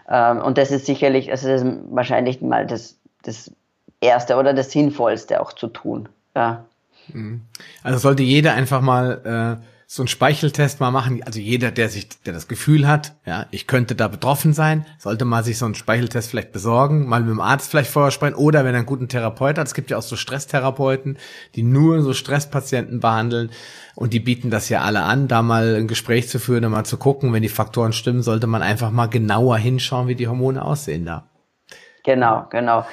Ähm, 0.08 0.38
und 0.38 0.56
das 0.56 0.70
ist 0.70 0.86
sicherlich, 0.86 1.30
also 1.30 1.48
das 1.48 1.62
ist 1.62 1.68
wahrscheinlich 1.90 2.40
mal 2.40 2.66
das, 2.66 2.96
das 3.22 3.52
Erste 4.00 4.36
oder 4.36 4.54
das 4.54 4.72
Sinnvollste 4.72 5.40
auch 5.40 5.52
zu 5.52 5.68
tun. 5.68 6.08
Ja. 6.34 6.64
Mhm. 7.12 7.42
Also 7.82 7.98
sollte 7.98 8.22
jeder 8.22 8.54
einfach 8.54 8.80
mal 8.80 9.58
äh, 9.60 9.64
so 9.92 10.02
einen 10.02 10.08
Speicheltest 10.08 10.78
mal 10.78 10.92
machen. 10.92 11.20
Also 11.24 11.40
jeder, 11.40 11.72
der 11.72 11.88
sich, 11.88 12.08
der 12.22 12.32
das 12.32 12.46
Gefühl 12.46 12.86
hat, 12.86 13.16
ja, 13.26 13.46
ich 13.50 13.66
könnte 13.66 13.96
da 13.96 14.06
betroffen 14.06 14.52
sein, 14.52 14.86
sollte 15.00 15.24
mal 15.24 15.42
sich 15.42 15.58
so 15.58 15.64
einen 15.64 15.74
Speicheltest 15.74 16.30
vielleicht 16.30 16.52
besorgen, 16.52 17.08
mal 17.08 17.22
mit 17.22 17.30
dem 17.30 17.40
Arzt 17.40 17.72
vielleicht 17.72 17.90
vorher 17.90 18.12
sprechen 18.12 18.36
oder 18.36 18.64
wenn 18.64 18.72
er 18.72 18.78
einen 18.78 18.86
guten 18.86 19.08
Therapeut 19.08 19.58
hat. 19.58 19.66
Es 19.66 19.74
gibt 19.74 19.90
ja 19.90 19.98
auch 19.98 20.02
so 20.02 20.14
Stresstherapeuten, 20.14 21.18
die 21.56 21.64
nur 21.64 22.02
so 22.02 22.14
Stresspatienten 22.14 23.00
behandeln 23.00 23.50
und 23.96 24.12
die 24.12 24.20
bieten 24.20 24.48
das 24.48 24.68
ja 24.68 24.82
alle 24.82 25.02
an, 25.02 25.26
da 25.26 25.42
mal 25.42 25.74
ein 25.74 25.88
Gespräch 25.88 26.28
zu 26.28 26.38
führen 26.38 26.70
mal 26.70 26.84
zu 26.84 26.96
gucken, 26.96 27.32
wenn 27.32 27.42
die 27.42 27.48
Faktoren 27.48 27.92
stimmen, 27.92 28.22
sollte 28.22 28.46
man 28.46 28.62
einfach 28.62 28.92
mal 28.92 29.08
genauer 29.08 29.58
hinschauen, 29.58 30.06
wie 30.06 30.14
die 30.14 30.28
Hormone 30.28 30.64
aussehen 30.64 31.04
da. 31.04 31.28
Genau, 32.04 32.46
genau. 32.48 32.86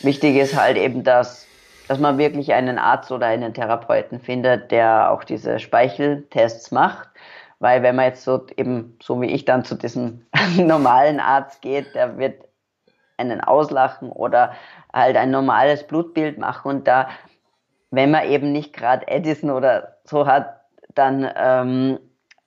Wichtig 0.00 0.36
ist 0.36 0.54
halt 0.54 0.76
eben, 0.76 1.02
dass 1.02 1.45
dass 1.88 1.98
man 1.98 2.18
wirklich 2.18 2.52
einen 2.52 2.78
Arzt 2.78 3.12
oder 3.12 3.26
einen 3.26 3.54
Therapeuten 3.54 4.20
findet, 4.20 4.70
der 4.70 5.10
auch 5.10 5.24
diese 5.24 5.58
Speicheltests 5.58 6.70
macht. 6.70 7.08
Weil 7.58 7.82
wenn 7.82 7.96
man 7.96 8.06
jetzt 8.06 8.24
so 8.24 8.46
eben, 8.56 8.98
so 9.02 9.20
wie 9.20 9.30
ich 9.30 9.44
dann 9.44 9.64
zu 9.64 9.76
diesem 9.76 10.26
normalen 10.56 11.20
Arzt 11.20 11.62
geht, 11.62 11.94
der 11.94 12.18
wird 12.18 12.44
einen 13.16 13.40
auslachen 13.40 14.10
oder 14.10 14.52
halt 14.92 15.16
ein 15.16 15.30
normales 15.30 15.86
Blutbild 15.86 16.38
machen 16.38 16.68
und 16.68 16.88
da, 16.88 17.08
wenn 17.90 18.10
man 18.10 18.28
eben 18.28 18.52
nicht 18.52 18.74
gerade 18.74 19.08
Edison 19.08 19.50
oder 19.50 19.96
so 20.04 20.26
hat, 20.26 20.60
dann 20.94 21.30
ähm, 21.34 21.98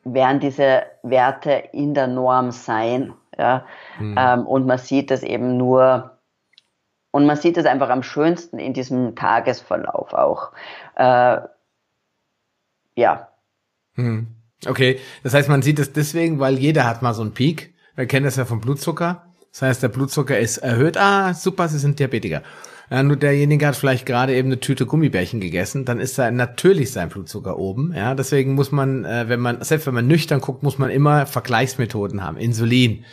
werden 0.04 0.40
diese 0.40 0.84
Werte 1.02 1.52
in 1.72 1.94
der 1.94 2.08
Norm 2.08 2.52
sein. 2.52 3.14
Ja? 3.38 3.66
Mhm. 4.00 4.16
Ähm, 4.18 4.48
und 4.48 4.68
man 4.68 4.78
sieht 4.78 5.10
das 5.12 5.24
eben 5.24 5.58
nur 5.58 6.19
und 7.12 7.26
man 7.26 7.38
sieht 7.38 7.58
es 7.58 7.66
einfach 7.66 7.90
am 7.90 8.04
schönsten 8.04 8.60
in 8.60 8.74
diesem 8.74 9.16
Tagesverlauf 9.16 10.14
auch. 10.14 10.52
Äh, 10.96 11.40
ja. 12.96 13.30
Hm. 13.96 14.28
Okay, 14.68 15.00
das 15.24 15.34
heißt, 15.34 15.50
man 15.50 15.62
sieht 15.62 15.80
es 15.80 15.94
deswegen, 15.94 16.40
weil 16.40 16.58
jeder 16.58 16.86
hat 16.86 17.02
mal 17.02 17.14
so 17.14 17.22
einen 17.22 17.34
Peak. 17.34 17.74
Wir 17.96 18.08
kennen 18.08 18.26
das 18.26 18.36
ja 18.36 18.46
vom 18.46 18.62
Blutzucker. 18.62 19.26
Das 19.52 19.62
heißt, 19.62 19.84
der 19.84 19.88
Blutzucker 19.88 20.38
ist 20.38 20.58
erhöht. 20.58 20.98
Ah, 20.98 21.34
super, 21.34 21.68
Sie 21.68 21.80
sind 21.80 22.00
Diabetiker. 22.00 22.44
Ja, 22.92 23.04
nur 23.04 23.18
derjenige 23.18 23.68
hat 23.68 23.76
vielleicht 23.76 24.06
gerade 24.06 24.36
eben 24.36 24.48
eine 24.48 24.60
Tüte 24.60 24.88
Gummibärchen 24.88 25.40
gegessen, 25.40 25.86
dann 25.86 26.00
ist 26.00 26.18
da 26.18 26.32
natürlich 26.32 26.92
sein 26.92 27.10
Blutzucker 27.10 27.60
oben. 27.60 27.94
Ja, 27.96 28.16
deswegen 28.16 28.56
muss 28.56 28.72
man, 28.72 29.06
äh, 29.06 29.26
wenn 29.28 29.40
man, 29.40 29.62
selbst 29.62 29.86
wenn 29.86 29.94
man 29.94 30.08
nüchtern 30.08 30.42
guckt, 30.42 30.64
muss 30.64 30.80
man 30.80 30.90
immer 30.90 31.28
Vergleichsmethoden 31.28 32.24
haben. 32.24 32.38
Insulin. 32.38 33.06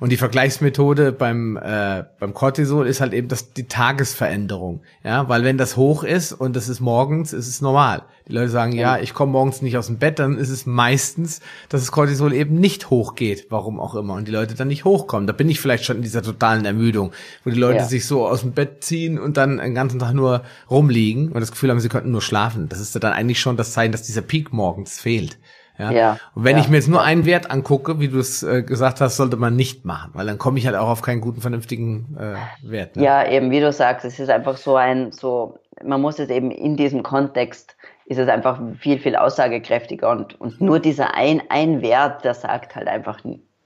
Und 0.00 0.12
die 0.12 0.16
Vergleichsmethode 0.16 1.12
beim, 1.12 1.58
äh, 1.58 2.04
beim 2.18 2.32
Cortisol 2.32 2.86
ist 2.86 3.02
halt 3.02 3.12
eben 3.12 3.28
das, 3.28 3.52
die 3.52 3.68
Tagesveränderung. 3.68 4.80
Ja, 5.04 5.28
weil 5.28 5.44
wenn 5.44 5.58
das 5.58 5.76
hoch 5.76 6.04
ist 6.04 6.32
und 6.32 6.56
das 6.56 6.70
ist 6.70 6.80
morgens, 6.80 7.34
ist 7.34 7.48
es 7.48 7.60
normal. 7.60 8.04
Die 8.28 8.34
Leute 8.34 8.50
sagen, 8.50 8.72
ja, 8.72 8.98
ich 8.98 9.14
komme 9.14 9.32
morgens 9.32 9.62
nicht 9.62 9.78
aus 9.78 9.86
dem 9.86 9.98
Bett, 9.98 10.18
dann 10.18 10.36
ist 10.36 10.50
es 10.50 10.66
meistens, 10.66 11.40
dass 11.70 11.80
das 11.80 11.92
Cortisol 11.92 12.34
eben 12.34 12.60
nicht 12.60 12.90
hochgeht, 12.90 13.46
warum 13.48 13.80
auch 13.80 13.94
immer, 13.94 14.14
und 14.14 14.28
die 14.28 14.32
Leute 14.32 14.54
dann 14.54 14.68
nicht 14.68 14.84
hochkommen. 14.84 15.26
Da 15.26 15.32
bin 15.32 15.48
ich 15.48 15.60
vielleicht 15.60 15.84
schon 15.84 15.96
in 15.96 16.02
dieser 16.02 16.22
totalen 16.22 16.66
Ermüdung, 16.66 17.12
wo 17.44 17.50
die 17.50 17.58
Leute 17.58 17.78
ja. 17.78 17.84
sich 17.84 18.06
so 18.06 18.26
aus 18.26 18.42
dem 18.42 18.52
Bett 18.52 18.84
ziehen 18.84 19.17
und 19.18 19.36
dann 19.36 19.58
den 19.58 19.74
ganzen 19.74 19.98
Tag 19.98 20.12
nur 20.14 20.42
rumliegen 20.70 21.28
und 21.32 21.40
das 21.40 21.50
Gefühl 21.50 21.70
haben, 21.70 21.80
sie 21.80 21.88
könnten 21.88 22.10
nur 22.10 22.22
schlafen. 22.22 22.68
Das 22.68 22.80
ist 22.80 22.94
dann 23.02 23.12
eigentlich 23.12 23.40
schon 23.40 23.56
das 23.56 23.72
Zeichen, 23.72 23.92
dass 23.92 24.02
dieser 24.02 24.22
Peak 24.22 24.52
morgens 24.52 25.00
fehlt. 25.00 25.38
Ja. 25.78 25.90
ja. 25.92 26.18
Und 26.34 26.44
wenn 26.44 26.56
ja. 26.56 26.62
ich 26.62 26.68
mir 26.68 26.76
jetzt 26.76 26.88
nur 26.88 27.02
einen 27.02 27.24
Wert 27.24 27.50
angucke, 27.50 28.00
wie 28.00 28.08
du 28.08 28.18
es 28.18 28.42
äh, 28.42 28.62
gesagt 28.62 29.00
hast, 29.00 29.16
sollte 29.16 29.36
man 29.36 29.54
nicht 29.54 29.84
machen, 29.84 30.10
weil 30.14 30.26
dann 30.26 30.38
komme 30.38 30.58
ich 30.58 30.66
halt 30.66 30.76
auch 30.76 30.88
auf 30.88 31.02
keinen 31.02 31.20
guten, 31.20 31.40
vernünftigen 31.40 32.16
äh, 32.18 32.68
Wert. 32.68 32.96
Ne? 32.96 33.04
Ja, 33.04 33.28
eben, 33.28 33.50
wie 33.50 33.60
du 33.60 33.72
sagst, 33.72 34.04
es 34.04 34.18
ist 34.18 34.28
einfach 34.28 34.56
so 34.56 34.74
ein, 34.76 35.12
so, 35.12 35.58
man 35.84 36.00
muss 36.00 36.18
es 36.18 36.30
eben 36.30 36.50
in 36.50 36.76
diesem 36.76 37.02
Kontext 37.02 37.76
ist 38.06 38.18
es 38.18 38.28
einfach 38.28 38.58
viel, 38.78 38.98
viel 38.98 39.16
aussagekräftiger 39.16 40.10
und, 40.10 40.40
und 40.40 40.62
nur 40.62 40.80
dieser 40.80 41.14
ein, 41.14 41.42
ein 41.50 41.82
Wert, 41.82 42.24
der 42.24 42.32
sagt 42.32 42.74
halt 42.74 42.88
einfach 42.88 43.20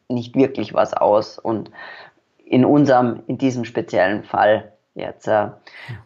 nicht 0.08 0.34
wirklich 0.34 0.74
was 0.74 0.94
aus 0.94 1.38
und 1.38 1.70
in 2.44 2.64
unserem, 2.64 3.22
in 3.28 3.38
diesem 3.38 3.64
speziellen 3.64 4.24
Fall 4.24 4.71
jetzt. 4.94 5.28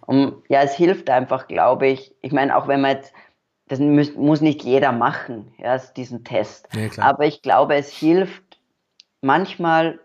Um, 0.07 0.43
ja, 0.49 0.62
es 0.62 0.74
hilft 0.74 1.11
einfach, 1.11 1.49
glaube 1.49 1.87
ich, 1.87 2.14
ich 2.22 2.32
meine, 2.32 2.57
auch 2.57 2.68
wenn 2.68 2.80
man 2.80 2.93
jetzt, 2.97 3.12
das 3.68 3.78
muss, 3.80 4.14
muss 4.14 4.41
nicht 4.41 4.62
jeder 4.62 4.93
machen, 4.93 5.53
ja, 5.59 5.76
diesen 5.78 6.24
Test, 6.24 6.68
ja, 6.72 7.03
aber 7.03 7.26
ich 7.26 7.43
glaube, 7.43 7.74
es 7.74 7.91
hilft 7.91 8.59
manchmal 9.22 9.99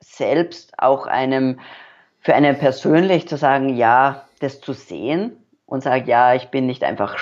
selbst 0.00 0.72
auch 0.78 1.06
einem, 1.06 1.60
für 2.20 2.34
einen 2.34 2.58
persönlich 2.58 3.28
zu 3.28 3.36
sagen, 3.36 3.76
ja, 3.76 4.24
das 4.40 4.60
zu 4.60 4.72
sehen 4.72 5.36
und 5.66 5.82
sagen, 5.82 6.06
ja, 6.06 6.34
ich 6.34 6.48
bin 6.48 6.66
nicht 6.66 6.84
einfach 6.84 7.16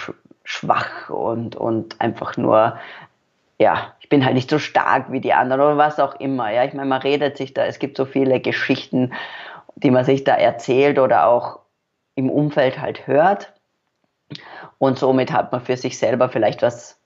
schwach 0.45 1.11
und, 1.11 1.57
und 1.57 2.01
einfach 2.01 2.37
nur, 2.37 2.79
ja, 3.59 3.95
ich 4.01 4.09
bin 4.09 4.25
halt 4.25 4.35
nicht 4.35 4.51
so 4.51 4.59
stark 4.59 5.13
wie 5.13 5.21
die 5.21 5.35
anderen 5.35 5.61
oder 5.61 5.77
was 5.77 6.01
auch 6.01 6.19
immer. 6.19 6.51
Ja, 6.51 6.65
ich 6.65 6.73
meine, 6.73 6.89
man 6.89 7.03
redet 7.03 7.37
sich 7.37 7.53
da, 7.53 7.65
es 7.67 7.79
gibt 7.79 7.97
so 7.97 8.07
viele 8.07 8.41
Geschichten, 8.41 9.13
die 9.83 9.91
man 9.91 10.05
sich 10.05 10.25
da 10.25 10.35
erzählt 10.35 10.99
oder 10.99 11.27
auch 11.27 11.61
im 12.15 12.31
Umfeld 12.31 12.81
halt 12.81 13.07
hört. 13.07 13.53
Und 14.79 14.99
somit 14.99 15.33
hat 15.33 15.53
man 15.53 15.61
für 15.61 15.77
sich 15.77 15.99
selber 15.99 16.29
vielleicht 16.29 16.63
was, 16.63 16.99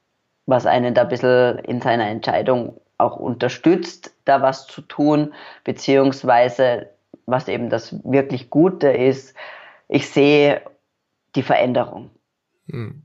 was 0.46 0.66
einen 0.66 0.94
da 0.94 1.02
ein 1.02 1.08
bisschen 1.08 1.58
in 1.60 1.80
seiner 1.80 2.08
Entscheidung 2.08 2.80
auch 2.98 3.16
unterstützt, 3.16 4.14
da 4.24 4.42
was 4.42 4.66
zu 4.66 4.80
tun, 4.82 5.34
beziehungsweise 5.64 6.90
was 7.26 7.48
eben 7.48 7.70
das 7.70 7.96
wirklich 8.04 8.50
Gute 8.50 8.88
ist, 8.88 9.34
ich 9.88 10.08
sehe 10.10 10.62
die 11.34 11.42
Veränderung. 11.42 12.10
Hm. 12.70 13.02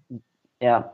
Ja. 0.61 0.91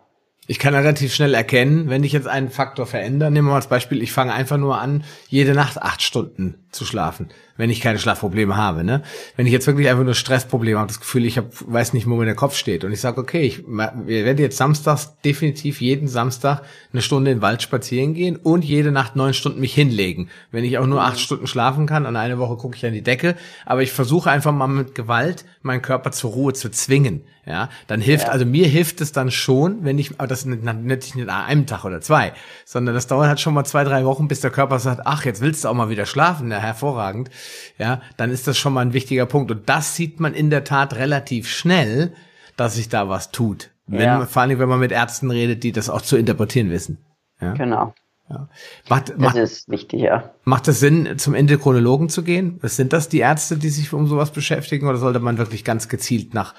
Ich 0.48 0.60
kann 0.60 0.76
relativ 0.76 1.14
schnell 1.14 1.34
erkennen, 1.34 1.90
wenn 1.90 2.04
ich 2.04 2.12
jetzt 2.12 2.28
einen 2.28 2.50
Faktor 2.50 2.86
verändere. 2.86 3.32
Nehmen 3.32 3.48
wir 3.48 3.52
mal 3.52 3.58
als 3.58 3.68
Beispiel, 3.68 4.04
ich 4.04 4.12
fange 4.12 4.34
einfach 4.34 4.58
nur 4.58 4.80
an, 4.80 5.04
jede 5.28 5.54
Nacht 5.54 5.82
acht 5.82 6.04
Stunden 6.04 6.68
zu 6.72 6.86
schlafen, 6.86 7.30
wenn 7.58 7.70
ich 7.70 7.82
keine 7.82 8.00
Schlafprobleme 8.00 8.58
habe. 8.58 8.84
Ne? 8.84 9.02
Wenn 9.36 9.46
ich 9.46 9.54
jetzt 9.54 9.68
wirklich 9.68 9.90
einfach 9.90 10.04
nur 10.04 10.14
Stressprobleme 10.14 10.78
habe, 10.78 10.88
das 10.88 11.00
Gefühl, 11.00 11.26
ich 11.26 11.38
hab, 11.38 11.46
weiß 11.66 11.94
nicht, 11.94 12.08
wo 12.08 12.16
mir 12.16 12.26
der 12.26 12.36
Kopf 12.36 12.56
steht 12.56 12.84
und 12.84 12.92
ich 12.92 13.00
sage, 13.00 13.20
okay, 13.20 13.42
ich 13.42 13.64
werde 13.68 14.44
jetzt 14.44 14.58
samstags 14.58 15.16
definitiv 15.24 15.82
jeden 15.82 16.08
Samstag 16.08 16.64
eine 16.92 17.02
Stunde 17.02 17.32
in 17.32 17.38
den 17.38 17.42
Wald 17.42 17.62
spazieren 17.62 18.14
gehen 18.14 18.36
und 18.36 18.66
jede 18.66 18.92
Nacht 18.92 19.16
neun 19.16 19.34
Stunden 19.34 19.60
mich 19.60 19.74
hinlegen. 19.74 20.30
Wenn 20.52 20.64
ich 20.64 20.78
auch 20.78 20.88
nur 20.88 21.02
acht 21.02 21.20
Stunden 21.20 21.48
schlafen 21.48 21.86
kann, 21.86 22.06
an 22.06 22.16
eine 22.16 22.40
Woche 22.40 22.58
gucke 22.58 22.76
ich 22.76 22.86
an 22.86 22.94
die 22.94 23.02
Decke, 23.02 23.36
aber 23.66 23.82
ich 23.82 23.92
versuche 23.92 24.30
einfach 24.30 24.52
mal 24.52 24.68
mit 24.68 24.96
Gewalt 24.96 25.46
meinen 25.62 25.82
Körper 25.82 26.12
zur 26.12 26.32
Ruhe 26.32 26.54
zu 26.54 26.70
zwingen. 26.70 27.24
ja, 27.46 27.70
dann 27.88 28.02
hilft, 28.02 28.28
ja. 28.28 28.32
also 28.32 28.46
mir 28.46 28.68
hilft 28.68 29.02
es 29.02 29.12
dann 29.12 29.32
schon, 29.32 29.84
wenn 29.84 29.98
ich, 29.98 30.20
aber 30.20 30.28
das 30.28 30.46
nicht, 30.46 30.64
nicht 30.64 31.18
an 31.18 31.30
einem 31.30 31.68
Tag 31.68 31.86
oder 31.86 32.02
zwei, 32.02 32.34
sondern 32.66 32.96
das 32.96 33.08
dauert 33.08 33.28
halt 33.28 33.40
schon 33.40 33.54
mal 33.54 33.66
zwei, 33.66 33.84
drei 33.84 34.06
Wochen, 34.06 34.28
bis 34.28 34.42
der 34.42 34.52
Körper 34.52 34.80
sagt, 34.80 35.02
ach, 35.06 35.26
jetzt 35.26 35.42
willst 35.42 35.64
du 35.64 35.70
auch 35.70 35.74
mal 35.74 35.90
wieder 35.90 36.06
schlafen, 36.06 36.52
ja, 36.52 36.58
hervorragend, 36.58 37.30
ja, 37.78 38.02
dann 38.18 38.32
ist 38.32 38.48
das 38.48 38.58
schon 38.58 38.74
mal 38.74 38.82
ein 38.82 38.94
wichtiger 38.94 39.26
Punkt. 39.26 39.52
Und 39.52 39.70
das 39.70 39.96
sieht 39.96 40.20
man 40.20 40.34
in 40.34 40.50
der 40.50 40.64
Tat 40.64 40.96
relativ 40.96 41.48
schnell, 41.50 42.14
dass 42.58 42.76
sich 42.76 42.90
da 42.90 43.10
was 43.10 43.32
tut. 43.32 43.72
Wenn, 43.88 44.02
ja. 44.02 44.26
Vor 44.26 44.42
allem, 44.42 44.60
wenn 44.60 44.70
man 44.70 44.80
mit 44.80 44.92
Ärzten 44.92 45.30
redet, 45.30 45.64
die 45.64 45.72
das 45.72 45.90
auch 45.90 46.02
zu 46.02 46.18
interpretieren 46.18 46.72
wissen. 46.72 46.98
Ja? 47.40 47.54
Genau. 47.54 47.94
Ja. 48.30 48.50
Macht, 48.90 49.10
das 49.10 49.18
macht, 49.18 49.36
ist 49.36 49.70
wichtig, 49.70 50.02
ja. 50.02 50.32
Macht 50.46 50.68
es 50.68 50.80
Sinn, 50.80 51.20
zum 51.20 51.36
Endokrinologen 51.36 52.10
zu 52.10 52.24
gehen? 52.24 52.60
Sind 52.64 52.92
das 52.92 53.08
die 53.08 53.20
Ärzte, 53.20 53.58
die 53.58 53.70
sich 53.70 53.94
um 53.94 54.08
sowas 54.08 54.32
beschäftigen, 54.32 54.88
oder 54.88 54.98
sollte 54.98 55.20
man 55.20 55.38
wirklich 55.38 55.64
ganz 55.64 55.90
gezielt 55.90 56.34
nach 56.34 56.56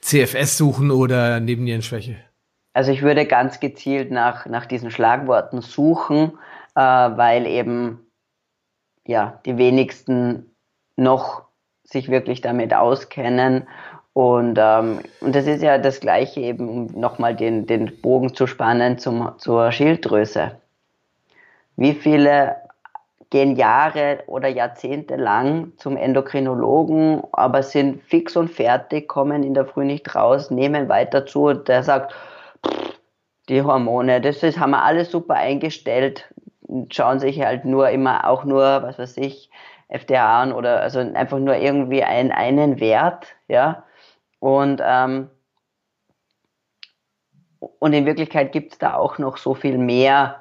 CFS 0.00 0.56
suchen 0.56 0.90
oder 0.90 1.40
Nebennierenschwäche? 1.40 2.16
Also 2.72 2.92
ich 2.92 3.02
würde 3.02 3.26
ganz 3.26 3.60
gezielt 3.60 4.10
nach, 4.10 4.46
nach 4.46 4.64
diesen 4.64 4.90
Schlagworten 4.90 5.60
suchen, 5.60 6.38
äh, 6.74 6.80
weil 6.80 7.46
eben 7.46 8.07
ja 9.08 9.40
die 9.44 9.58
wenigsten 9.58 10.54
noch 10.96 11.42
sich 11.82 12.08
wirklich 12.08 12.40
damit 12.40 12.72
auskennen. 12.74 13.66
Und, 14.12 14.58
ähm, 14.60 15.00
und 15.20 15.34
das 15.34 15.46
ist 15.46 15.62
ja 15.62 15.78
das 15.78 16.00
Gleiche 16.00 16.40
eben, 16.40 16.68
um 16.68 16.86
nochmal 17.00 17.34
den, 17.34 17.66
den 17.66 18.00
Bogen 18.00 18.34
zu 18.34 18.46
spannen 18.46 18.98
zum, 18.98 19.32
zur 19.38 19.72
Schilddrüse. 19.72 20.52
Wie 21.76 21.94
viele 21.94 22.56
gehen 23.30 23.56
Jahre 23.56 24.24
oder 24.26 24.48
Jahrzehnte 24.48 25.16
lang 25.16 25.72
zum 25.76 25.96
Endokrinologen, 25.96 27.22
aber 27.32 27.62
sind 27.62 28.02
fix 28.02 28.36
und 28.36 28.48
fertig, 28.50 29.06
kommen 29.06 29.42
in 29.42 29.54
der 29.54 29.66
Früh 29.66 29.84
nicht 29.84 30.14
raus, 30.14 30.50
nehmen 30.50 30.88
weiter 30.88 31.26
zu. 31.26 31.52
Der 31.52 31.82
sagt, 31.82 32.14
die 33.48 33.62
Hormone, 33.62 34.20
das 34.20 34.42
ist, 34.42 34.58
haben 34.58 34.70
wir 34.70 34.82
alles 34.82 35.10
super 35.10 35.34
eingestellt, 35.34 36.28
schauen 36.90 37.18
sich 37.18 37.40
halt 37.40 37.64
nur 37.64 37.90
immer 37.90 38.28
auch 38.28 38.44
nur, 38.44 38.82
was 38.82 38.98
weiß 38.98 39.16
ich, 39.18 39.50
FDA 39.88 40.42
an 40.42 40.52
oder 40.52 40.80
also 40.80 40.98
einfach 41.00 41.38
nur 41.38 41.56
irgendwie 41.56 42.04
ein, 42.04 42.30
einen 42.30 42.78
Wert, 42.80 43.26
ja. 43.48 43.84
Und, 44.38 44.80
ähm, 44.84 45.30
und 47.58 47.92
in 47.92 48.06
Wirklichkeit 48.06 48.52
gibt 48.52 48.72
es 48.72 48.78
da 48.78 48.94
auch 48.94 49.18
noch 49.18 49.36
so 49.36 49.54
viel 49.54 49.78
mehr 49.78 50.40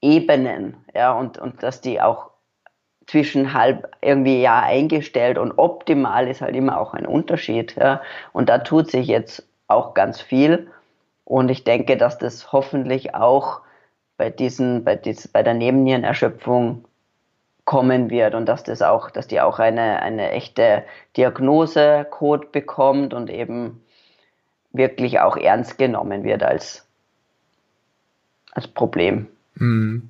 Ebenen, 0.00 0.84
ja, 0.94 1.12
und, 1.12 1.38
und 1.38 1.62
dass 1.62 1.80
die 1.80 2.00
auch 2.00 2.30
zwischen 3.06 3.54
halb 3.54 3.90
irgendwie 4.00 4.40
ja 4.42 4.60
eingestellt 4.60 5.38
und 5.38 5.58
optimal 5.58 6.28
ist 6.28 6.40
halt 6.40 6.56
immer 6.56 6.80
auch 6.80 6.94
ein 6.94 7.06
Unterschied, 7.06 7.76
ja. 7.76 8.02
Und 8.32 8.48
da 8.48 8.58
tut 8.58 8.90
sich 8.90 9.06
jetzt 9.06 9.46
auch 9.68 9.94
ganz 9.94 10.20
viel. 10.20 10.70
Und 11.24 11.50
ich 11.50 11.64
denke, 11.64 11.96
dass 11.96 12.18
das 12.18 12.52
hoffentlich 12.52 13.14
auch 13.14 13.60
bei 14.22 14.30
diesen, 14.30 14.84
bei, 14.84 14.94
dies, 14.94 15.26
bei 15.26 15.42
der 15.42 15.54
Nebennierenerschöpfung 15.54 16.84
kommen 17.64 18.08
wird 18.08 18.36
und 18.36 18.46
dass 18.46 18.62
das 18.62 18.80
auch, 18.80 19.10
dass 19.10 19.26
die 19.26 19.40
auch 19.40 19.58
eine, 19.58 20.00
eine 20.00 20.30
echte 20.30 20.84
Diagnosecode 21.16 22.52
bekommt 22.52 23.14
und 23.14 23.30
eben 23.30 23.82
wirklich 24.70 25.18
auch 25.18 25.36
ernst 25.36 25.76
genommen 25.76 26.22
wird 26.22 26.44
als, 26.44 26.86
als 28.52 28.68
Problem. 28.68 29.26
Hm. 29.56 30.08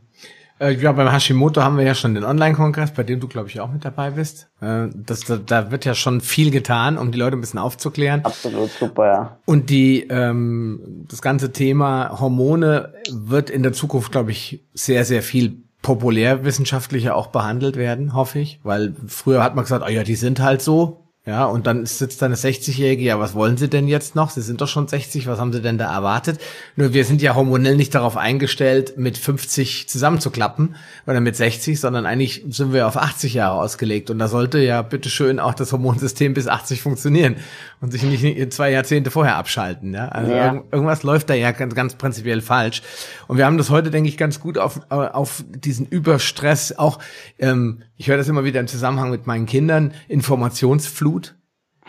Äh, 0.61 0.75
ja, 0.75 0.93
beim 0.93 1.11
Hashimoto 1.11 1.63
haben 1.63 1.77
wir 1.77 1.85
ja 1.85 1.95
schon 1.95 2.15
den 2.15 2.25
Online-Kongress, 2.25 2.93
bei 2.93 3.03
dem 3.03 3.21
du, 3.21 3.29
glaube 3.29 3.49
ich, 3.49 3.61
auch 3.61 3.71
mit 3.71 3.85
dabei 3.85 4.11
bist. 4.11 4.49
Äh, 4.61 4.89
das, 4.95 5.21
da, 5.21 5.37
da 5.37 5.71
wird 5.71 5.85
ja 5.85 5.95
schon 5.95 6.21
viel 6.21 6.51
getan, 6.51 6.99
um 6.99 7.13
die 7.13 7.19
Leute 7.19 7.37
ein 7.37 7.41
bisschen 7.41 7.59
aufzuklären. 7.59 8.25
Absolut 8.25 8.71
super, 8.71 9.07
ja. 9.07 9.39
Und 9.45 9.71
die, 9.71 10.07
ähm, 10.09 11.05
das 11.09 11.23
ganze 11.23 11.53
Thema 11.53 12.21
Hormone 12.21 12.93
wird 13.11 13.51
in 13.51 13.63
der 13.63 13.73
Zukunft, 13.73 14.13
glaube 14.13 14.31
ich, 14.31 14.65
sehr, 14.73 15.05
sehr 15.05 15.23
viel 15.23 15.63
populärwissenschaftlicher 15.83 17.17
auch 17.17 17.27
behandelt 17.29 17.77
werden, 17.77 18.15
hoffe 18.15 18.39
ich. 18.39 18.61
Weil 18.63 18.95
früher 19.07 19.43
hat 19.43 19.57
man 19.57 19.65
gesagt, 19.65 19.85
oh 19.87 19.91
ja, 19.91 20.05
die 20.05 20.15
sind 20.15 20.41
halt 20.41 20.63
so, 20.63 21.03
ja, 21.25 21.45
und 21.45 21.69
dann 21.69 21.87
sitzt 21.87 22.21
da 22.21 22.27
eine 22.27 22.35
60-Jährige, 22.35 23.05
ja, 23.05 23.21
was 23.21 23.35
wollen 23.35 23.57
Sie 23.57 23.69
denn 23.69 23.87
jetzt 23.87 24.17
noch? 24.17 24.31
Sie 24.31 24.43
sind 24.43 24.61
doch 24.61 24.67
schon 24.67 24.89
60, 24.89 25.29
was 25.29 25.39
haben 25.39 25.53
Sie 25.53 25.63
denn 25.63 25.79
da 25.79 25.93
erwartet? 25.95 26.41
Nur 26.75 26.95
wir 26.95 27.05
sind 27.05 27.23
ja 27.23 27.37
hormonell 27.37 27.77
nicht 27.77 27.95
darauf 27.95 28.17
eingestellt, 28.17 28.99
mit 28.99 29.19
50 29.19 29.89
zusammenzuklappen 29.89 30.75
oder 31.07 31.21
mit 31.21 31.37
60, 31.37 31.79
sondern 31.79 32.07
eigentlich 32.07 32.45
sind 32.49 32.73
wir 32.73 32.89
auf 32.89 32.97
80 32.97 33.35
Jahre 33.35 33.61
ausgelegt. 33.61 34.11
Und 34.11 34.19
da 34.19 34.27
sollte 34.27 34.59
ja 34.59 34.83
bitteschön 34.83 35.39
auch 35.39 35.55
das 35.55 35.71
Hormonsystem 35.71 36.35
bis 36.35 36.49
80 36.49 36.83
funktionieren 36.83 37.37
und 37.81 37.93
sich 37.93 38.03
nicht 38.03 38.53
zwei 38.53 38.73
Jahrzehnte 38.73 39.13
vorher 39.13 39.37
abschalten. 39.37 39.95
Ja? 39.95 40.09
Also 40.09 40.33
ja. 40.33 40.65
irgendwas 40.73 41.05
läuft 41.05 41.31
da 41.31 41.35
ja 41.35 41.53
ganz, 41.53 41.77
ganz 41.77 41.95
prinzipiell 41.95 42.41
falsch. 42.41 42.83
Und 43.29 43.39
wir 43.39 43.47
haben 43.47 43.59
das 43.59 43.71
heute, 43.71 43.93
denke 43.93 44.09
ich, 44.09 44.17
ganz 44.17 44.41
gut 44.41 44.59
auf, 44.59 44.81
auf 44.91 45.45
diesen 45.55 45.87
Überstress 45.87 46.77
auch 46.77 46.99
ähm, 47.39 47.85
ich 48.03 48.09
höre 48.09 48.17
das 48.17 48.27
immer 48.27 48.43
wieder 48.43 48.59
im 48.59 48.67
Zusammenhang 48.67 49.13
mit 49.13 49.29
meinen 49.29 49.47
Kindern, 49.47 49.93
Informationsflut. 50.09 51.12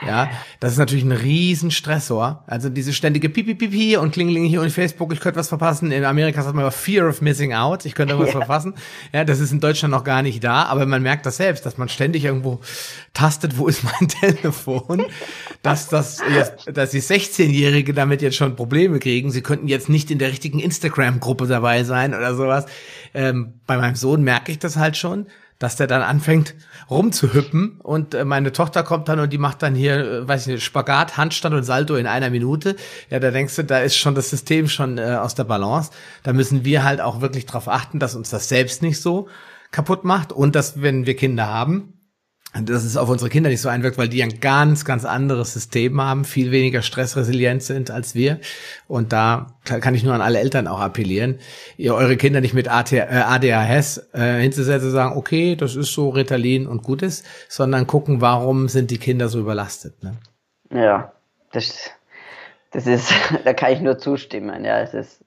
Ja, 0.02 0.30
das 0.60 0.74
ist 0.74 0.78
natürlich 0.80 1.04
ein 1.04 1.12
Riesenstressor. 1.12 2.44
Also 2.48 2.70
diese 2.70 2.94
ständige 2.94 3.30
Pipi 3.30 3.54
Pipi 3.54 3.96
und 3.98 4.12
Klingeling 4.12 4.44
hier 4.44 4.62
und 4.62 4.72
Facebook, 4.72 5.14
ich 5.14 5.20
könnte 5.20 5.40
was 5.40 5.50
verpassen. 5.50 5.92
In 5.92 6.04
Amerika 6.04 6.42
sagt 6.42 6.56
man 6.56 6.64
immer 6.64 6.72
Fear 6.72 7.08
of 7.08 7.22
Missing 7.22 7.54
Out, 7.54 7.86
ich 7.86 7.94
könnte 7.94 8.14
irgendwas 8.14 8.34
ja. 8.34 8.40
verpassen. 8.40 8.74
Ja, 9.14 9.24
das 9.24 9.40
ist 9.40 9.52
in 9.52 9.60
Deutschland 9.60 9.94
noch 9.94 10.04
gar 10.04 10.24
nicht 10.24 10.44
da, 10.44 10.64
aber 10.64 10.86
man 10.86 11.04
merkt 11.04 11.26
das 11.26 11.38
selbst, 11.38 11.66
dass 11.66 11.78
man 11.78 11.90
ständig 11.90 12.26
irgendwo 12.26 12.60
tastet, 13.14 13.58
wo 13.58 13.68
ist 13.68 13.84
mein 13.84 14.08
Telefon, 14.22 15.06
dass 15.62 15.90
das 15.90 16.22
jetzt, 16.34 16.76
dass 16.76 16.90
die 16.90 17.02
16-Jährige 17.02 17.94
damit 17.94 18.22
jetzt 18.22 18.36
schon 18.36 18.56
Probleme 18.56 19.00
kriegen. 19.00 19.32
Sie 19.32 19.42
könnten 19.42 19.68
jetzt 19.68 19.90
nicht 19.90 20.10
in 20.12 20.18
der 20.18 20.30
richtigen 20.30 20.60
Instagram-Gruppe 20.60 21.48
dabei 21.48 21.84
sein 21.84 22.14
oder 22.16 22.36
sowas. 22.36 22.66
Ähm, 23.14 23.54
bei 23.68 23.78
meinem 23.78 23.96
Sohn 23.96 24.24
merke 24.24 24.52
ich 24.52 24.60
das 24.60 24.76
halt 24.76 24.98
schon 24.98 25.28
dass 25.64 25.78
der 25.78 25.88
dann 25.88 26.02
anfängt 26.02 26.56
rumzuhüppen 26.90 27.80
und 27.82 28.14
äh, 28.14 28.26
meine 28.26 28.52
Tochter 28.52 28.84
kommt 28.84 29.08
dann 29.08 29.20
und 29.20 29.32
die 29.32 29.38
macht 29.38 29.64
dann 29.64 29.76
hier, 29.76 29.96
äh, 29.96 30.28
weiß 30.28 30.42
ich 30.42 30.54
nicht, 30.56 30.64
Spagat, 30.66 31.16
Handstand 31.16 31.56
und 31.56 31.64
Salto 31.64 31.96
in 31.96 32.06
einer 32.06 32.30
Minute. 32.30 32.76
Ja, 33.10 33.22
da 33.22 33.32
denkst 33.32 33.56
du, 33.56 33.64
da 33.64 33.80
ist 33.80 33.96
schon 33.96 34.14
das 34.14 34.30
System 34.30 34.68
schon 34.68 34.98
äh, 34.98 35.18
aus 35.22 35.36
der 35.36 35.46
Balance. 35.46 35.92
Da 36.24 36.34
müssen 36.34 36.66
wir 36.66 36.84
halt 36.84 37.00
auch 37.00 37.22
wirklich 37.22 37.46
darauf 37.46 37.70
achten, 37.70 38.00
dass 38.00 38.14
uns 38.14 38.30
das 38.30 38.50
selbst 38.50 38.82
nicht 38.82 39.02
so 39.02 39.30
kaputt 39.72 40.04
macht 40.04 40.34
und 40.34 40.54
dass, 40.54 40.82
wenn 40.82 41.06
wir 41.06 41.16
Kinder 41.16 41.48
haben, 41.48 41.94
dass 42.62 42.84
es 42.84 42.98
auf 42.98 43.10
unsere 43.10 43.30
Kinder 43.30 43.50
nicht 43.50 43.62
so 43.62 43.70
einwirkt, 43.70 43.98
weil 43.98 44.10
die 44.10 44.22
ein 44.22 44.40
ganz, 44.40 44.86
ganz 44.86 45.06
anderes 45.06 45.54
System 45.54 46.00
haben, 46.00 46.24
viel 46.24 46.52
weniger 46.52 46.84
stressresilient 46.84 47.64
sind 47.64 47.90
als 47.90 48.14
wir. 48.14 48.40
Und 48.88 49.12
da 49.12 49.48
kann 49.64 49.96
ich 49.96 50.04
nur 50.04 50.14
an 50.14 50.22
alle 50.22 50.40
Eltern 50.40 50.68
auch 50.68 50.80
appellieren, 50.80 51.40
ihr 51.78 51.96
eure 51.96 52.16
Kinder 52.16 52.42
nicht 52.42 52.54
mit 52.54 52.68
ADHS 52.70 54.10
äh, 54.14 54.42
hinzusetzen 54.42 54.90
und 54.90 54.94
sagen, 54.94 55.18
okay, 55.18 55.56
das 55.56 55.76
ist 55.76 55.94
so 55.94 56.10
Ritalin 56.10 56.68
und 56.68 56.84
Gutes, 56.84 57.24
sondern 57.50 57.88
gucken, 57.88 58.22
warum 58.22 58.68
sind 58.68 58.92
die 58.92 59.00
Kinder 59.00 59.30
so 59.30 59.40
überlastet. 59.40 60.04
Ne? 60.04 60.18
Ja, 60.72 61.12
das, 61.52 61.90
das 62.72 62.86
ist, 62.86 63.12
da 63.46 63.54
kann 63.54 63.74
ich 63.74 63.82
nur 63.82 63.98
zustimmen. 63.98 64.64
Ja, 64.64 64.80
es 64.82 64.94
ist 64.94 65.24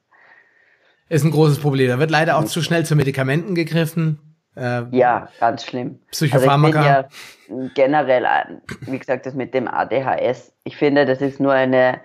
ist 1.09 1.25
ein 1.25 1.31
großes 1.31 1.61
Problem. 1.61 1.89
Da 1.89 1.99
wird 1.99 2.11
leider 2.11 2.37
auch 2.37 2.47
zu 2.47 2.63
schnell 2.63 2.85
zu 2.85 2.97
Medikamenten 2.97 3.55
gegriffen. 3.55 4.19
Äh, 4.57 4.85
ja, 4.91 5.29
ganz 5.39 5.65
schlimm. 5.65 6.01
Psychopharmaka. 6.11 6.79
Also 6.79 6.89
ich 6.89 6.95
ja 6.95 7.09
generell, 7.75 8.27
wie 8.81 8.99
gesagt, 8.99 9.27
das 9.27 9.35
mit 9.35 9.55
dem 9.55 9.69
ADHS, 9.69 10.53
ich 10.65 10.77
finde, 10.77 11.07
das 11.07 11.21
ist 11.21 11.41
nur 11.41 11.53
eine, 11.53 12.01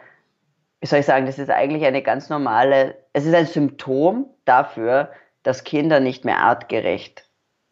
wie 0.81 0.87
soll 0.87 0.99
ich 0.99 1.05
sagen, 1.05 1.25
das 1.25 1.39
ist 1.39 1.49
eigentlich 1.49 1.85
eine 1.85 2.01
ganz 2.01 2.29
normale, 2.29 2.95
es 3.13 3.25
ist 3.25 3.33
ein 3.33 3.45
Symptom 3.45 4.27
dafür, 4.45 5.11
dass 5.43 5.63
Kinder 5.63 5.99
nicht 5.99 6.25
mehr 6.25 6.39
artgerecht 6.39 7.27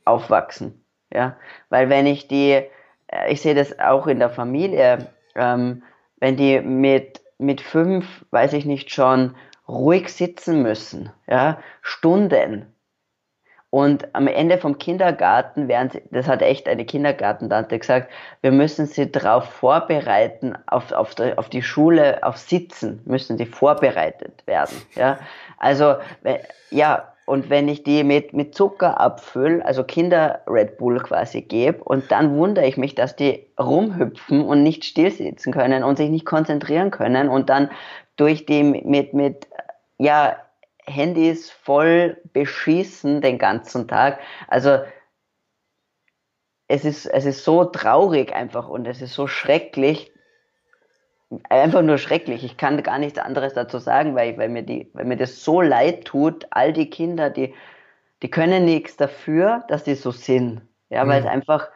aufwachsen. 0.06 0.84
Ja, 1.14 1.38
weil 1.70 1.90
wenn 1.90 2.06
ich 2.06 2.28
die, 2.28 2.52
äh, 3.08 3.32
ich 3.32 3.42
sehe 3.42 3.56
das 3.56 3.80
auch 3.80 4.08
in 4.08 4.20
der 4.20 4.30
Familie, 4.30 5.10
ähm, 5.36 5.84
wenn 6.20 6.38
die 6.38 6.62
mit, 6.62 7.22
mit 7.40 7.62
fünf, 7.62 8.26
weiß 8.32 8.54
ich 8.54 8.66
nicht 8.66 8.92
schon, 8.92 9.36
ruhig 9.68 10.10
sitzen 10.10 10.62
müssen, 10.62 11.12
ja, 11.28 11.60
Stunden, 11.82 12.74
und 13.72 14.08
am 14.16 14.28
Ende 14.28 14.58
vom 14.58 14.80
Kindergarten 14.80 15.68
werden 15.68 15.92
sie, 15.92 16.02
das 16.12 16.28
hat 16.28 16.42
echt 16.42 16.68
eine 16.68 16.86
Kindergartentante 16.86 17.78
gesagt, 17.78 18.10
wir 18.42 18.52
müssen 18.52 18.88
sie 18.88 19.12
darauf 19.12 19.46
vorbereiten, 19.46 20.58
auf, 20.66 20.92
auf, 20.92 21.14
die, 21.14 21.38
auf 21.38 21.50
die 21.50 21.62
Schule, 21.62 22.24
auf 22.24 22.38
Sitzen 22.38 23.02
müssen 23.06 23.38
sie 23.38 23.46
vorbereitet 23.46 24.46
werden. 24.48 24.76
Ja? 24.96 25.20
Also, 25.60 25.98
ja, 26.72 27.14
und 27.30 27.52
wenn 27.52 27.68
ich 27.68 27.84
die 27.84 28.04
mit, 28.04 28.34
mit 28.34 28.56
Zucker 28.56 29.00
abfülle, 29.00 29.64
also 29.64 29.84
Kinder 29.84 30.42
Red 30.48 30.80
Bull 30.80 30.98
quasi 31.00 31.44
gebe, 31.44 31.84
und 31.84 32.12
dann 32.12 32.36
wundere 32.36 32.66
ich 32.66 32.76
mich, 32.76 32.96
dass 32.96 33.16
die 33.16 33.46
rumhüpfen 33.60 34.44
und 34.46 34.64
nicht 34.64 34.84
stillsitzen 34.84 35.54
können 35.54 35.84
und 35.84 35.98
sich 35.98 36.10
nicht 36.10 36.26
konzentrieren 36.26 36.90
können 36.90 37.30
und 37.30 37.52
dann 37.52 37.70
durch 38.16 38.48
die 38.48 38.64
mit, 38.64 39.14
mit 39.14 39.48
ja, 40.00 40.38
Handys 40.90 41.50
voll 41.50 42.18
beschießen 42.34 43.22
den 43.22 43.38
ganzen 43.38 43.88
Tag. 43.88 44.20
Also 44.48 44.80
es 46.68 46.86
ist, 46.86 47.06
es 47.06 47.26
ist 47.26 47.44
so 47.44 47.66
traurig 47.66 48.34
einfach 48.34 48.70
und 48.70 48.88
es 48.88 49.02
ist 49.02 49.14
so 49.14 49.28
schrecklich, 49.28 50.12
einfach 51.50 51.82
nur 51.82 51.98
schrecklich. 51.98 52.44
Ich 52.44 52.58
kann 52.58 52.82
gar 52.84 53.00
nichts 53.00 53.20
anderes 53.20 53.54
dazu 53.54 53.80
sagen, 53.80 54.16
weil, 54.16 54.38
weil, 54.38 54.50
mir 54.50 54.64
die, 54.64 54.90
weil 54.94 55.06
mir 55.06 55.18
das 55.18 55.44
so 55.44 55.62
leid 55.62 56.06
tut. 56.06 56.48
All 56.52 56.74
die 56.74 56.90
Kinder, 56.90 57.30
die, 57.30 57.54
die 58.22 58.30
können 58.30 58.66
nichts 58.66 58.98
dafür, 58.98 59.64
dass 59.68 59.86
sie 59.86 59.96
so 59.96 60.12
sind. 60.12 60.62
Ja, 60.90 61.06
mhm. 61.06 61.10
weil 61.10 61.22
es 61.22 61.28
einfach, 61.28 61.70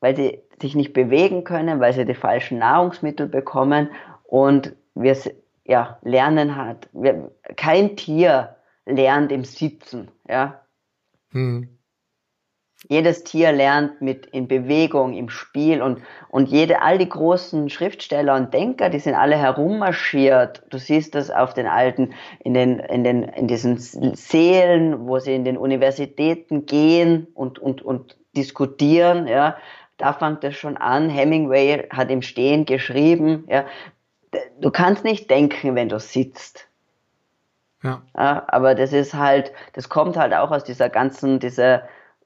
weil 0.00 0.16
sie 0.16 0.42
sich 0.60 0.74
nicht 0.74 0.92
bewegen 0.92 1.44
können, 1.44 1.80
weil 1.80 1.92
sie 1.92 2.04
die 2.04 2.14
falschen 2.14 2.58
Nahrungsmittel 2.58 3.28
bekommen 3.28 3.90
und 4.24 4.74
wir 4.94 5.16
ja, 5.68 5.98
lernen 6.02 6.56
hat. 6.56 6.88
Kein 7.56 7.96
Tier 7.96 8.56
lernt 8.86 9.30
im 9.30 9.44
Sitzen. 9.44 10.10
Ja. 10.26 10.62
Mhm. 11.30 11.78
Jedes 12.88 13.24
Tier 13.24 13.52
lernt 13.52 14.00
mit 14.00 14.26
in 14.26 14.46
Bewegung, 14.46 15.12
im 15.12 15.28
Spiel 15.28 15.82
und, 15.82 16.00
und 16.28 16.48
jede, 16.48 16.80
all 16.80 16.96
die 16.96 17.08
großen 17.08 17.68
Schriftsteller 17.70 18.36
und 18.36 18.54
Denker, 18.54 18.88
die 18.88 19.00
sind 19.00 19.14
alle 19.14 19.36
herummarschiert. 19.36 20.62
Du 20.70 20.78
siehst 20.78 21.14
das 21.16 21.28
auf 21.30 21.54
den 21.54 21.66
alten, 21.66 22.14
in 22.38 22.54
den, 22.54 22.78
in 22.78 23.02
den, 23.02 23.24
in 23.24 23.48
diesen 23.48 23.78
Seelen, 23.78 25.08
wo 25.08 25.18
sie 25.18 25.34
in 25.34 25.44
den 25.44 25.58
Universitäten 25.58 26.66
gehen 26.66 27.26
und, 27.34 27.58
und, 27.58 27.82
und 27.82 28.16
diskutieren, 28.36 29.26
ja. 29.26 29.56
Da 29.96 30.12
fängt 30.12 30.44
es 30.44 30.54
schon 30.54 30.76
an. 30.76 31.10
Hemingway 31.10 31.88
hat 31.90 32.08
im 32.08 32.22
Stehen 32.22 32.64
geschrieben, 32.64 33.44
ja. 33.48 33.66
Du 34.60 34.70
kannst 34.70 35.04
nicht 35.04 35.30
denken, 35.30 35.74
wenn 35.74 35.88
du 35.88 35.98
sitzt. 35.98 36.68
Ja. 37.82 38.02
ja. 38.16 38.44
Aber 38.48 38.74
das 38.74 38.92
ist 38.92 39.14
halt, 39.14 39.52
das 39.74 39.88
kommt 39.88 40.16
halt 40.16 40.34
auch 40.34 40.50
aus 40.50 40.64
dieser 40.64 40.88
ganzen, 40.88 41.38
dieser, 41.38 41.82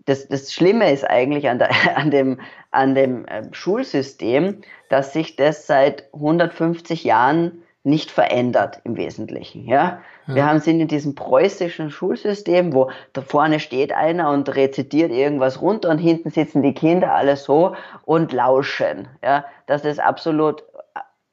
das, 0.06 0.28
das 0.28 0.52
Schlimme 0.52 0.90
ist 0.92 1.08
eigentlich 1.08 1.48
an, 1.48 1.58
der, 1.58 1.70
an 1.96 2.10
dem, 2.10 2.40
an 2.70 2.94
dem 2.94 3.26
äh, 3.26 3.42
Schulsystem, 3.52 4.62
dass 4.88 5.12
sich 5.12 5.36
das 5.36 5.66
seit 5.66 6.12
150 6.14 7.04
Jahren 7.04 7.62
nicht 7.84 8.12
verändert 8.12 8.80
im 8.84 8.96
Wesentlichen. 8.96 9.66
Ja? 9.66 10.02
ja. 10.26 10.34
Wir 10.34 10.46
haben, 10.46 10.60
sind 10.60 10.78
in 10.78 10.86
diesem 10.86 11.16
preußischen 11.16 11.90
Schulsystem, 11.90 12.72
wo 12.72 12.90
da 13.12 13.22
vorne 13.22 13.58
steht 13.58 13.92
einer 13.92 14.30
und 14.30 14.54
rezitiert 14.54 15.10
irgendwas 15.10 15.60
runter 15.60 15.90
und 15.90 15.98
hinten 15.98 16.30
sitzen 16.30 16.62
die 16.62 16.74
Kinder 16.74 17.12
alle 17.12 17.36
so 17.36 17.74
und 18.04 18.32
lauschen. 18.32 19.08
Ja? 19.22 19.44
Das 19.66 19.98
absolut 19.98 20.62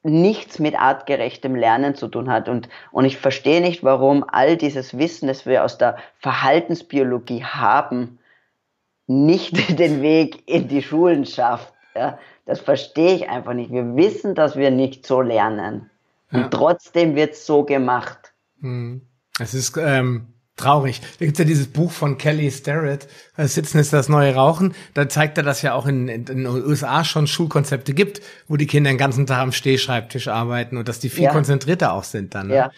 nichts 0.02 0.58
mit 0.58 0.78
artgerechtem 0.78 1.54
Lernen 1.54 1.94
zu 1.94 2.08
tun 2.08 2.30
hat. 2.30 2.48
Und, 2.48 2.68
und 2.90 3.04
ich 3.04 3.18
verstehe 3.18 3.60
nicht, 3.60 3.84
warum 3.84 4.24
all 4.26 4.56
dieses 4.56 4.96
Wissen, 4.96 5.28
das 5.28 5.46
wir 5.46 5.64
aus 5.64 5.78
der 5.78 5.96
Verhaltensbiologie 6.18 7.44
haben, 7.44 8.18
nicht 9.06 9.78
den 9.78 10.02
Weg 10.02 10.48
in 10.48 10.68
die 10.68 10.82
Schulen 10.82 11.26
schafft. 11.26 11.72
Ja, 11.94 12.18
das 12.46 12.60
verstehe 12.60 13.14
ich 13.14 13.28
einfach 13.28 13.52
nicht. 13.52 13.72
Wir 13.72 13.96
wissen, 13.96 14.34
dass 14.34 14.56
wir 14.56 14.70
nicht 14.70 15.04
so 15.04 15.20
lernen. 15.20 15.90
Und 16.32 16.40
ja. 16.40 16.48
trotzdem 16.48 17.16
wird 17.16 17.32
es 17.32 17.44
so 17.44 17.64
gemacht. 17.64 18.32
Hm. 18.60 19.02
Es 19.40 19.54
ist 19.54 19.76
ähm, 19.76 20.28
traurig. 20.60 21.00
Da 21.18 21.24
gibt's 21.24 21.38
ja 21.38 21.44
dieses 21.44 21.68
Buch 21.68 21.90
von 21.90 22.18
Kelly 22.18 22.50
Starrett, 22.50 23.08
Sitzen 23.36 23.78
ist 23.78 23.92
das 23.92 24.08
neue 24.08 24.34
Rauchen. 24.34 24.74
Da 24.94 25.08
zeigt 25.08 25.38
er, 25.38 25.44
dass 25.44 25.62
ja 25.62 25.74
auch 25.74 25.86
in, 25.86 26.08
in, 26.08 26.24
den 26.24 26.46
USA 26.46 27.04
schon 27.04 27.26
Schulkonzepte 27.26 27.94
gibt, 27.94 28.20
wo 28.48 28.56
die 28.56 28.66
Kinder 28.66 28.90
den 28.90 28.98
ganzen 28.98 29.26
Tag 29.26 29.38
am 29.38 29.52
Stehschreibtisch 29.52 30.28
arbeiten 30.28 30.76
und 30.76 30.88
dass 30.88 30.98
die 30.98 31.08
viel 31.08 31.24
ja. 31.24 31.32
konzentrierter 31.32 31.92
auch 31.92 32.04
sind 32.04 32.34
dann. 32.34 32.48
Ne? 32.48 32.54
Ja. 32.54 32.70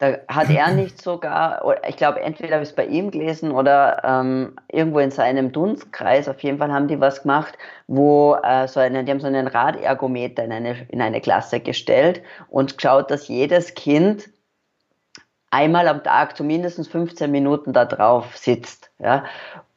Da 0.00 0.16
hat 0.28 0.48
er 0.48 0.72
nicht 0.74 1.02
sogar, 1.02 1.60
ich 1.88 1.96
glaube, 1.96 2.20
entweder 2.20 2.54
habe 2.54 2.62
ich 2.62 2.68
es 2.68 2.74
bei 2.74 2.86
ihm 2.86 3.10
gelesen 3.10 3.50
oder 3.50 4.00
ähm, 4.04 4.52
irgendwo 4.70 5.00
in 5.00 5.10
seinem 5.10 5.50
Dunstkreis, 5.50 6.28
auf 6.28 6.38
jeden 6.44 6.58
Fall 6.58 6.72
haben 6.72 6.86
die 6.86 7.00
was 7.00 7.22
gemacht, 7.22 7.58
wo 7.88 8.36
äh, 8.44 8.68
so 8.68 8.78
einen, 8.78 9.06
die 9.06 9.10
haben 9.10 9.18
so 9.18 9.26
einen 9.26 9.48
Radergometer 9.48 10.44
in 10.44 10.52
eine, 10.52 10.86
in 10.88 11.02
eine 11.02 11.20
Klasse 11.20 11.58
gestellt 11.58 12.22
und 12.48 12.78
geschaut, 12.78 13.10
dass 13.10 13.26
jedes 13.26 13.74
Kind 13.74 14.28
einmal 15.50 15.88
am 15.88 16.02
Tag 16.02 16.36
zumindest 16.36 16.90
15 16.90 17.30
Minuten 17.30 17.72
da 17.72 17.84
drauf 17.84 18.36
sitzt. 18.36 18.90
Ja? 18.98 19.24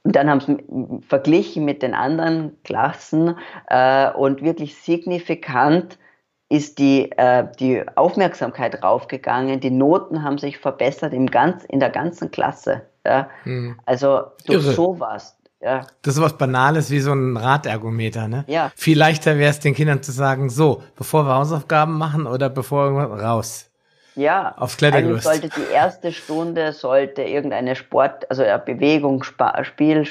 Und 0.04 0.16
dann 0.16 0.30
haben 0.30 0.42
sie 0.42 1.02
verglichen 1.08 1.66
mit 1.66 1.84
den 1.84 1.94
anderen 1.94 2.58
Klassen 2.64 3.38
äh, 3.68 4.12
und 4.12 4.42
wirklich 4.42 4.76
signifikant 4.78 5.98
ist 6.50 6.80
die, 6.80 7.12
äh, 7.14 7.48
die 7.60 7.84
Aufmerksamkeit 7.96 8.84
raufgegangen, 8.84 9.62
die 9.62 9.72
Noten 9.72 10.24
haben 10.24 10.38
sich 10.38 10.58
verbessert 10.58 11.14
im 11.14 11.28
ganz, 11.28 11.64
in 11.66 11.80
der 11.80 11.90
ganzen 11.90 12.30
Klasse. 12.30 12.82
Ja? 13.06 13.30
Hm. 13.44 13.80
Also 13.86 14.24
durch 14.46 14.66
Irre. 14.66 14.74
sowas. 14.74 15.38
Ja. 15.62 15.86
Das 16.02 16.16
ist 16.16 16.22
was 16.22 16.38
Banales 16.38 16.90
wie 16.90 17.00
so 17.00 17.14
ein 17.14 17.38
Radergometer, 17.38 18.28
ne? 18.28 18.44
Ja. 18.48 18.72
Viel 18.76 18.98
leichter 18.98 19.38
wäre 19.38 19.52
es 19.52 19.60
den 19.60 19.76
Kindern 19.76 20.02
zu 20.02 20.12
sagen, 20.12 20.50
so, 20.50 20.82
bevor 20.96 21.26
wir 21.26 21.36
Hausaufgaben 21.36 21.98
machen 21.98 22.26
oder 22.26 22.50
bevor 22.50 22.92
wir 22.92 23.04
raus. 23.24 23.71
Ja, 24.16 24.54
aufs 24.58 24.78
Klettergerüst. 24.78 25.24
sollte 25.24 25.50
die 25.50 25.72
erste 25.74 26.12
Stunde 26.12 26.74
sollte 26.74 27.22
irgendeine 27.22 27.76
Sport, 27.76 28.30
also 28.30 28.44
eine 28.44 28.60
Bewegung, 28.60 29.24
Spiel, 29.24 30.06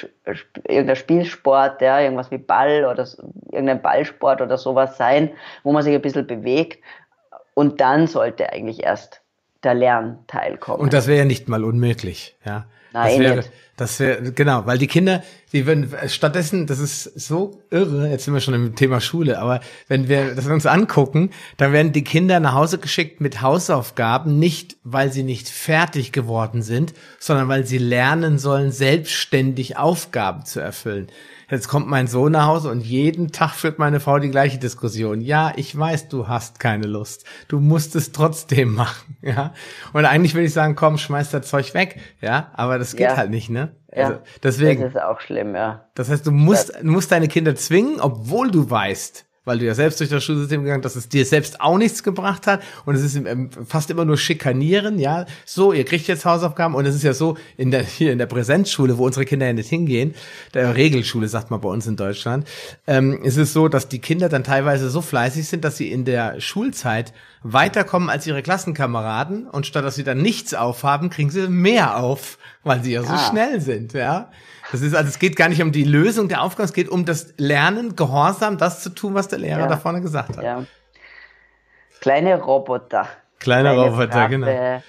irgendein 0.67 0.97
Spielsport, 0.97 1.83
ja, 1.83 2.01
irgendwas 2.01 2.31
wie 2.31 2.39
Ball 2.39 2.87
oder 2.87 3.07
irgendein 3.53 3.83
Ballsport 3.83 4.41
oder 4.41 4.57
sowas 4.57 4.97
sein, 4.97 5.31
wo 5.65 5.73
man 5.73 5.83
sich 5.83 5.95
ein 5.95 6.01
bisschen 6.01 6.27
bewegt. 6.27 6.83
Und 7.53 7.81
dann 7.81 8.07
sollte 8.07 8.51
eigentlich 8.51 8.83
erst 8.83 9.21
der 9.63 9.75
Lernteil 9.75 10.57
kommen. 10.57 10.81
Und 10.81 10.95
das 10.95 11.07
wäre 11.07 11.19
ja 11.19 11.25
nicht 11.27 11.49
mal 11.49 11.63
unmöglich, 11.63 12.37
ja. 12.45 12.65
Nein, 12.93 13.09
das 13.11 13.19
wäre, 13.19 13.37
nicht. 13.37 13.53
Das 13.81 13.99
wäre, 13.99 14.33
genau, 14.33 14.67
weil 14.67 14.77
die 14.77 14.87
Kinder, 14.87 15.23
die 15.53 15.65
würden, 15.65 15.91
stattdessen, 16.07 16.67
das 16.67 16.81
ist 16.81 17.05
so 17.05 17.63
irre, 17.71 18.11
jetzt 18.11 18.27
sind 18.27 18.35
wir 18.35 18.43
schon 18.43 18.53
im 18.53 18.75
Thema 18.75 19.01
Schule, 19.01 19.39
aber 19.39 19.61
wenn 19.89 20.07
wir 20.07 20.35
das 20.35 20.47
uns 20.47 20.67
angucken, 20.67 21.31
dann 21.57 21.73
werden 21.73 21.93
die 21.93 22.05
Kinder 22.05 22.41
nach 22.41 22.53
Hause 22.53 22.77
geschickt 22.77 23.23
mit 23.23 23.41
Hausaufgaben, 23.41 24.39
nicht 24.39 24.77
weil 24.85 25.11
sie 25.11 25.23
nicht 25.23 25.49
fertig 25.49 26.13
geworden 26.13 26.61
sind, 26.61 26.93
sondern 27.19 27.49
weil 27.49 27.65
sie 27.65 27.79
lernen 27.79 28.39
sollen, 28.39 28.71
selbstständig 28.71 29.79
Aufgaben 29.79 30.45
zu 30.45 30.61
erfüllen. 30.61 31.09
Jetzt 31.51 31.67
kommt 31.67 31.89
mein 31.89 32.07
Sohn 32.07 32.33
nach 32.33 32.47
Hause 32.47 32.71
und 32.71 32.83
jeden 32.83 33.33
Tag 33.33 33.55
führt 33.55 33.81
meine 33.81 33.99
Frau 33.99 34.21
die 34.21 34.31
gleiche 34.31 34.59
Diskussion. 34.59 35.21
Ja, 35.21 35.53
ich 35.57 35.77
weiß, 35.77 36.09
du 36.09 36.29
hast 36.29 36.61
keine 36.61 36.87
Lust. 36.87 37.25
Du 37.49 37.59
musst 37.59 37.97
es 37.97 38.13
trotzdem 38.13 38.75
machen, 38.75 39.17
ja. 39.21 39.53
Und 39.93 40.05
eigentlich 40.05 40.35
will 40.35 40.45
ich 40.45 40.53
sagen, 40.53 40.77
komm, 40.77 40.97
schmeiß 40.97 41.31
das 41.31 41.49
Zeug 41.49 41.75
weg, 41.75 41.99
ja. 42.21 42.53
Aber 42.53 42.79
das 42.79 42.93
geht 42.95 43.09
ja. 43.09 43.17
halt 43.17 43.31
nicht, 43.31 43.51
ne? 43.51 43.70
Also, 43.93 44.13
ja, 44.13 44.21
deswegen. 44.43 44.83
Das 44.83 44.95
ist 44.95 45.01
auch 45.01 45.21
schlimm, 45.21 45.55
ja. 45.55 45.89
Das 45.95 46.11
heißt, 46.11 46.27
du 46.27 46.31
musst, 46.31 46.73
du 46.81 46.87
musst 46.91 47.11
deine 47.11 47.29
Kinder 47.29 47.55
zwingen, 47.57 48.01
obwohl 48.01 48.51
du 48.51 48.71
weißt, 48.71 49.27
weil 49.51 49.59
du 49.59 49.65
ja 49.65 49.75
selbst 49.75 49.99
durch 49.99 50.11
das 50.11 50.23
Schulsystem 50.23 50.63
gegangen, 50.63 50.83
dass 50.83 50.95
es 50.95 51.09
dir 51.09 51.27
selbst 51.27 51.61
auch 51.61 51.77
nichts 51.77 52.05
gebracht 52.05 52.47
hat 52.47 52.63
und 52.85 52.95
es 52.95 53.03
ist 53.03 53.21
fast 53.67 53.91
immer 53.91 54.05
nur 54.05 54.17
Schikanieren, 54.17 55.01
ja. 55.01 55.27
So, 55.45 55.73
ihr 55.73 55.85
kriegt 55.85 56.07
jetzt 56.07 56.25
Hausaufgaben 56.25 56.77
und 56.77 56.87
es 56.87 56.95
ist 56.95 57.03
ja 57.03 57.15
so 57.15 57.37
in 57.57 57.73
der 57.73 57.83
hier 57.83 58.13
in 58.13 58.19
der 58.19 58.27
Präsenzschule, 58.27 58.97
wo 58.97 59.07
unsere 59.07 59.25
Kinder 59.25 59.47
ja 59.47 59.53
nicht 59.53 59.69
hingehen, 59.69 60.15
der 60.55 60.77
Regelschule 60.77 61.27
sagt 61.27 61.51
man 61.51 61.61
bei 61.61 61.69
uns 61.69 61.89
in 61.89 61.97
Deutschland, 61.97 62.47
ähm, 62.87 63.25
ist 63.25 63.39
es 63.39 63.53
so, 63.53 63.67
dass 63.67 63.89
die 63.89 63.99
Kinder 63.99 64.29
dann 64.29 64.45
teilweise 64.45 64.89
so 64.89 65.03
fleißig 65.03 65.49
sind, 65.49 65.65
dass 65.65 65.77
sie 65.77 65.91
in 65.91 66.05
der 66.05 66.41
Schulzeit 66.41 67.13
weiterkommen 67.43 68.09
als 68.09 68.29
ihre 68.29 68.43
Klassenkameraden 68.43 69.49
und 69.49 69.67
statt 69.67 69.85
dass 69.85 69.97
sie 69.97 70.05
dann 70.05 70.23
nichts 70.23 70.55
aufhaben, 70.55 71.11
kriegen 71.11 71.31
sie 71.31 71.49
mehr 71.49 71.97
auf, 71.97 72.39
weil 72.63 72.85
sie 72.85 72.93
ja 72.93 73.03
so 73.03 73.15
ah. 73.15 73.31
schnell 73.31 73.61
sind, 73.61 73.95
ja. 73.95 74.31
Das 74.73 74.83
ist 74.83 74.95
also, 74.95 75.09
es 75.09 75.19
geht 75.19 75.37
gar 75.37 75.49
nicht 75.49 75.63
um 75.63 75.73
die 75.73 75.85
Lösung 75.85 76.29
der 76.29 76.43
Aufgabe, 76.43 76.65
es 76.65 76.73
geht 76.73 76.89
um 76.89 77.05
das 77.05 77.35
Lernen, 77.37 77.97
Gehorsam, 77.97 78.59
das 78.59 78.83
zu 78.83 78.91
tun, 78.91 79.15
was 79.15 79.29
der 79.29 79.39
Lehrer 79.39 79.61
ja. 79.61 79.67
da 79.67 79.77
vorne 79.77 80.01
gesagt 80.01 80.37
hat. 80.37 80.45
Ja. 80.45 80.65
Kleine 82.01 82.41
Roboter. 82.41 83.09
Kleine, 83.39 83.71
kleine 83.71 83.91
Roboter, 83.91 84.29
genau. 84.29 84.83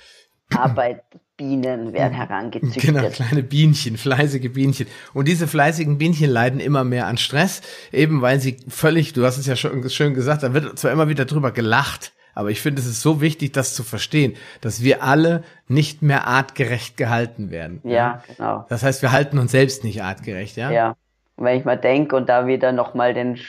Arbeitbienen 0.53 1.93
werden 1.93 2.13
herangezüchtet. 2.13 2.81
Genau, 2.81 3.09
kleine 3.11 3.43
Bienchen, 3.43 3.97
fleißige 3.97 4.51
Bienchen. 4.51 4.87
Und 5.13 5.27
diese 5.27 5.47
fleißigen 5.47 5.97
Bienchen 5.97 6.29
leiden 6.29 6.59
immer 6.59 6.83
mehr 6.83 7.07
an 7.07 7.17
Stress, 7.17 7.61
eben 7.91 8.21
weil 8.21 8.39
sie 8.39 8.57
völlig, 8.67 9.13
du 9.13 9.25
hast 9.25 9.37
es 9.37 9.45
ja 9.45 9.55
schon 9.55 9.89
schön 9.89 10.13
gesagt, 10.13 10.43
da 10.43 10.53
wird 10.53 10.77
zwar 10.77 10.91
immer 10.91 11.07
wieder 11.09 11.25
drüber 11.25 11.51
gelacht, 11.51 12.13
aber 12.33 12.49
ich 12.49 12.61
finde, 12.61 12.81
es 12.81 12.87
ist 12.87 13.01
so 13.01 13.21
wichtig, 13.21 13.53
das 13.53 13.75
zu 13.75 13.83
verstehen, 13.83 14.35
dass 14.61 14.83
wir 14.83 15.03
alle 15.03 15.43
nicht 15.67 16.01
mehr 16.01 16.27
artgerecht 16.27 16.97
gehalten 16.97 17.51
werden. 17.51 17.81
Ja, 17.83 18.23
genau. 18.35 18.65
Das 18.69 18.83
heißt, 18.83 19.01
wir 19.01 19.11
halten 19.11 19.37
uns 19.37 19.51
selbst 19.51 19.83
nicht 19.83 20.01
artgerecht, 20.01 20.57
ja? 20.57 20.71
Ja. 20.71 20.95
Und 21.35 21.45
wenn 21.45 21.57
ich 21.57 21.65
mal 21.65 21.77
denke 21.77 22.15
und 22.15 22.29
da 22.29 22.47
wieder 22.47 22.71
nochmal 22.71 23.13
den 23.13 23.39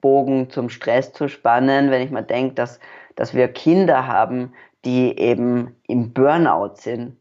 Bogen 0.00 0.50
zum 0.50 0.68
Stress 0.68 1.12
zu 1.12 1.28
spannen, 1.28 1.90
wenn 1.90 2.02
ich 2.02 2.10
mal 2.10 2.22
denke, 2.22 2.54
dass, 2.54 2.80
dass 3.16 3.34
wir 3.34 3.48
Kinder 3.48 4.06
haben, 4.06 4.52
die 4.84 5.18
eben 5.18 5.76
im 5.86 6.12
Burnout 6.12 6.74
sind, 6.76 7.16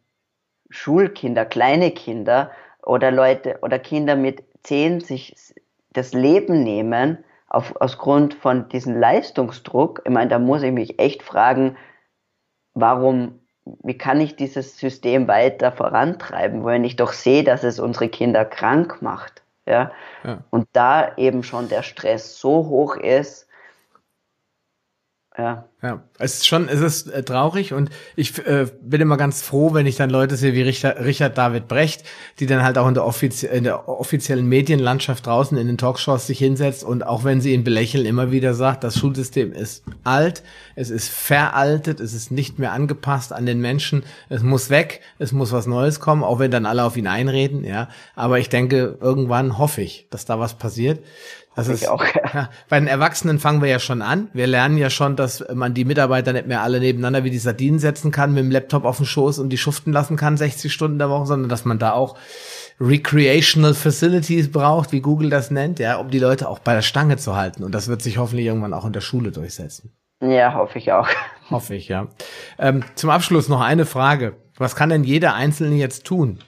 Schulkinder, 0.70 1.46
kleine 1.46 1.92
Kinder 1.92 2.52
oder 2.84 3.12
Leute 3.12 3.60
oder 3.62 3.78
Kinder 3.78 4.16
mit 4.16 4.44
zehn 4.64 5.02
sich 5.02 5.54
das 5.94 6.14
Leben 6.14 6.64
nehmen, 6.64 7.24
auf, 7.52 7.76
aus 7.82 7.97
Grund 7.97 8.34
von 8.34 8.70
diesem 8.70 8.97
Leistungsdruck, 8.97 10.02
ich 10.06 10.12
meine, 10.12 10.30
da 10.30 10.39
muss 10.39 10.64
ich 10.64 10.72
mich 10.72 10.99
echt 10.99 11.22
fragen, 11.22 11.76
warum, 12.74 13.41
wie 13.84 13.97
kann 13.97 14.22
ich 14.22 14.38
dieses 14.38 14.78
System 14.78 15.28
weiter 15.28 15.74
vorantreiben, 15.74 16.66
wenn 16.66 16.86
ich 16.86 16.95
doch 16.95 17.12
sehe, 17.12 17.43
dass 17.43 17.64
es 17.64 17.80
unsere 17.80 18.08
Kinder 18.08 18.45
krank 18.45 19.02
macht. 19.02 19.43
Ja? 19.66 19.91
ja. 20.24 20.38
Und 20.49 20.70
da 20.72 21.16
eben 21.18 21.43
schon 21.43 21.68
der 21.68 21.84
Stress 21.84 22.39
so 22.39 22.68
hoch 22.70 22.95
ist, 22.95 23.49
ja. 25.42 25.66
Ja, 25.84 26.04
es 26.20 26.36
ist 26.36 26.48
schon, 26.48 26.70
es 26.70 26.80
ist 26.80 27.08
äh, 27.08 27.24
traurig 27.24 27.74
und 27.74 27.89
ich 28.16 28.38
äh, 28.46 28.68
bin 28.84 29.02
immer 29.02 29.18
ganz 29.18 29.42
froh, 29.42 29.74
wenn 29.74 29.88
ich 29.88 29.96
dann 29.96 30.12
Leute 30.12 30.36
sehe 30.36 30.54
wie 30.54 30.62
Richard, 30.62 31.04
Richard 31.04 31.36
David 31.39 31.68
Brecht, 31.68 32.04
die 32.39 32.46
dann 32.46 32.64
halt 32.64 32.78
auch 32.78 32.88
in 32.88 32.94
der, 32.94 33.04
offizie 33.04 33.48
in 33.48 33.64
der 33.64 33.89
offiziellen 33.89 34.46
Medienlandschaft 34.46 35.26
draußen 35.26 35.58
in 35.58 35.66
den 35.66 35.80
Talkshows 35.80 36.28
sich 36.28 36.38
hinsetzt 36.38 36.84
und 36.84 37.04
auch 37.04 37.24
wenn 37.24 37.42
sie 37.42 37.54
ihn 37.56 37.64
belächeln, 37.64 38.06
immer 38.06 38.30
wieder 38.30 38.54
sagt, 38.54 38.84
das 38.84 39.00
Schulsystem 39.00 39.54
ist 39.54 39.84
alt, 40.04 40.44
es 40.76 40.92
ist 40.92 41.10
veraltet, 41.10 42.00
es 42.00 42.14
ist 42.14 42.30
nicht 42.30 42.60
mehr 42.60 42.74
angepasst 42.74 43.34
an 43.34 43.48
den 43.48 43.60
Menschen, 43.60 44.04
es 44.30 44.44
muss 44.44 44.70
weg, 44.70 45.02
es 45.18 45.32
muss 45.32 45.52
was 45.52 45.66
Neues 45.66 46.00
kommen, 46.00 46.24
auch 46.24 46.38
wenn 46.38 46.52
dann 46.52 46.68
alle 46.68 46.84
auf 46.84 46.96
ihn 46.96 47.08
einreden, 47.08 47.64
ja. 47.64 47.89
Aber 48.14 48.38
ich 48.38 48.50
denke, 48.50 49.00
irgendwann 49.02 49.58
hoffe 49.58 49.82
ich, 49.82 50.06
dass 50.12 50.26
da 50.26 50.38
was 50.38 50.54
passiert. 50.60 51.00
Das 51.56 51.68
ist 51.68 51.88
auch. 51.88 52.04
Ja, 52.34 52.49
bei 52.70 52.80
den 52.80 52.88
Erwachsenen 52.88 53.39
fangen 53.39 53.62
wir 53.62 53.68
ja 53.68 53.80
schon 53.80 54.02
an. 54.02 54.30
Wir 54.32 54.47
lernen 54.47 54.78
ja 54.78 54.89
schon, 54.89 55.18
dass 55.18 55.43
man 55.54 55.74
die 55.74 55.84
Mitarbeiter 55.84 56.32
nicht 56.32 56.47
mehr 56.47 56.62
alle 56.62 56.80
nebeneinander 56.80 57.26
wie 57.26 57.30
die 57.30 57.39
Sardinen 57.39 57.78
setzen 57.78 58.12
kann, 58.12 58.34
mit 58.34 58.43
dem 58.43 58.52
Laptop 58.52 58.86
auf 58.86 58.97
den 58.97 59.06
Schoß 59.06 59.39
und 59.39 59.49
die 59.49 59.58
schuften 59.58 59.91
lassen 59.91 60.16
kann, 60.16 60.38
60 60.38 60.72
Stunden 60.72 60.97
der 60.97 61.10
Woche, 61.10 61.26
sondern 61.26 61.49
dass 61.49 61.66
man 61.66 61.78
da 61.78 61.91
auch 61.91 62.18
Recreational 62.80 63.74
Facilities 63.74 64.49
braucht, 64.52 64.93
wie 64.93 65.02
Google 65.02 65.30
das 65.30 65.52
nennt, 65.52 65.80
ja, 65.80 65.97
um 65.97 66.10
die 66.10 66.20
Leute 66.20 66.47
auch 66.47 66.60
bei 66.60 66.74
der 66.74 66.82
Stange 66.82 67.18
zu 67.18 67.36
halten. 67.36 67.64
Und 67.64 67.76
das 67.76 67.89
wird 67.89 68.02
sich 68.02 68.18
hoffentlich 68.18 68.45
irgendwann 68.45 68.74
auch 68.74 68.86
in 68.86 68.93
der 68.93 69.02
Schule 69.02 69.32
durchsetzen. 69.32 69.93
Ja, 70.22 70.54
hoffe 70.54 70.78
ich 70.78 70.91
auch. 70.91 71.10
Hoffe 71.49 71.76
ich, 71.76 71.89
ja. 71.89 72.08
Ähm, 72.58 72.84
zum 72.95 73.10
Abschluss 73.10 73.49
noch 73.49 73.60
eine 73.60 73.86
Frage. 73.86 74.38
Was 74.56 74.76
kann 74.76 74.89
denn 74.89 75.04
jeder 75.04 75.34
Einzelne 75.34 75.76
jetzt 75.76 76.06
tun, 76.06 76.39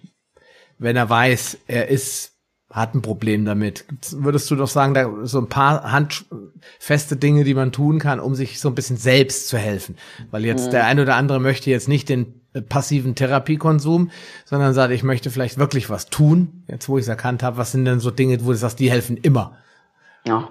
wenn 0.78 0.96
er 0.96 1.10
weiß, 1.10 1.58
er 1.68 1.90
ist 1.90 2.33
hat 2.74 2.96
ein 2.96 3.04
Problem 3.04 3.46
damit. 3.46 3.86
Würdest 4.14 4.50
du 4.50 4.56
doch 4.56 4.68
sagen, 4.68 4.96
da 4.96 5.26
so 5.26 5.38
ein 5.40 5.48
paar 5.48 5.92
handfeste 5.92 7.16
Dinge, 7.16 7.44
die 7.44 7.54
man 7.54 7.72
tun 7.72 8.00
kann, 8.00 8.20
um 8.20 8.34
sich 8.34 8.60
so 8.60 8.68
ein 8.68 8.74
bisschen 8.74 8.98
selbst 8.98 9.48
zu 9.48 9.60
helfen? 9.60 9.96
Weil 10.32 10.44
jetzt 10.44 10.68
mhm. 10.68 10.72
der 10.72 10.88
eine 10.88 11.04
oder 11.04 11.16
andere 11.16 11.40
möchte 11.40 11.70
jetzt 11.70 11.88
nicht 11.88 12.10
den 12.10 12.42
äh, 12.54 12.64
passiven 12.64 13.14
Therapiekonsum, 13.14 14.10
sondern 14.44 14.74
sagt, 14.74 14.92
ich 14.92 15.04
möchte 15.04 15.30
vielleicht 15.30 15.60
wirklich 15.60 15.92
was 15.92 16.08
tun. 16.08 16.64
Jetzt, 16.68 16.90
wo 16.90 16.98
ich 16.98 17.04
es 17.04 17.08
erkannt 17.10 17.44
habe, 17.44 17.58
was 17.58 17.72
sind 17.72 17.86
denn 17.86 18.00
so 18.00 18.10
Dinge, 18.10 18.44
wo 18.44 18.50
du 18.50 18.58
sagst, 18.58 18.80
die 18.80 18.90
helfen 18.90 19.18
immer? 19.18 19.56
Ja. 20.26 20.50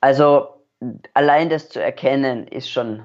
Also 0.00 0.46
allein 1.12 1.50
das 1.50 1.70
zu 1.70 1.82
erkennen, 1.82 2.46
ist 2.46 2.70
schon, 2.70 3.02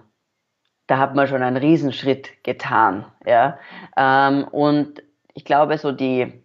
da 0.85 0.99
hat 0.99 1.15
man 1.15 1.27
schon 1.27 1.41
einen 1.41 1.57
Riesenschritt 1.57 2.43
getan. 2.43 3.05
Ja. 3.25 3.57
Ähm, 3.97 4.43
und 4.43 5.01
ich 5.33 5.43
glaube, 5.43 5.79
so 5.79 5.91
die 5.91 6.43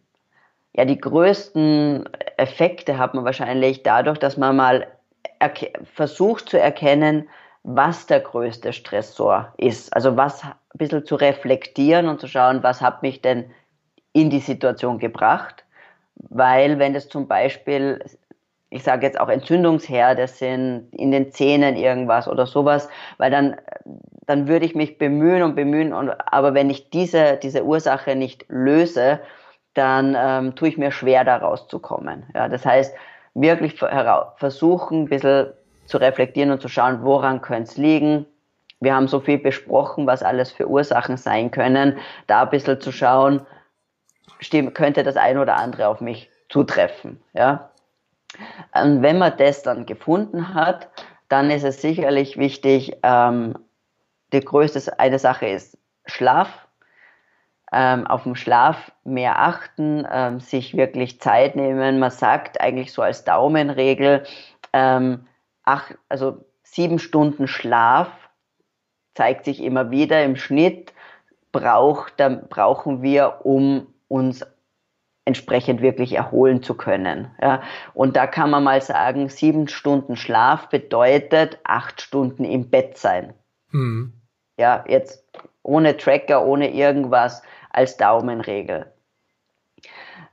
ja, 0.76 0.84
die 0.84 0.98
größten 0.98 2.08
Effekte 2.36 2.98
hat 2.98 3.14
man 3.14 3.24
wahrscheinlich 3.24 3.82
dadurch, 3.82 4.18
dass 4.18 4.36
man 4.36 4.56
mal 4.56 4.86
versucht 5.94 6.48
zu 6.48 6.58
erkennen, 6.58 7.28
was 7.62 8.06
der 8.06 8.20
größte 8.20 8.72
Stressor 8.72 9.52
ist. 9.56 9.94
Also 9.94 10.16
was 10.16 10.42
ein 10.42 10.52
bisschen 10.74 11.06
zu 11.06 11.14
reflektieren 11.14 12.08
und 12.08 12.20
zu 12.20 12.28
schauen, 12.28 12.62
was 12.62 12.80
hat 12.80 13.02
mich 13.02 13.22
denn 13.22 13.50
in 14.12 14.30
die 14.30 14.40
Situation 14.40 14.98
gebracht. 14.98 15.64
Weil 16.16 16.78
wenn 16.78 16.94
es 16.94 17.08
zum 17.08 17.28
Beispiel, 17.28 18.04
ich 18.70 18.82
sage 18.82 19.06
jetzt 19.06 19.18
auch 19.18 19.28
Entzündungsherde 19.28 20.26
sind, 20.26 20.88
in 20.92 21.10
den 21.10 21.30
Zähnen 21.32 21.76
irgendwas 21.76 22.26
oder 22.28 22.46
sowas, 22.46 22.88
weil 23.18 23.30
dann, 23.30 23.56
dann 24.26 24.48
würde 24.48 24.66
ich 24.66 24.74
mich 24.74 24.98
bemühen 24.98 25.42
und 25.42 25.54
bemühen. 25.54 25.92
Und, 25.92 26.10
aber 26.26 26.54
wenn 26.54 26.70
ich 26.70 26.90
diese, 26.90 27.38
diese 27.42 27.64
Ursache 27.64 28.16
nicht 28.16 28.44
löse, 28.48 29.20
dann 29.74 30.16
ähm, 30.16 30.54
tue 30.54 30.68
ich 30.68 30.78
mir 30.78 30.92
schwer, 30.92 31.24
da 31.24 31.36
rauszukommen. 31.36 32.24
Ja, 32.34 32.48
das 32.48 32.64
heißt, 32.64 32.94
wirklich 33.34 33.78
versuchen, 34.36 35.02
ein 35.02 35.08
bisschen 35.08 35.52
zu 35.86 35.98
reflektieren 35.98 36.50
und 36.50 36.62
zu 36.62 36.68
schauen, 36.68 37.02
woran 37.02 37.42
könnte 37.42 37.70
es 37.70 37.76
liegen. 37.76 38.26
Wir 38.80 38.94
haben 38.94 39.08
so 39.08 39.20
viel 39.20 39.38
besprochen, 39.38 40.06
was 40.06 40.22
alles 40.22 40.52
für 40.52 40.68
Ursachen 40.68 41.16
sein 41.16 41.50
können. 41.50 41.98
Da 42.26 42.42
ein 42.42 42.50
bisschen 42.50 42.80
zu 42.80 42.92
schauen, 42.92 43.42
könnte 44.74 45.02
das 45.02 45.16
ein 45.16 45.38
oder 45.38 45.56
andere 45.56 45.88
auf 45.88 46.00
mich 46.00 46.30
zutreffen. 46.48 47.20
Ja? 47.32 47.70
Und 48.74 49.02
wenn 49.02 49.18
man 49.18 49.36
das 49.36 49.62
dann 49.62 49.86
gefunden 49.86 50.54
hat, 50.54 50.88
dann 51.28 51.50
ist 51.50 51.64
es 51.64 51.80
sicherlich 51.80 52.36
wichtig, 52.36 52.96
ähm, 53.02 53.54
die 54.32 54.40
größte 54.40 54.98
eine 54.98 55.18
Sache 55.18 55.46
ist 55.46 55.78
Schlaf 56.06 56.63
ähm, 57.74 58.06
auf 58.06 58.22
den 58.22 58.36
Schlaf 58.36 58.92
mehr 59.02 59.40
achten, 59.40 60.06
ähm, 60.10 60.38
sich 60.38 60.76
wirklich 60.76 61.20
Zeit 61.20 61.56
nehmen. 61.56 61.98
Man 61.98 62.10
sagt 62.12 62.60
eigentlich 62.60 62.92
so 62.92 63.02
als 63.02 63.24
Daumenregel, 63.24 64.22
ähm, 64.72 65.26
acht, 65.64 65.98
also 66.08 66.44
sieben 66.62 67.00
Stunden 67.00 67.48
Schlaf 67.48 68.08
zeigt 69.14 69.44
sich 69.44 69.60
immer 69.60 69.90
wieder 69.90 70.22
im 70.24 70.36
Schnitt, 70.36 70.92
braucht, 71.50 72.20
dann 72.20 72.48
brauchen 72.48 73.02
wir, 73.02 73.40
um 73.44 73.88
uns 74.06 74.46
entsprechend 75.24 75.80
wirklich 75.80 76.12
erholen 76.12 76.62
zu 76.62 76.74
können. 76.74 77.30
Ja. 77.42 77.62
Und 77.92 78.14
da 78.14 78.28
kann 78.28 78.50
man 78.50 78.62
mal 78.62 78.82
sagen, 78.82 79.28
sieben 79.28 79.66
Stunden 79.66 80.16
Schlaf 80.16 80.68
bedeutet 80.68 81.58
acht 81.64 82.00
Stunden 82.00 82.44
im 82.44 82.70
Bett 82.70 82.98
sein. 82.98 83.34
Mhm. 83.72 84.12
Ja, 84.58 84.84
jetzt 84.86 85.24
ohne 85.62 85.96
Tracker, 85.96 86.44
ohne 86.44 86.72
irgendwas 86.72 87.42
als 87.74 87.96
Daumenregel. 87.96 88.86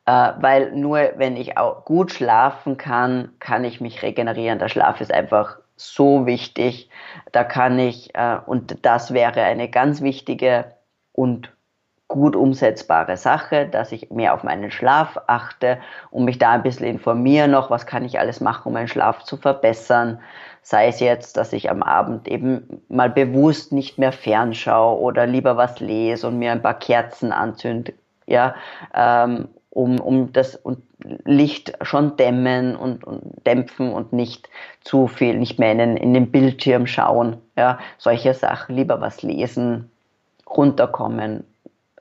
Äh, 0.05 0.31
weil 0.39 0.71
nur 0.71 1.11
wenn 1.17 1.35
ich 1.35 1.57
auch 1.57 1.85
gut 1.85 2.11
schlafen 2.11 2.77
kann, 2.77 3.33
kann 3.39 3.63
ich 3.63 3.81
mich 3.81 4.01
regenerieren. 4.01 4.59
Der 4.59 4.69
Schlaf 4.69 5.01
ist 5.01 5.13
einfach 5.13 5.57
so 5.75 6.25
wichtig. 6.25 6.89
Da 7.31 7.43
kann 7.43 7.79
ich, 7.79 8.15
äh, 8.15 8.37
und 8.45 8.85
das 8.85 9.13
wäre 9.13 9.41
eine 9.41 9.69
ganz 9.69 10.01
wichtige 10.01 10.75
und 11.11 11.51
gut 12.07 12.35
umsetzbare 12.35 13.15
Sache, 13.15 13.67
dass 13.67 13.93
ich 13.93 14.11
mehr 14.11 14.33
auf 14.33 14.43
meinen 14.43 14.69
Schlaf 14.69 15.17
achte 15.27 15.79
und 16.09 16.25
mich 16.25 16.37
da 16.37 16.51
ein 16.51 16.63
bisschen 16.63 16.87
informiere 16.87 17.47
noch, 17.47 17.69
was 17.69 17.85
kann 17.85 18.03
ich 18.03 18.19
alles 18.19 18.41
machen, 18.41 18.67
um 18.67 18.73
meinen 18.73 18.89
Schlaf 18.89 19.23
zu 19.23 19.37
verbessern. 19.37 20.19
Sei 20.61 20.87
es 20.87 20.99
jetzt, 20.99 21.37
dass 21.37 21.53
ich 21.53 21.69
am 21.69 21.81
Abend 21.81 22.27
eben 22.27 22.81
mal 22.87 23.09
bewusst 23.09 23.71
nicht 23.71 23.97
mehr 23.97 24.11
fernschaue 24.11 24.99
oder 24.99 25.25
lieber 25.25 25.57
was 25.57 25.79
lese 25.79 26.27
und 26.27 26.39
mir 26.39 26.51
ein 26.51 26.61
paar 26.61 26.77
Kerzen 26.77 27.31
anzünde, 27.31 27.93
ja, 28.27 28.55
ähm, 28.93 29.47
um, 29.71 29.99
um 29.99 30.33
das 30.33 30.55
und 30.55 30.83
Licht 31.25 31.73
schon 31.81 32.15
dämmen 32.15 32.75
und, 32.75 33.03
und 33.03 33.45
dämpfen 33.45 33.91
und 33.91 34.13
nicht 34.13 34.49
zu 34.81 35.07
viel, 35.07 35.37
nicht 35.39 35.57
mehr 35.57 35.71
in 35.71 35.77
den, 35.79 35.97
in 35.97 36.13
den 36.13 36.31
Bildschirm 36.31 36.85
schauen, 36.85 37.37
ja, 37.57 37.79
solche 37.97 38.33
Sachen, 38.33 38.75
lieber 38.75 39.01
was 39.01 39.23
lesen, 39.23 39.89
runterkommen, 40.47 41.43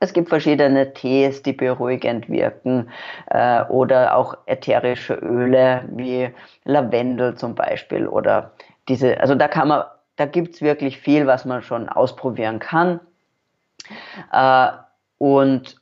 es 0.01 0.13
gibt 0.13 0.29
verschiedene 0.29 0.93
Tees, 0.93 1.43
die 1.43 1.53
beruhigend 1.53 2.27
wirken 2.27 2.89
äh, 3.27 3.63
oder 3.65 4.17
auch 4.17 4.35
ätherische 4.47 5.13
Öle 5.13 5.87
wie 5.91 6.33
Lavendel 6.65 7.35
zum 7.35 7.53
Beispiel 7.53 8.07
oder 8.07 8.51
diese, 8.89 9.19
also 9.19 9.35
da 9.35 9.47
kann 9.47 9.67
man, 9.67 9.83
da 10.15 10.25
gibt's 10.25 10.61
wirklich 10.61 10.97
viel, 10.97 11.27
was 11.27 11.45
man 11.45 11.61
schon 11.61 11.87
ausprobieren 11.87 12.57
kann. 12.57 12.99
Äh, 14.31 14.69
und 15.19 15.79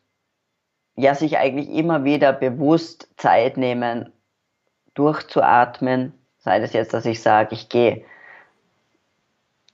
ja, 0.97 1.15
sich 1.15 1.37
eigentlich 1.37 1.69
immer 1.69 2.03
wieder 2.03 2.33
bewusst 2.33 3.07
Zeit 3.15 3.55
nehmen, 3.55 4.11
durchzuatmen, 4.95 6.11
sei 6.39 6.59
das 6.59 6.73
jetzt, 6.73 6.93
dass 6.93 7.05
ich 7.05 7.21
sage, 7.21 7.55
ich 7.55 7.69
gehe 7.69 8.03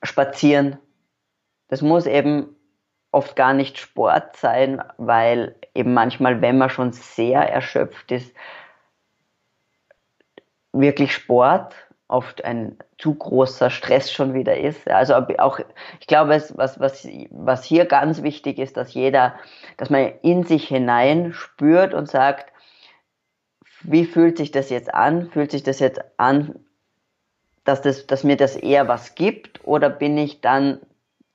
spazieren. 0.03 0.77
Das 1.67 1.81
muss 1.81 2.05
eben 2.05 2.55
oft 3.16 3.38
gar 3.38 3.53
nicht 3.53 3.78
Sport 3.80 4.36
sein, 4.36 4.84
weil 4.97 5.55
eben 5.74 5.93
manchmal, 5.93 6.41
wenn 6.41 6.57
man 6.57 6.70
schon 6.70 6.91
sehr 6.91 7.41
erschöpft 7.41 8.11
ist, 8.11 8.36
wirklich 10.74 11.13
Sport 11.13 11.74
oft 12.09 12.43
ein 12.43 12.78
zu 12.97 13.16
großer 13.16 13.70
Stress 13.70 14.11
schon 14.11 14.34
wieder 14.34 14.57
ist. 14.57 14.89
Also 14.89 15.16
auch, 15.38 15.59
ich 16.01 16.07
glaube, 16.07 16.32
was, 16.32 16.57
was, 16.57 17.07
was 17.32 17.63
hier 17.63 17.86
ganz 17.86 18.22
wichtig 18.22 18.59
ist, 18.59 18.76
dass 18.76 18.93
jeder, 18.93 19.36
dass 19.78 19.89
man 19.89 20.11
in 20.22 20.43
sich 20.43 20.68
hinein 20.68 21.32
spürt 21.32 21.93
und 21.93 22.09
sagt, 22.09 22.51
wie 23.82 24.05
fühlt 24.05 24.38
sich 24.38 24.51
das 24.51 24.70
jetzt 24.70 24.93
an? 24.93 25.30
Fühlt 25.32 25.51
sich 25.51 25.63
das 25.63 25.80
jetzt 25.80 26.01
an, 26.18 26.59
dass, 27.63 27.82
das, 27.82 28.07
dass 28.07 28.26
mir 28.26 28.36
das 28.36 28.57
eher 28.57 28.89
was 28.89 29.16
gibt? 29.16 29.66
Oder 29.66 29.89
bin 29.89 30.18
ich 30.18 30.41
dann 30.41 30.82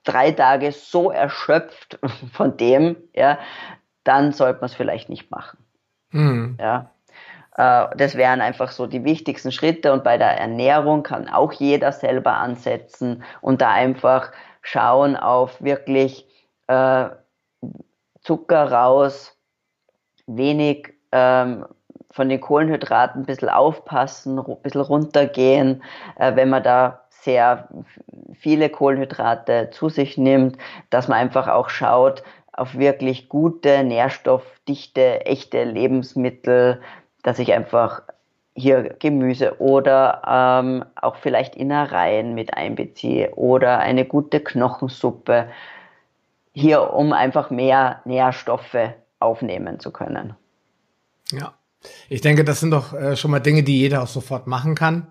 drei 0.05 0.33
Tage 0.33 0.73
so 0.73 1.11
erschöpft 1.11 1.99
von 2.33 2.57
dem, 2.57 2.97
ja, 3.15 3.39
dann 4.05 4.33
sollte 4.33 4.61
man 4.61 4.67
es 4.67 4.75
vielleicht 4.75 5.09
nicht 5.09 5.31
machen. 5.31 5.59
Mhm. 6.11 6.57
Ja. 6.59 6.91
Äh, 7.57 7.97
das 7.97 8.15
wären 8.15 8.41
einfach 8.41 8.71
so 8.71 8.87
die 8.87 9.05
wichtigsten 9.05 9.53
Schritte 9.53 9.93
und 9.93 10.05
bei 10.05 10.19
der 10.19 10.39
Ernährung 10.39 11.03
kann 11.03 11.29
auch 11.29 11.53
jeder 11.53 11.93
selber 11.93 12.35
ansetzen 12.35 13.23
und 13.41 13.61
da 13.61 13.71
einfach 13.71 14.33
schauen 14.63 15.17
auf 15.17 15.63
wirklich 15.63 16.27
äh, 16.69 17.11
Zucker 18.23 18.71
raus, 18.71 19.37
wenig 20.27 20.95
ähm, 21.13 21.67
von 22.11 22.29
den 22.29 22.41
Kohlenhydraten 22.41 23.23
ein 23.23 23.27
bisschen 23.27 23.49
aufpassen, 23.49 24.39
ein 24.39 24.63
bisschen 24.63 24.81
runtergehen, 24.81 25.83
äh, 26.17 26.35
wenn 26.37 26.51
man 26.51 26.63
da 26.63 27.05
sehr 27.23 27.69
viele 28.39 28.69
Kohlenhydrate 28.69 29.71
zu 29.73 29.89
sich 29.89 30.17
nimmt, 30.17 30.57
dass 30.91 31.09
man 31.09 31.19
einfach 31.19 31.49
auch 31.49 31.69
schaut 31.69 32.23
auf 32.53 32.77
wirklich 32.77 33.29
gute, 33.29 33.85
nährstoffdichte, 33.85 35.25
echte 35.27 35.65
Lebensmittel, 35.65 36.81
dass 37.23 37.39
ich 37.39 37.53
einfach 37.53 38.03
hier 38.55 38.97
Gemüse 38.99 39.61
oder 39.61 40.23
ähm, 40.27 40.85
auch 40.97 41.17
vielleicht 41.17 41.57
Innereien 41.57 42.35
mit 42.35 42.55
einbeziehe 42.55 43.35
oder 43.35 43.79
eine 43.79 44.05
gute 44.05 44.41
Knochensuppe, 44.41 45.49
hier 46.53 46.93
um 46.93 47.13
einfach 47.13 47.51
mehr 47.51 48.03
Nährstoffe 48.05 48.77
aufnehmen 49.21 49.81
zu 49.81 49.93
können. 49.93 50.35
Ja, 51.31 51.55
ich 52.09 52.21
denke, 52.21 52.45
das 52.45 52.61
sind 52.61 52.73
doch 52.73 52.93
äh, 52.93 53.17
schon 53.17 53.31
mal 53.31 53.41
Dinge, 53.41 53.63
die 53.63 53.79
jeder 53.79 54.03
auch 54.03 54.09
sofort 54.09 54.47
machen 54.47 54.75
kann. 54.75 55.07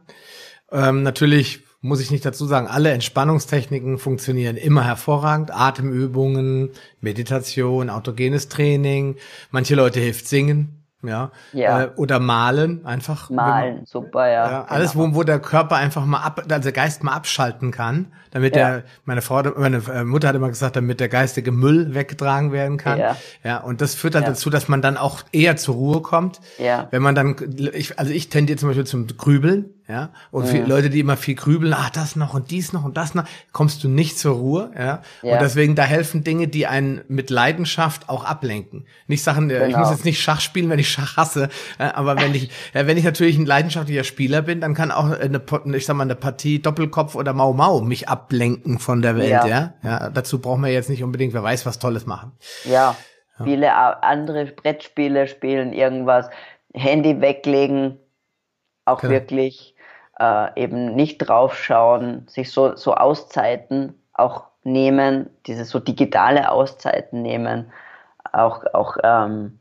Ähm, 0.72 1.02
natürlich 1.04 1.64
muss 1.82 2.02
ich 2.02 2.12
nicht 2.12 2.26
dazu 2.26 2.46
sagen, 2.46 2.68
alle 2.68 2.92
Entspannungstechniken 2.92 3.98
funktionieren 3.98 4.58
immer 4.58 4.84
hervorragend. 4.84 5.52
Atemübungen, 5.52 6.72
Meditation, 7.00 7.90
autogenes 7.90 8.50
Training. 8.50 9.16
Manche 9.52 9.76
Leute 9.76 10.00
hilft 10.00 10.28
singen 10.28 10.80
ja, 11.02 11.32
ja. 11.54 11.84
Äh, 11.84 11.90
oder 11.96 12.20
malen 12.20 12.86
einfach. 12.86 13.30
Malen, 13.30 13.76
man, 13.78 13.86
super, 13.86 14.28
ja. 14.28 14.52
ja 14.52 14.66
alles, 14.66 14.94
genau. 14.94 15.12
wo, 15.12 15.16
wo 15.16 15.24
der 15.24 15.40
Körper 15.40 15.78
einfach 15.78 16.06
mal 16.06 16.20
ab, 16.20 16.42
also 16.50 16.64
der 16.64 16.72
Geist 16.74 17.04
mal 17.04 17.14
abschalten 17.14 17.72
kann, 17.72 18.08
damit 18.32 18.56
ja. 18.56 18.70
der, 18.70 18.84
meine 19.06 19.22
Frau, 19.22 19.42
meine 19.56 19.78
äh, 19.94 20.04
Mutter 20.04 20.28
hat 20.28 20.36
immer 20.36 20.50
gesagt, 20.50 20.76
damit 20.76 21.00
der 21.00 21.08
geistige 21.08 21.54
Müll 21.54 21.94
weggetragen 21.94 22.52
werden 22.52 22.78
kann. 22.78 23.00
Ja. 23.00 23.16
ja 23.46 23.58
und 23.60 23.80
das 23.80 23.96
führt 23.96 24.16
dann 24.16 24.24
ja. 24.24 24.30
dazu, 24.30 24.50
dass 24.50 24.68
man 24.68 24.82
dann 24.82 24.98
auch 24.98 25.22
eher 25.32 25.56
zur 25.56 25.76
Ruhe 25.76 26.02
kommt. 26.02 26.42
Ja. 26.58 26.90
Wenn 26.92 27.02
man 27.02 27.16
dann, 27.16 27.36
ich, 27.74 27.98
also 27.98 28.12
ich 28.12 28.28
tendiere 28.28 28.60
zum 28.60 28.68
Beispiel 28.68 28.86
zum 28.86 29.08
Grübeln, 29.08 29.74
ja. 29.90 30.10
Und 30.30 30.48
viele 30.48 30.66
Leute, 30.66 30.92
die 30.92 31.00
immer 31.00 31.18
viel 31.18 31.34
grübeln, 31.34 31.74
ach, 31.76 31.90
das 31.90 32.16
noch 32.16 32.36
und 32.36 32.52
dies 32.52 32.74
noch 32.74 32.84
und 32.84 32.96
das 32.96 33.16
noch, 33.16 33.24
kommst 33.52 33.84
du 33.84 33.90
nicht 33.90 34.20
zur 34.20 34.36
Ruhe, 34.36 34.72
ja. 34.78 35.02
ja. 35.24 35.34
Und 35.34 35.42
deswegen, 35.42 35.74
da 35.74 35.82
helfen 35.82 36.24
Dinge, 36.24 36.48
die 36.48 36.68
einen 36.68 37.02
mit 37.08 37.32
Leidenschaft 37.32 38.08
auch 38.08 38.24
ablenken. 38.24 38.86
Nicht 39.08 39.24
Sachen, 39.24 39.50
genau. 39.50 39.66
ich 39.66 39.76
muss 39.76 39.90
jetzt 39.90 40.06
nicht 40.06 40.22
Schach 40.22 40.42
spielen, 40.42 40.70
wenn 40.70 40.78
ich 40.78 40.90
Schach 40.90 41.18
hasse, 41.18 41.50
ja, 41.80 41.96
aber 41.96 42.18
wenn 42.18 42.36
ich, 42.36 42.52
ja, 42.76 42.86
wenn 42.86 42.98
ich 42.98 43.04
natürlich 43.04 43.40
ein 43.40 43.48
leidenschaftlicher 43.48 44.04
Spieler 44.04 44.44
bin, 44.44 44.62
dann 44.62 44.76
kann 44.76 44.92
auch 44.92 45.10
eine, 45.10 45.42
ich 45.76 45.88
sag 45.88 45.96
mal, 45.96 46.04
eine 46.04 46.16
Partie 46.16 46.62
Doppelkopf 46.62 47.16
oder 47.16 47.34
Mau 47.34 47.54
Mau 47.54 47.82
mich 47.82 48.08
ablenken 48.08 48.78
von 48.78 49.02
der 49.02 49.18
Welt, 49.18 49.32
ja. 49.32 49.48
ja. 49.48 49.74
ja 49.82 50.10
dazu 50.12 50.40
brauchen 50.40 50.64
wir 50.64 50.72
jetzt 50.72 50.92
nicht 50.92 51.04
unbedingt, 51.04 51.34
wer 51.34 51.42
weiß, 51.42 51.66
was 51.66 51.80
Tolles 51.80 52.06
machen. 52.06 52.34
Ja. 52.66 52.96
Viele 53.44 53.74
andere 54.04 54.46
Brettspiele 54.46 55.28
spielen 55.28 55.74
irgendwas, 55.74 56.30
Handy 56.74 57.22
weglegen, 57.22 57.98
auch 58.86 59.02
genau. 59.02 59.14
wirklich 59.14 59.76
äh, 60.20 60.62
eben 60.62 60.96
nicht 60.96 61.18
draufschauen, 61.20 62.28
sich 62.28 62.52
so, 62.52 62.76
so 62.76 62.94
Auszeiten 62.94 63.96
auch 64.14 64.46
nehmen, 64.64 65.30
diese 65.48 65.66
so 65.66 65.80
digitale 65.80 66.52
Auszeiten 66.52 67.22
nehmen, 67.22 67.72
auch, 68.32 68.64
auch 68.74 68.98
ähm, 69.04 69.60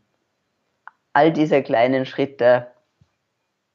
all 1.12 1.32
diese 1.32 1.62
kleinen 1.62 2.06
Schritte 2.06 2.66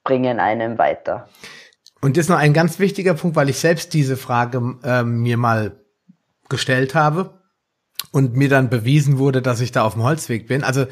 bringen 0.03 0.39
einem 0.39 0.77
weiter. 0.77 1.27
Und 2.01 2.17
das 2.17 2.25
ist 2.25 2.29
noch 2.29 2.37
ein 2.37 2.53
ganz 2.53 2.79
wichtiger 2.79 3.13
Punkt, 3.13 3.35
weil 3.37 3.49
ich 3.49 3.59
selbst 3.59 3.93
diese 3.93 4.17
Frage 4.17 4.75
äh, 4.83 5.03
mir 5.03 5.37
mal 5.37 5.71
gestellt 6.49 6.95
habe 6.95 7.39
und 8.11 8.35
mir 8.35 8.49
dann 8.49 8.69
bewiesen 8.69 9.17
wurde, 9.17 9.41
dass 9.41 9.61
ich 9.61 9.71
da 9.71 9.83
auf 9.83 9.93
dem 9.93 10.03
Holzweg 10.03 10.47
bin. 10.47 10.63
Also 10.63 10.85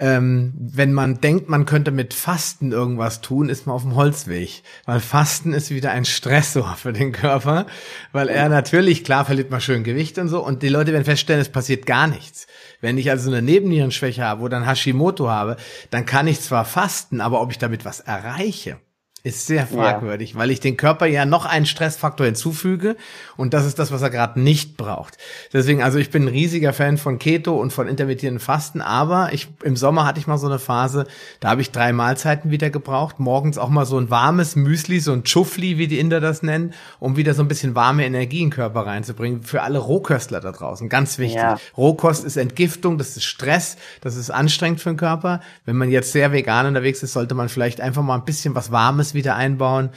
ähm, 0.00 0.54
wenn 0.58 0.94
man 0.94 1.20
denkt, 1.20 1.50
man 1.50 1.66
könnte 1.66 1.90
mit 1.90 2.14
Fasten 2.14 2.72
irgendwas 2.72 3.20
tun, 3.20 3.50
ist 3.50 3.66
man 3.66 3.76
auf 3.76 3.82
dem 3.82 3.94
Holzweg. 3.94 4.62
Weil 4.86 4.98
Fasten 4.98 5.52
ist 5.52 5.70
wieder 5.70 5.92
ein 5.92 6.06
Stressor 6.06 6.74
für 6.78 6.94
den 6.94 7.12
Körper, 7.12 7.66
weil 8.10 8.28
er 8.28 8.48
natürlich, 8.48 9.04
klar, 9.04 9.26
verliert 9.26 9.50
man 9.50 9.60
schön 9.60 9.84
Gewicht 9.84 10.18
und 10.18 10.28
so, 10.28 10.44
und 10.44 10.62
die 10.62 10.68
Leute 10.68 10.92
werden 10.92 11.04
feststellen, 11.04 11.42
es 11.42 11.50
passiert 11.50 11.84
gar 11.84 12.06
nichts. 12.06 12.46
Wenn 12.80 12.96
ich 12.96 13.10
also 13.10 13.30
eine 13.30 13.42
Nebennierenschwäche 13.42 14.24
habe 14.24 14.42
oder 14.42 14.56
ein 14.56 14.66
Hashimoto 14.66 15.28
habe, 15.28 15.56
dann 15.90 16.06
kann 16.06 16.26
ich 16.26 16.40
zwar 16.40 16.64
fasten, 16.64 17.20
aber 17.20 17.42
ob 17.42 17.50
ich 17.50 17.58
damit 17.58 17.84
was 17.84 18.00
erreiche, 18.00 18.78
ist 19.22 19.46
sehr 19.46 19.66
fragwürdig, 19.66 20.32
ja. 20.32 20.38
weil 20.38 20.50
ich 20.50 20.60
den 20.60 20.78
Körper 20.78 21.06
ja 21.06 21.26
noch 21.26 21.44
einen 21.44 21.66
Stressfaktor 21.66 22.24
hinzufüge 22.24 22.96
und 23.36 23.52
das 23.52 23.66
ist 23.66 23.78
das, 23.78 23.92
was 23.92 24.00
er 24.00 24.08
gerade 24.08 24.40
nicht 24.40 24.78
braucht. 24.78 25.18
Deswegen, 25.52 25.82
also 25.82 25.98
ich 25.98 26.10
bin 26.10 26.24
ein 26.24 26.28
riesiger 26.28 26.72
Fan 26.72 26.96
von 26.96 27.18
Keto 27.18 27.54
und 27.54 27.72
von 27.72 27.86
intermittierenden 27.86 28.40
Fasten, 28.40 28.80
aber 28.80 29.32
ich 29.32 29.48
im 29.62 29.76
Sommer 29.76 30.06
hatte 30.06 30.18
ich 30.18 30.26
mal 30.26 30.38
so 30.38 30.46
eine 30.46 30.58
Phase, 30.58 31.06
da 31.40 31.50
habe 31.50 31.60
ich 31.60 31.70
drei 31.70 31.92
Mahlzeiten 31.92 32.50
wieder 32.50 32.70
gebraucht, 32.70 33.20
morgens 33.20 33.58
auch 33.58 33.68
mal 33.68 33.84
so 33.84 33.98
ein 33.98 34.08
warmes 34.08 34.56
Müsli, 34.56 35.00
so 35.00 35.12
ein 35.12 35.24
Chufli, 35.24 35.76
wie 35.76 35.86
die 35.86 35.98
Inder 35.98 36.20
das 36.20 36.42
nennen, 36.42 36.72
um 36.98 37.16
wieder 37.16 37.34
so 37.34 37.42
ein 37.42 37.48
bisschen 37.48 37.74
warme 37.74 38.06
Energie 38.06 38.40
in 38.40 38.46
den 38.46 38.50
Körper 38.50 38.86
reinzubringen. 38.86 39.42
Für 39.42 39.62
alle 39.62 39.78
Rohköstler 39.78 40.40
da 40.40 40.52
draußen, 40.52 40.88
ganz 40.88 41.18
wichtig. 41.18 41.40
Ja. 41.42 41.58
Rohkost 41.76 42.24
ist 42.24 42.38
Entgiftung, 42.38 42.96
das 42.96 43.16
ist 43.18 43.24
Stress, 43.24 43.76
das 44.00 44.16
ist 44.16 44.30
anstrengend 44.30 44.80
für 44.80 44.90
den 44.90 44.96
Körper. 44.96 45.40
Wenn 45.66 45.76
man 45.76 45.90
jetzt 45.90 46.12
sehr 46.12 46.32
vegan 46.32 46.64
unterwegs 46.64 47.02
ist, 47.02 47.12
sollte 47.12 47.34
man 47.34 47.50
vielleicht 47.50 47.82
einfach 47.82 48.02
mal 48.02 48.14
ein 48.14 48.24
bisschen 48.24 48.54
was 48.54 48.72
Warmes 48.72 49.09
wieder 49.14 49.36
einbauen. 49.36 49.90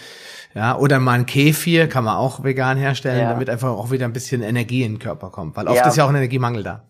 Ja, 0.53 0.77
oder 0.77 0.99
mal 0.99 1.13
ein 1.13 1.25
Kefir 1.25 1.87
kann 1.87 2.03
man 2.03 2.15
auch 2.15 2.43
vegan 2.43 2.77
herstellen, 2.77 3.21
ja. 3.21 3.29
damit 3.31 3.49
einfach 3.49 3.69
auch 3.69 3.91
wieder 3.91 4.05
ein 4.05 4.13
bisschen 4.13 4.43
Energie 4.43 4.83
in 4.83 4.93
den 4.93 4.99
Körper 4.99 5.29
kommt. 5.29 5.55
Weil 5.55 5.67
oft 5.67 5.77
ja. 5.77 5.87
ist 5.87 5.97
ja 5.97 6.05
auch 6.05 6.09
ein 6.09 6.15
Energiemangel 6.15 6.63
da. 6.63 6.83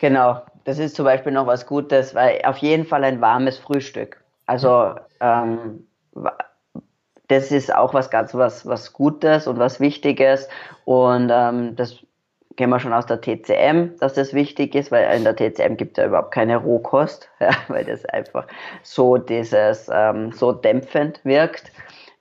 Genau, 0.00 0.42
das 0.64 0.78
ist 0.78 0.94
zum 0.94 1.04
Beispiel 1.04 1.32
noch 1.32 1.46
was 1.46 1.66
Gutes, 1.66 2.14
weil 2.14 2.40
auf 2.44 2.58
jeden 2.58 2.86
Fall 2.86 3.02
ein 3.02 3.20
warmes 3.20 3.58
Frühstück. 3.58 4.22
Also 4.46 4.94
ähm, 5.20 5.86
das 7.28 7.50
ist 7.50 7.74
auch 7.74 7.94
was 7.94 8.10
ganz 8.10 8.34
was, 8.34 8.66
was 8.66 8.92
Gutes 8.92 9.46
und 9.46 9.58
was 9.58 9.80
Wichtiges. 9.80 10.48
Und 10.84 11.30
ähm, 11.32 11.76
das 11.76 11.98
kennen 12.58 12.72
wir 12.72 12.80
schon 12.80 12.92
aus 12.92 13.06
der 13.06 13.20
TCM, 13.20 13.96
dass 14.00 14.14
das 14.14 14.34
wichtig 14.34 14.74
ist, 14.74 14.90
weil 14.90 15.16
in 15.16 15.22
der 15.22 15.36
TCM 15.36 15.76
gibt 15.76 15.96
es 15.96 16.02
ja 16.02 16.08
überhaupt 16.08 16.32
keine 16.32 16.56
Rohkost, 16.56 17.30
ja, 17.40 17.50
weil 17.68 17.84
das 17.84 18.04
einfach 18.06 18.46
so 18.82 19.16
dieses 19.16 19.88
ähm, 19.90 20.32
so 20.32 20.52
dämpfend 20.52 21.24
wirkt. 21.24 21.70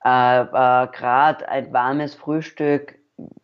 Äh, 0.05 0.41
äh, 0.41 0.87
Gerade 0.93 1.49
ein 1.49 1.73
warmes 1.73 2.13
Frühstück 2.13 2.95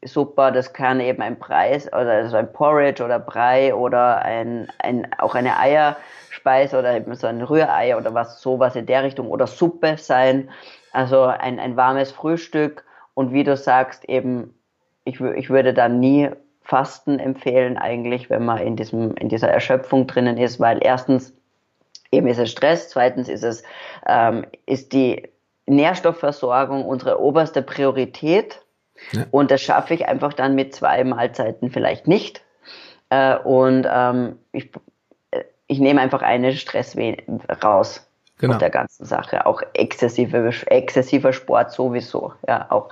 super, 0.06 0.52
das 0.52 0.72
kann 0.72 1.00
eben 1.00 1.24
ein 1.24 1.39
Preis 1.39 1.88
oder 1.88 2.12
also 2.12 2.38
ein 2.38 2.54
Porridge 2.54 3.04
oder 3.04 3.18
Brei 3.18 3.74
oder 3.74 4.22
ein, 4.22 4.68
ein 4.78 5.12
auch 5.18 5.34
eine 5.34 5.58
Eierspeise 5.58 6.78
oder 6.78 6.96
eben 6.96 7.16
so 7.16 7.26
ein 7.26 7.41
Rührei 7.41 7.98
oder 7.98 8.14
was 8.14 8.39
sowas 8.39 8.76
in 8.76 8.86
der 8.86 9.02
Richtung 9.02 9.30
oder 9.30 9.48
Suppe 9.48 9.98
sein. 9.98 10.52
Also 10.91 11.24
ein, 11.24 11.60
ein 11.60 11.76
warmes 11.76 12.12
Frühstück 12.12 12.86
und 13.16 13.34
wie 13.34 13.44
du 13.44 13.58
sagst, 13.58 14.08
eben 14.08 14.54
ich, 15.06 15.20
ich 15.20 15.50
würde 15.50 15.74
dann 15.74 16.00
nie 16.00 16.30
Fasten 16.64 17.20
empfehlen 17.20 17.78
eigentlich, 17.78 18.30
wenn 18.30 18.45
man 18.45 18.57
in, 18.59 18.76
diesem, 18.76 19.16
in 19.16 19.30
dieser 19.30 19.49
Erschöpfung 19.49 20.07
drinnen 20.07 20.38
ist, 20.38 20.59
weil 20.59 20.80
erstens 20.82 21.34
eben 22.11 22.28
ist 22.28 22.39
es 22.39 22.51
Stress, 22.51 22.89
zweitens 22.89 23.28
ist 23.28 23.43
es 23.43 23.64
ähm, 24.07 24.45
ist 24.66 24.93
die 24.93 25.30
Nährstoffversorgung 25.66 26.86
unsere 26.86 27.22
oberste 27.22 27.61
Priorität 27.61 28.61
ja. 29.11 29.26
und 29.32 29.51
das 29.51 29.61
schaffe 29.61 29.93
ich 29.93 30.07
einfach 30.07 30.34
dann 30.34 30.55
mit 30.55 30.74
zwei 30.74 31.03
Mahlzeiten 31.03 31.70
vielleicht 31.70 32.07
nicht 32.07 32.43
äh, 33.09 33.38
und 33.38 33.88
ähm, 33.91 34.38
ich, 34.51 34.72
ich 35.68 35.80
nehme 35.80 36.01
einfach 36.01 36.22
einen 36.22 36.53
Stress 36.53 36.95
raus 37.64 38.07
genau. 38.38 38.53
aus 38.53 38.59
der 38.59 38.70
ganzen 38.70 39.05
Sache, 39.05 39.45
auch 39.45 39.61
exzessive, 39.74 40.51
exzessiver 40.68 41.34
Sport 41.34 41.72
sowieso, 41.72 42.34
ja 42.47 42.68
auch 42.70 42.89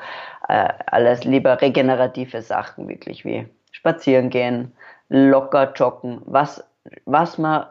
äh, 0.48 0.70
alles 0.88 1.24
lieber 1.24 1.62
regenerative 1.62 2.42
Sachen 2.42 2.88
wirklich 2.88 3.24
wie 3.24 3.48
spazieren 3.82 4.30
gehen, 4.30 4.74
locker 5.10 5.74
joggen, 5.74 6.22
was, 6.26 6.64
was 7.06 7.40
man 7.40 7.66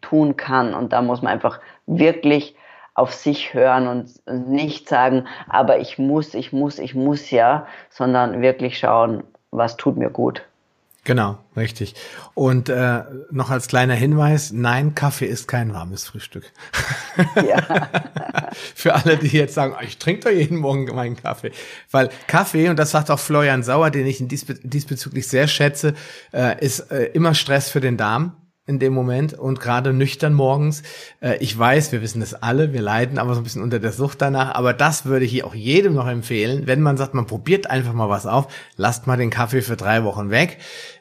tun 0.00 0.36
kann. 0.36 0.74
Und 0.74 0.92
da 0.92 1.02
muss 1.02 1.22
man 1.22 1.32
einfach 1.32 1.60
wirklich 1.86 2.54
auf 2.94 3.12
sich 3.12 3.52
hören 3.52 3.88
und 3.88 4.48
nicht 4.48 4.88
sagen, 4.88 5.26
aber 5.48 5.80
ich 5.80 5.98
muss, 5.98 6.34
ich 6.34 6.52
muss, 6.52 6.78
ich 6.78 6.94
muss 6.94 7.30
ja, 7.30 7.66
sondern 7.88 8.40
wirklich 8.40 8.78
schauen, 8.78 9.24
was 9.50 9.76
tut 9.76 9.96
mir 9.96 10.10
gut. 10.10 10.46
Genau, 11.10 11.38
richtig. 11.56 11.96
Und 12.34 12.68
äh, 12.68 13.02
noch 13.32 13.50
als 13.50 13.66
kleiner 13.66 13.94
Hinweis, 13.94 14.52
nein, 14.52 14.94
Kaffee 14.94 15.26
ist 15.26 15.48
kein 15.48 15.74
warmes 15.74 16.04
Frühstück. 16.04 16.52
Ja. 17.34 17.88
Für 18.76 18.94
alle, 18.94 19.16
die 19.16 19.36
jetzt 19.36 19.54
sagen, 19.54 19.74
ich 19.82 19.98
trinke 19.98 20.20
doch 20.22 20.30
jeden 20.30 20.56
Morgen 20.56 20.84
meinen 20.94 21.16
Kaffee. 21.16 21.50
Weil 21.90 22.10
Kaffee, 22.28 22.68
und 22.68 22.78
das 22.78 22.92
sagt 22.92 23.10
auch 23.10 23.18
Florian 23.18 23.64
Sauer, 23.64 23.90
den 23.90 24.06
ich 24.06 24.18
diesbe 24.20 24.54
diesbezüglich 24.54 25.26
sehr 25.26 25.48
schätze, 25.48 25.94
äh, 26.32 26.64
ist 26.64 26.92
äh, 26.92 27.06
immer 27.06 27.34
Stress 27.34 27.70
für 27.70 27.80
den 27.80 27.96
Darm 27.96 28.36
in 28.70 28.78
dem 28.78 28.92
Moment 28.92 29.34
und 29.34 29.60
gerade 29.60 29.92
nüchtern 29.92 30.32
morgens. 30.32 30.84
Äh, 31.20 31.38
ich 31.38 31.58
weiß, 31.58 31.90
wir 31.90 32.02
wissen 32.02 32.20
das 32.20 32.34
alle, 32.34 32.72
wir 32.72 32.80
leiden 32.80 33.18
aber 33.18 33.34
so 33.34 33.40
ein 33.40 33.42
bisschen 33.44 33.62
unter 33.62 33.80
der 33.80 33.90
Sucht 33.90 34.22
danach, 34.22 34.54
aber 34.54 34.72
das 34.72 35.04
würde 35.04 35.24
ich 35.24 35.42
auch 35.42 35.56
jedem 35.56 35.94
noch 35.94 36.06
empfehlen, 36.06 36.68
wenn 36.68 36.80
man 36.80 36.96
sagt, 36.96 37.12
man 37.12 37.26
probiert 37.26 37.68
einfach 37.68 37.92
mal 37.92 38.08
was 38.08 38.26
auf, 38.26 38.46
lasst 38.76 39.08
mal 39.08 39.16
den 39.16 39.30
Kaffee 39.30 39.62
für 39.62 39.76
drei 39.76 40.04
Wochen 40.04 40.30
weg. 40.30 40.58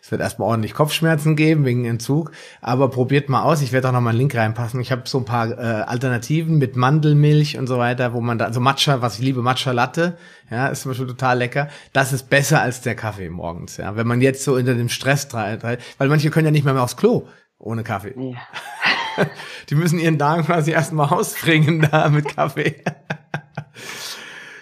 Es 0.10 0.12
wird 0.12 0.22
erstmal 0.22 0.50
ordentlich 0.50 0.74
Kopfschmerzen 0.74 1.36
geben 1.36 1.66
wegen 1.66 1.86
Entzug, 1.86 2.32
aber 2.62 2.90
probiert 2.90 3.30
mal 3.30 3.44
aus. 3.44 3.62
Ich 3.62 3.72
werde 3.72 3.90
auch 3.90 3.92
noch 3.92 4.02
mal 4.02 4.10
einen 4.10 4.18
Link 4.18 4.34
reinpassen. 4.34 4.80
Ich 4.80 4.92
habe 4.92 5.04
so 5.06 5.20
ein 5.20 5.26
paar 5.26 5.52
äh, 5.52 5.84
Alternativen 5.84 6.58
mit 6.58 6.76
Mandelmilch 6.76 7.60
und 7.60 7.68
so 7.68 7.78
weiter, 7.78 8.12
wo 8.12 8.20
man 8.20 8.40
da, 8.40 8.46
also 8.46 8.60
Matcha, 8.60 9.04
was 9.04 9.20
ich 9.20 9.22
liebe, 9.22 9.44
Matcha 9.44 9.72
Latte, 9.72 10.18
Ja, 10.50 10.70
ist 10.70 10.82
zum 10.82 10.90
Beispiel 10.90 11.06
total 11.06 11.38
lecker. 11.38 11.68
Das 11.94 12.12
ist 12.12 12.28
besser 12.28 12.60
als 12.60 12.82
der 12.82 12.96
Kaffee 12.96 13.30
morgens. 13.30 13.78
Ja, 13.78 13.96
wenn 13.98 14.08
man 14.08 14.20
jetzt 14.20 14.44
so 14.44 14.56
unter 14.56 14.74
dem 14.74 14.90
Stress 14.90 15.28
treibt, 15.28 15.62
weil 15.64 16.08
manche 16.08 16.32
können 16.32 16.46
ja 16.46 16.52
nicht 16.52 16.66
mehr, 16.66 16.74
mehr 16.74 16.82
aufs 16.82 16.98
Klo 16.98 17.28
ohne 17.60 17.84
Kaffee. 17.84 18.16
Ja. 18.18 19.28
Die 19.70 19.76
müssen 19.76 20.00
ihren 20.00 20.18
Darm 20.18 20.44
quasi 20.44 20.72
erstmal 20.72 21.10
ausbringen 21.12 21.88
da 21.92 22.10
mit 22.10 22.36
Kaffee. 22.36 22.82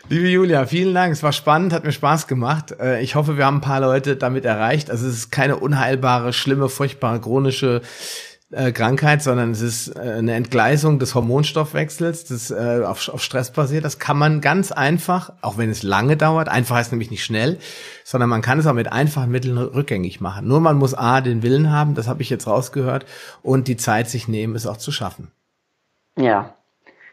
Liebe 0.09 0.29
Julia, 0.29 0.65
vielen 0.65 0.93
Dank. 0.93 1.11
Es 1.11 1.21
war 1.21 1.33
spannend, 1.33 1.73
hat 1.73 1.83
mir 1.83 1.91
Spaß 1.91 2.27
gemacht. 2.27 2.73
Äh, 2.79 3.01
ich 3.01 3.15
hoffe, 3.15 3.37
wir 3.37 3.45
haben 3.45 3.57
ein 3.57 3.61
paar 3.61 3.81
Leute 3.81 4.15
damit 4.15 4.45
erreicht. 4.45 4.89
Also 4.89 5.05
es 5.05 5.15
ist 5.15 5.31
keine 5.31 5.57
unheilbare, 5.57 6.31
schlimme, 6.31 6.69
furchtbare, 6.69 7.19
chronische 7.19 7.81
äh, 8.49 8.71
Krankheit, 8.71 9.21
sondern 9.21 9.51
es 9.51 9.59
ist 9.59 9.97
äh, 9.97 9.99
eine 9.99 10.35
Entgleisung 10.35 10.97
des 10.97 11.13
Hormonstoffwechsels, 11.13 12.23
das 12.23 12.53
auf, 12.53 13.01
Stress 13.01 13.51
basiert. 13.51 13.83
Das 13.83 13.99
kann 13.99 14.17
man 14.17 14.39
ganz 14.39 14.71
einfach, 14.71 15.33
auch 15.41 15.57
wenn 15.57 15.69
es 15.69 15.83
lange 15.83 16.15
dauert, 16.15 16.47
einfach 16.47 16.77
heißt 16.77 16.93
nämlich 16.93 17.11
nicht 17.11 17.25
schnell, 17.25 17.57
sondern 18.05 18.29
man 18.29 18.41
kann 18.41 18.59
es 18.59 18.65
auch 18.65 18.73
mit 18.73 18.89
einfachen 18.89 19.29
Mitteln 19.29 19.57
rückgängig 19.57 20.21
machen. 20.21 20.47
Nur 20.47 20.61
man 20.61 20.77
muss 20.77 20.93
A, 20.93 21.19
den 21.19 21.43
Willen 21.43 21.69
haben, 21.69 21.95
das 21.95 22.07
habe 22.07 22.21
ich 22.21 22.29
jetzt 22.29 22.47
rausgehört, 22.47 23.05
und 23.43 23.67
die 23.67 23.75
Zeit 23.75 24.09
sich 24.09 24.29
nehmen, 24.29 24.55
es 24.55 24.67
auch 24.67 24.77
zu 24.77 24.93
schaffen. 24.93 25.31
Ja. 26.17 26.53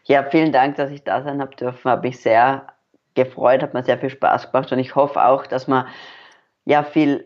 Ja, 0.05 0.23
vielen 0.23 0.53
Dank, 0.53 0.77
dass 0.77 0.91
ich 0.91 1.03
da 1.03 1.23
sein 1.23 1.41
habe 1.41 1.55
dürfen. 1.55 1.89
Habe 1.89 2.07
ich 2.07 2.21
sehr 2.21 2.67
gefreut, 3.15 3.61
hat 3.61 3.73
mir 3.73 3.83
sehr 3.83 3.97
viel 3.97 4.09
Spaß 4.09 4.51
gemacht 4.51 4.71
und 4.71 4.79
ich 4.79 4.95
hoffe 4.95 5.25
auch, 5.25 5.47
dass 5.47 5.67
man 5.67 5.87
ja 6.65 6.83
viel 6.83 7.25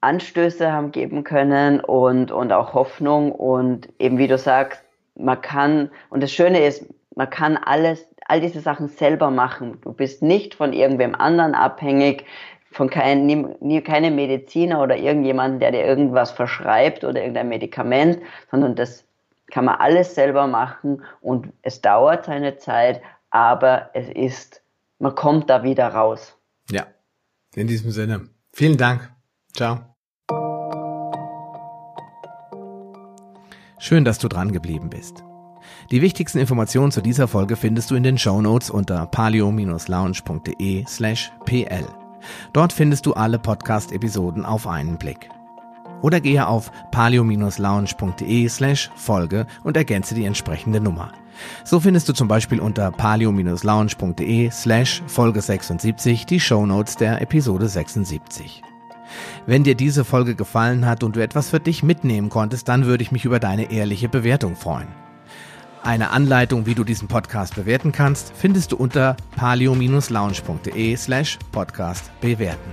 Anstöße 0.00 0.72
haben 0.72 0.92
geben 0.92 1.24
können 1.24 1.80
und, 1.80 2.30
und 2.30 2.52
auch 2.52 2.74
Hoffnung 2.74 3.32
und 3.32 3.88
eben 3.98 4.18
wie 4.18 4.28
du 4.28 4.38
sagst, 4.38 4.82
man 5.16 5.40
kann, 5.40 5.90
und 6.10 6.22
das 6.22 6.32
Schöne 6.32 6.64
ist, 6.64 6.86
man 7.16 7.28
kann 7.28 7.56
alles, 7.56 8.06
all 8.26 8.40
diese 8.40 8.60
Sachen 8.60 8.88
selber 8.88 9.30
machen. 9.30 9.80
Du 9.82 9.92
bist 9.92 10.22
nicht 10.22 10.54
von 10.54 10.72
irgendwem 10.72 11.16
anderen 11.16 11.54
abhängig, 11.54 12.24
von 12.70 12.90
kein, 12.90 13.26
nie, 13.26 13.80
keine 13.80 14.10
Mediziner 14.10 14.82
oder 14.82 14.96
irgendjemanden, 14.96 15.58
der 15.58 15.72
dir 15.72 15.84
irgendwas 15.84 16.30
verschreibt 16.30 17.02
oder 17.02 17.20
irgendein 17.20 17.48
Medikament, 17.48 18.20
sondern 18.50 18.76
das 18.76 19.04
kann 19.50 19.64
man 19.64 19.76
alles 19.76 20.14
selber 20.14 20.46
machen 20.46 21.02
und 21.20 21.48
es 21.62 21.80
dauert 21.80 22.26
seine 22.26 22.58
Zeit, 22.58 23.00
aber 23.30 23.90
es 23.94 24.08
ist, 24.10 24.62
man 24.98 25.14
kommt 25.14 25.48
da 25.50 25.62
wieder 25.62 25.88
raus. 25.88 26.36
Ja, 26.70 26.86
in 27.54 27.66
diesem 27.66 27.90
Sinne. 27.90 28.28
Vielen 28.52 28.76
Dank. 28.76 29.12
Ciao. 29.54 29.80
Schön, 33.78 34.04
dass 34.04 34.18
du 34.18 34.28
dran 34.28 34.52
geblieben 34.52 34.90
bist. 34.90 35.22
Die 35.90 36.02
wichtigsten 36.02 36.38
Informationen 36.38 36.92
zu 36.92 37.00
dieser 37.00 37.28
Folge 37.28 37.56
findest 37.56 37.90
du 37.90 37.94
in 37.94 38.02
den 38.02 38.18
Show 38.18 38.42
Notes 38.42 38.70
unter 38.70 39.06
palio-lounge.de 39.06 40.84
slash 40.86 41.32
pl. 41.44 41.86
Dort 42.52 42.72
findest 42.72 43.06
du 43.06 43.14
alle 43.14 43.38
Podcast-Episoden 43.38 44.44
auf 44.44 44.66
einen 44.66 44.98
Blick. 44.98 45.28
Oder 46.02 46.20
gehe 46.20 46.46
auf 46.46 46.70
palio-lounge.de 46.90 48.48
slash 48.48 48.90
Folge 48.96 49.46
und 49.62 49.76
ergänze 49.76 50.14
die 50.14 50.24
entsprechende 50.24 50.80
Nummer. 50.80 51.12
So 51.64 51.80
findest 51.80 52.08
du 52.08 52.12
zum 52.12 52.28
Beispiel 52.28 52.60
unter 52.60 52.90
palio-lounge.de 52.90 54.50
slash 54.50 55.02
Folge 55.06 55.40
76 55.40 56.26
die 56.26 56.40
Show 56.40 56.66
Notes 56.66 56.96
der 56.96 57.20
Episode 57.20 57.68
76. 57.68 58.62
Wenn 59.46 59.64
dir 59.64 59.74
diese 59.74 60.04
Folge 60.04 60.34
gefallen 60.34 60.86
hat 60.86 61.02
und 61.02 61.16
du 61.16 61.22
etwas 61.22 61.50
für 61.50 61.60
dich 61.60 61.82
mitnehmen 61.82 62.28
konntest, 62.28 62.68
dann 62.68 62.86
würde 62.86 63.02
ich 63.02 63.12
mich 63.12 63.24
über 63.24 63.40
deine 63.40 63.70
ehrliche 63.70 64.08
Bewertung 64.08 64.56
freuen. 64.56 64.88
Eine 65.82 66.10
Anleitung, 66.10 66.66
wie 66.66 66.74
du 66.74 66.84
diesen 66.84 67.08
Podcast 67.08 67.54
bewerten 67.54 67.92
kannst, 67.92 68.32
findest 68.34 68.72
du 68.72 68.76
unter 68.76 69.16
palio-lounge.de 69.36 70.96
slash 70.96 71.38
podcast 71.52 72.10
bewerten. 72.20 72.70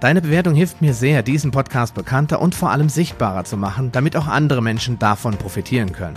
Deine 0.00 0.20
Bewertung 0.20 0.54
hilft 0.54 0.82
mir 0.82 0.94
sehr, 0.94 1.22
diesen 1.22 1.52
Podcast 1.52 1.94
bekannter 1.94 2.40
und 2.40 2.56
vor 2.56 2.70
allem 2.70 2.88
sichtbarer 2.88 3.44
zu 3.44 3.56
machen, 3.56 3.92
damit 3.92 4.16
auch 4.16 4.26
andere 4.26 4.60
Menschen 4.60 4.98
davon 4.98 5.36
profitieren 5.36 5.92
können. 5.92 6.16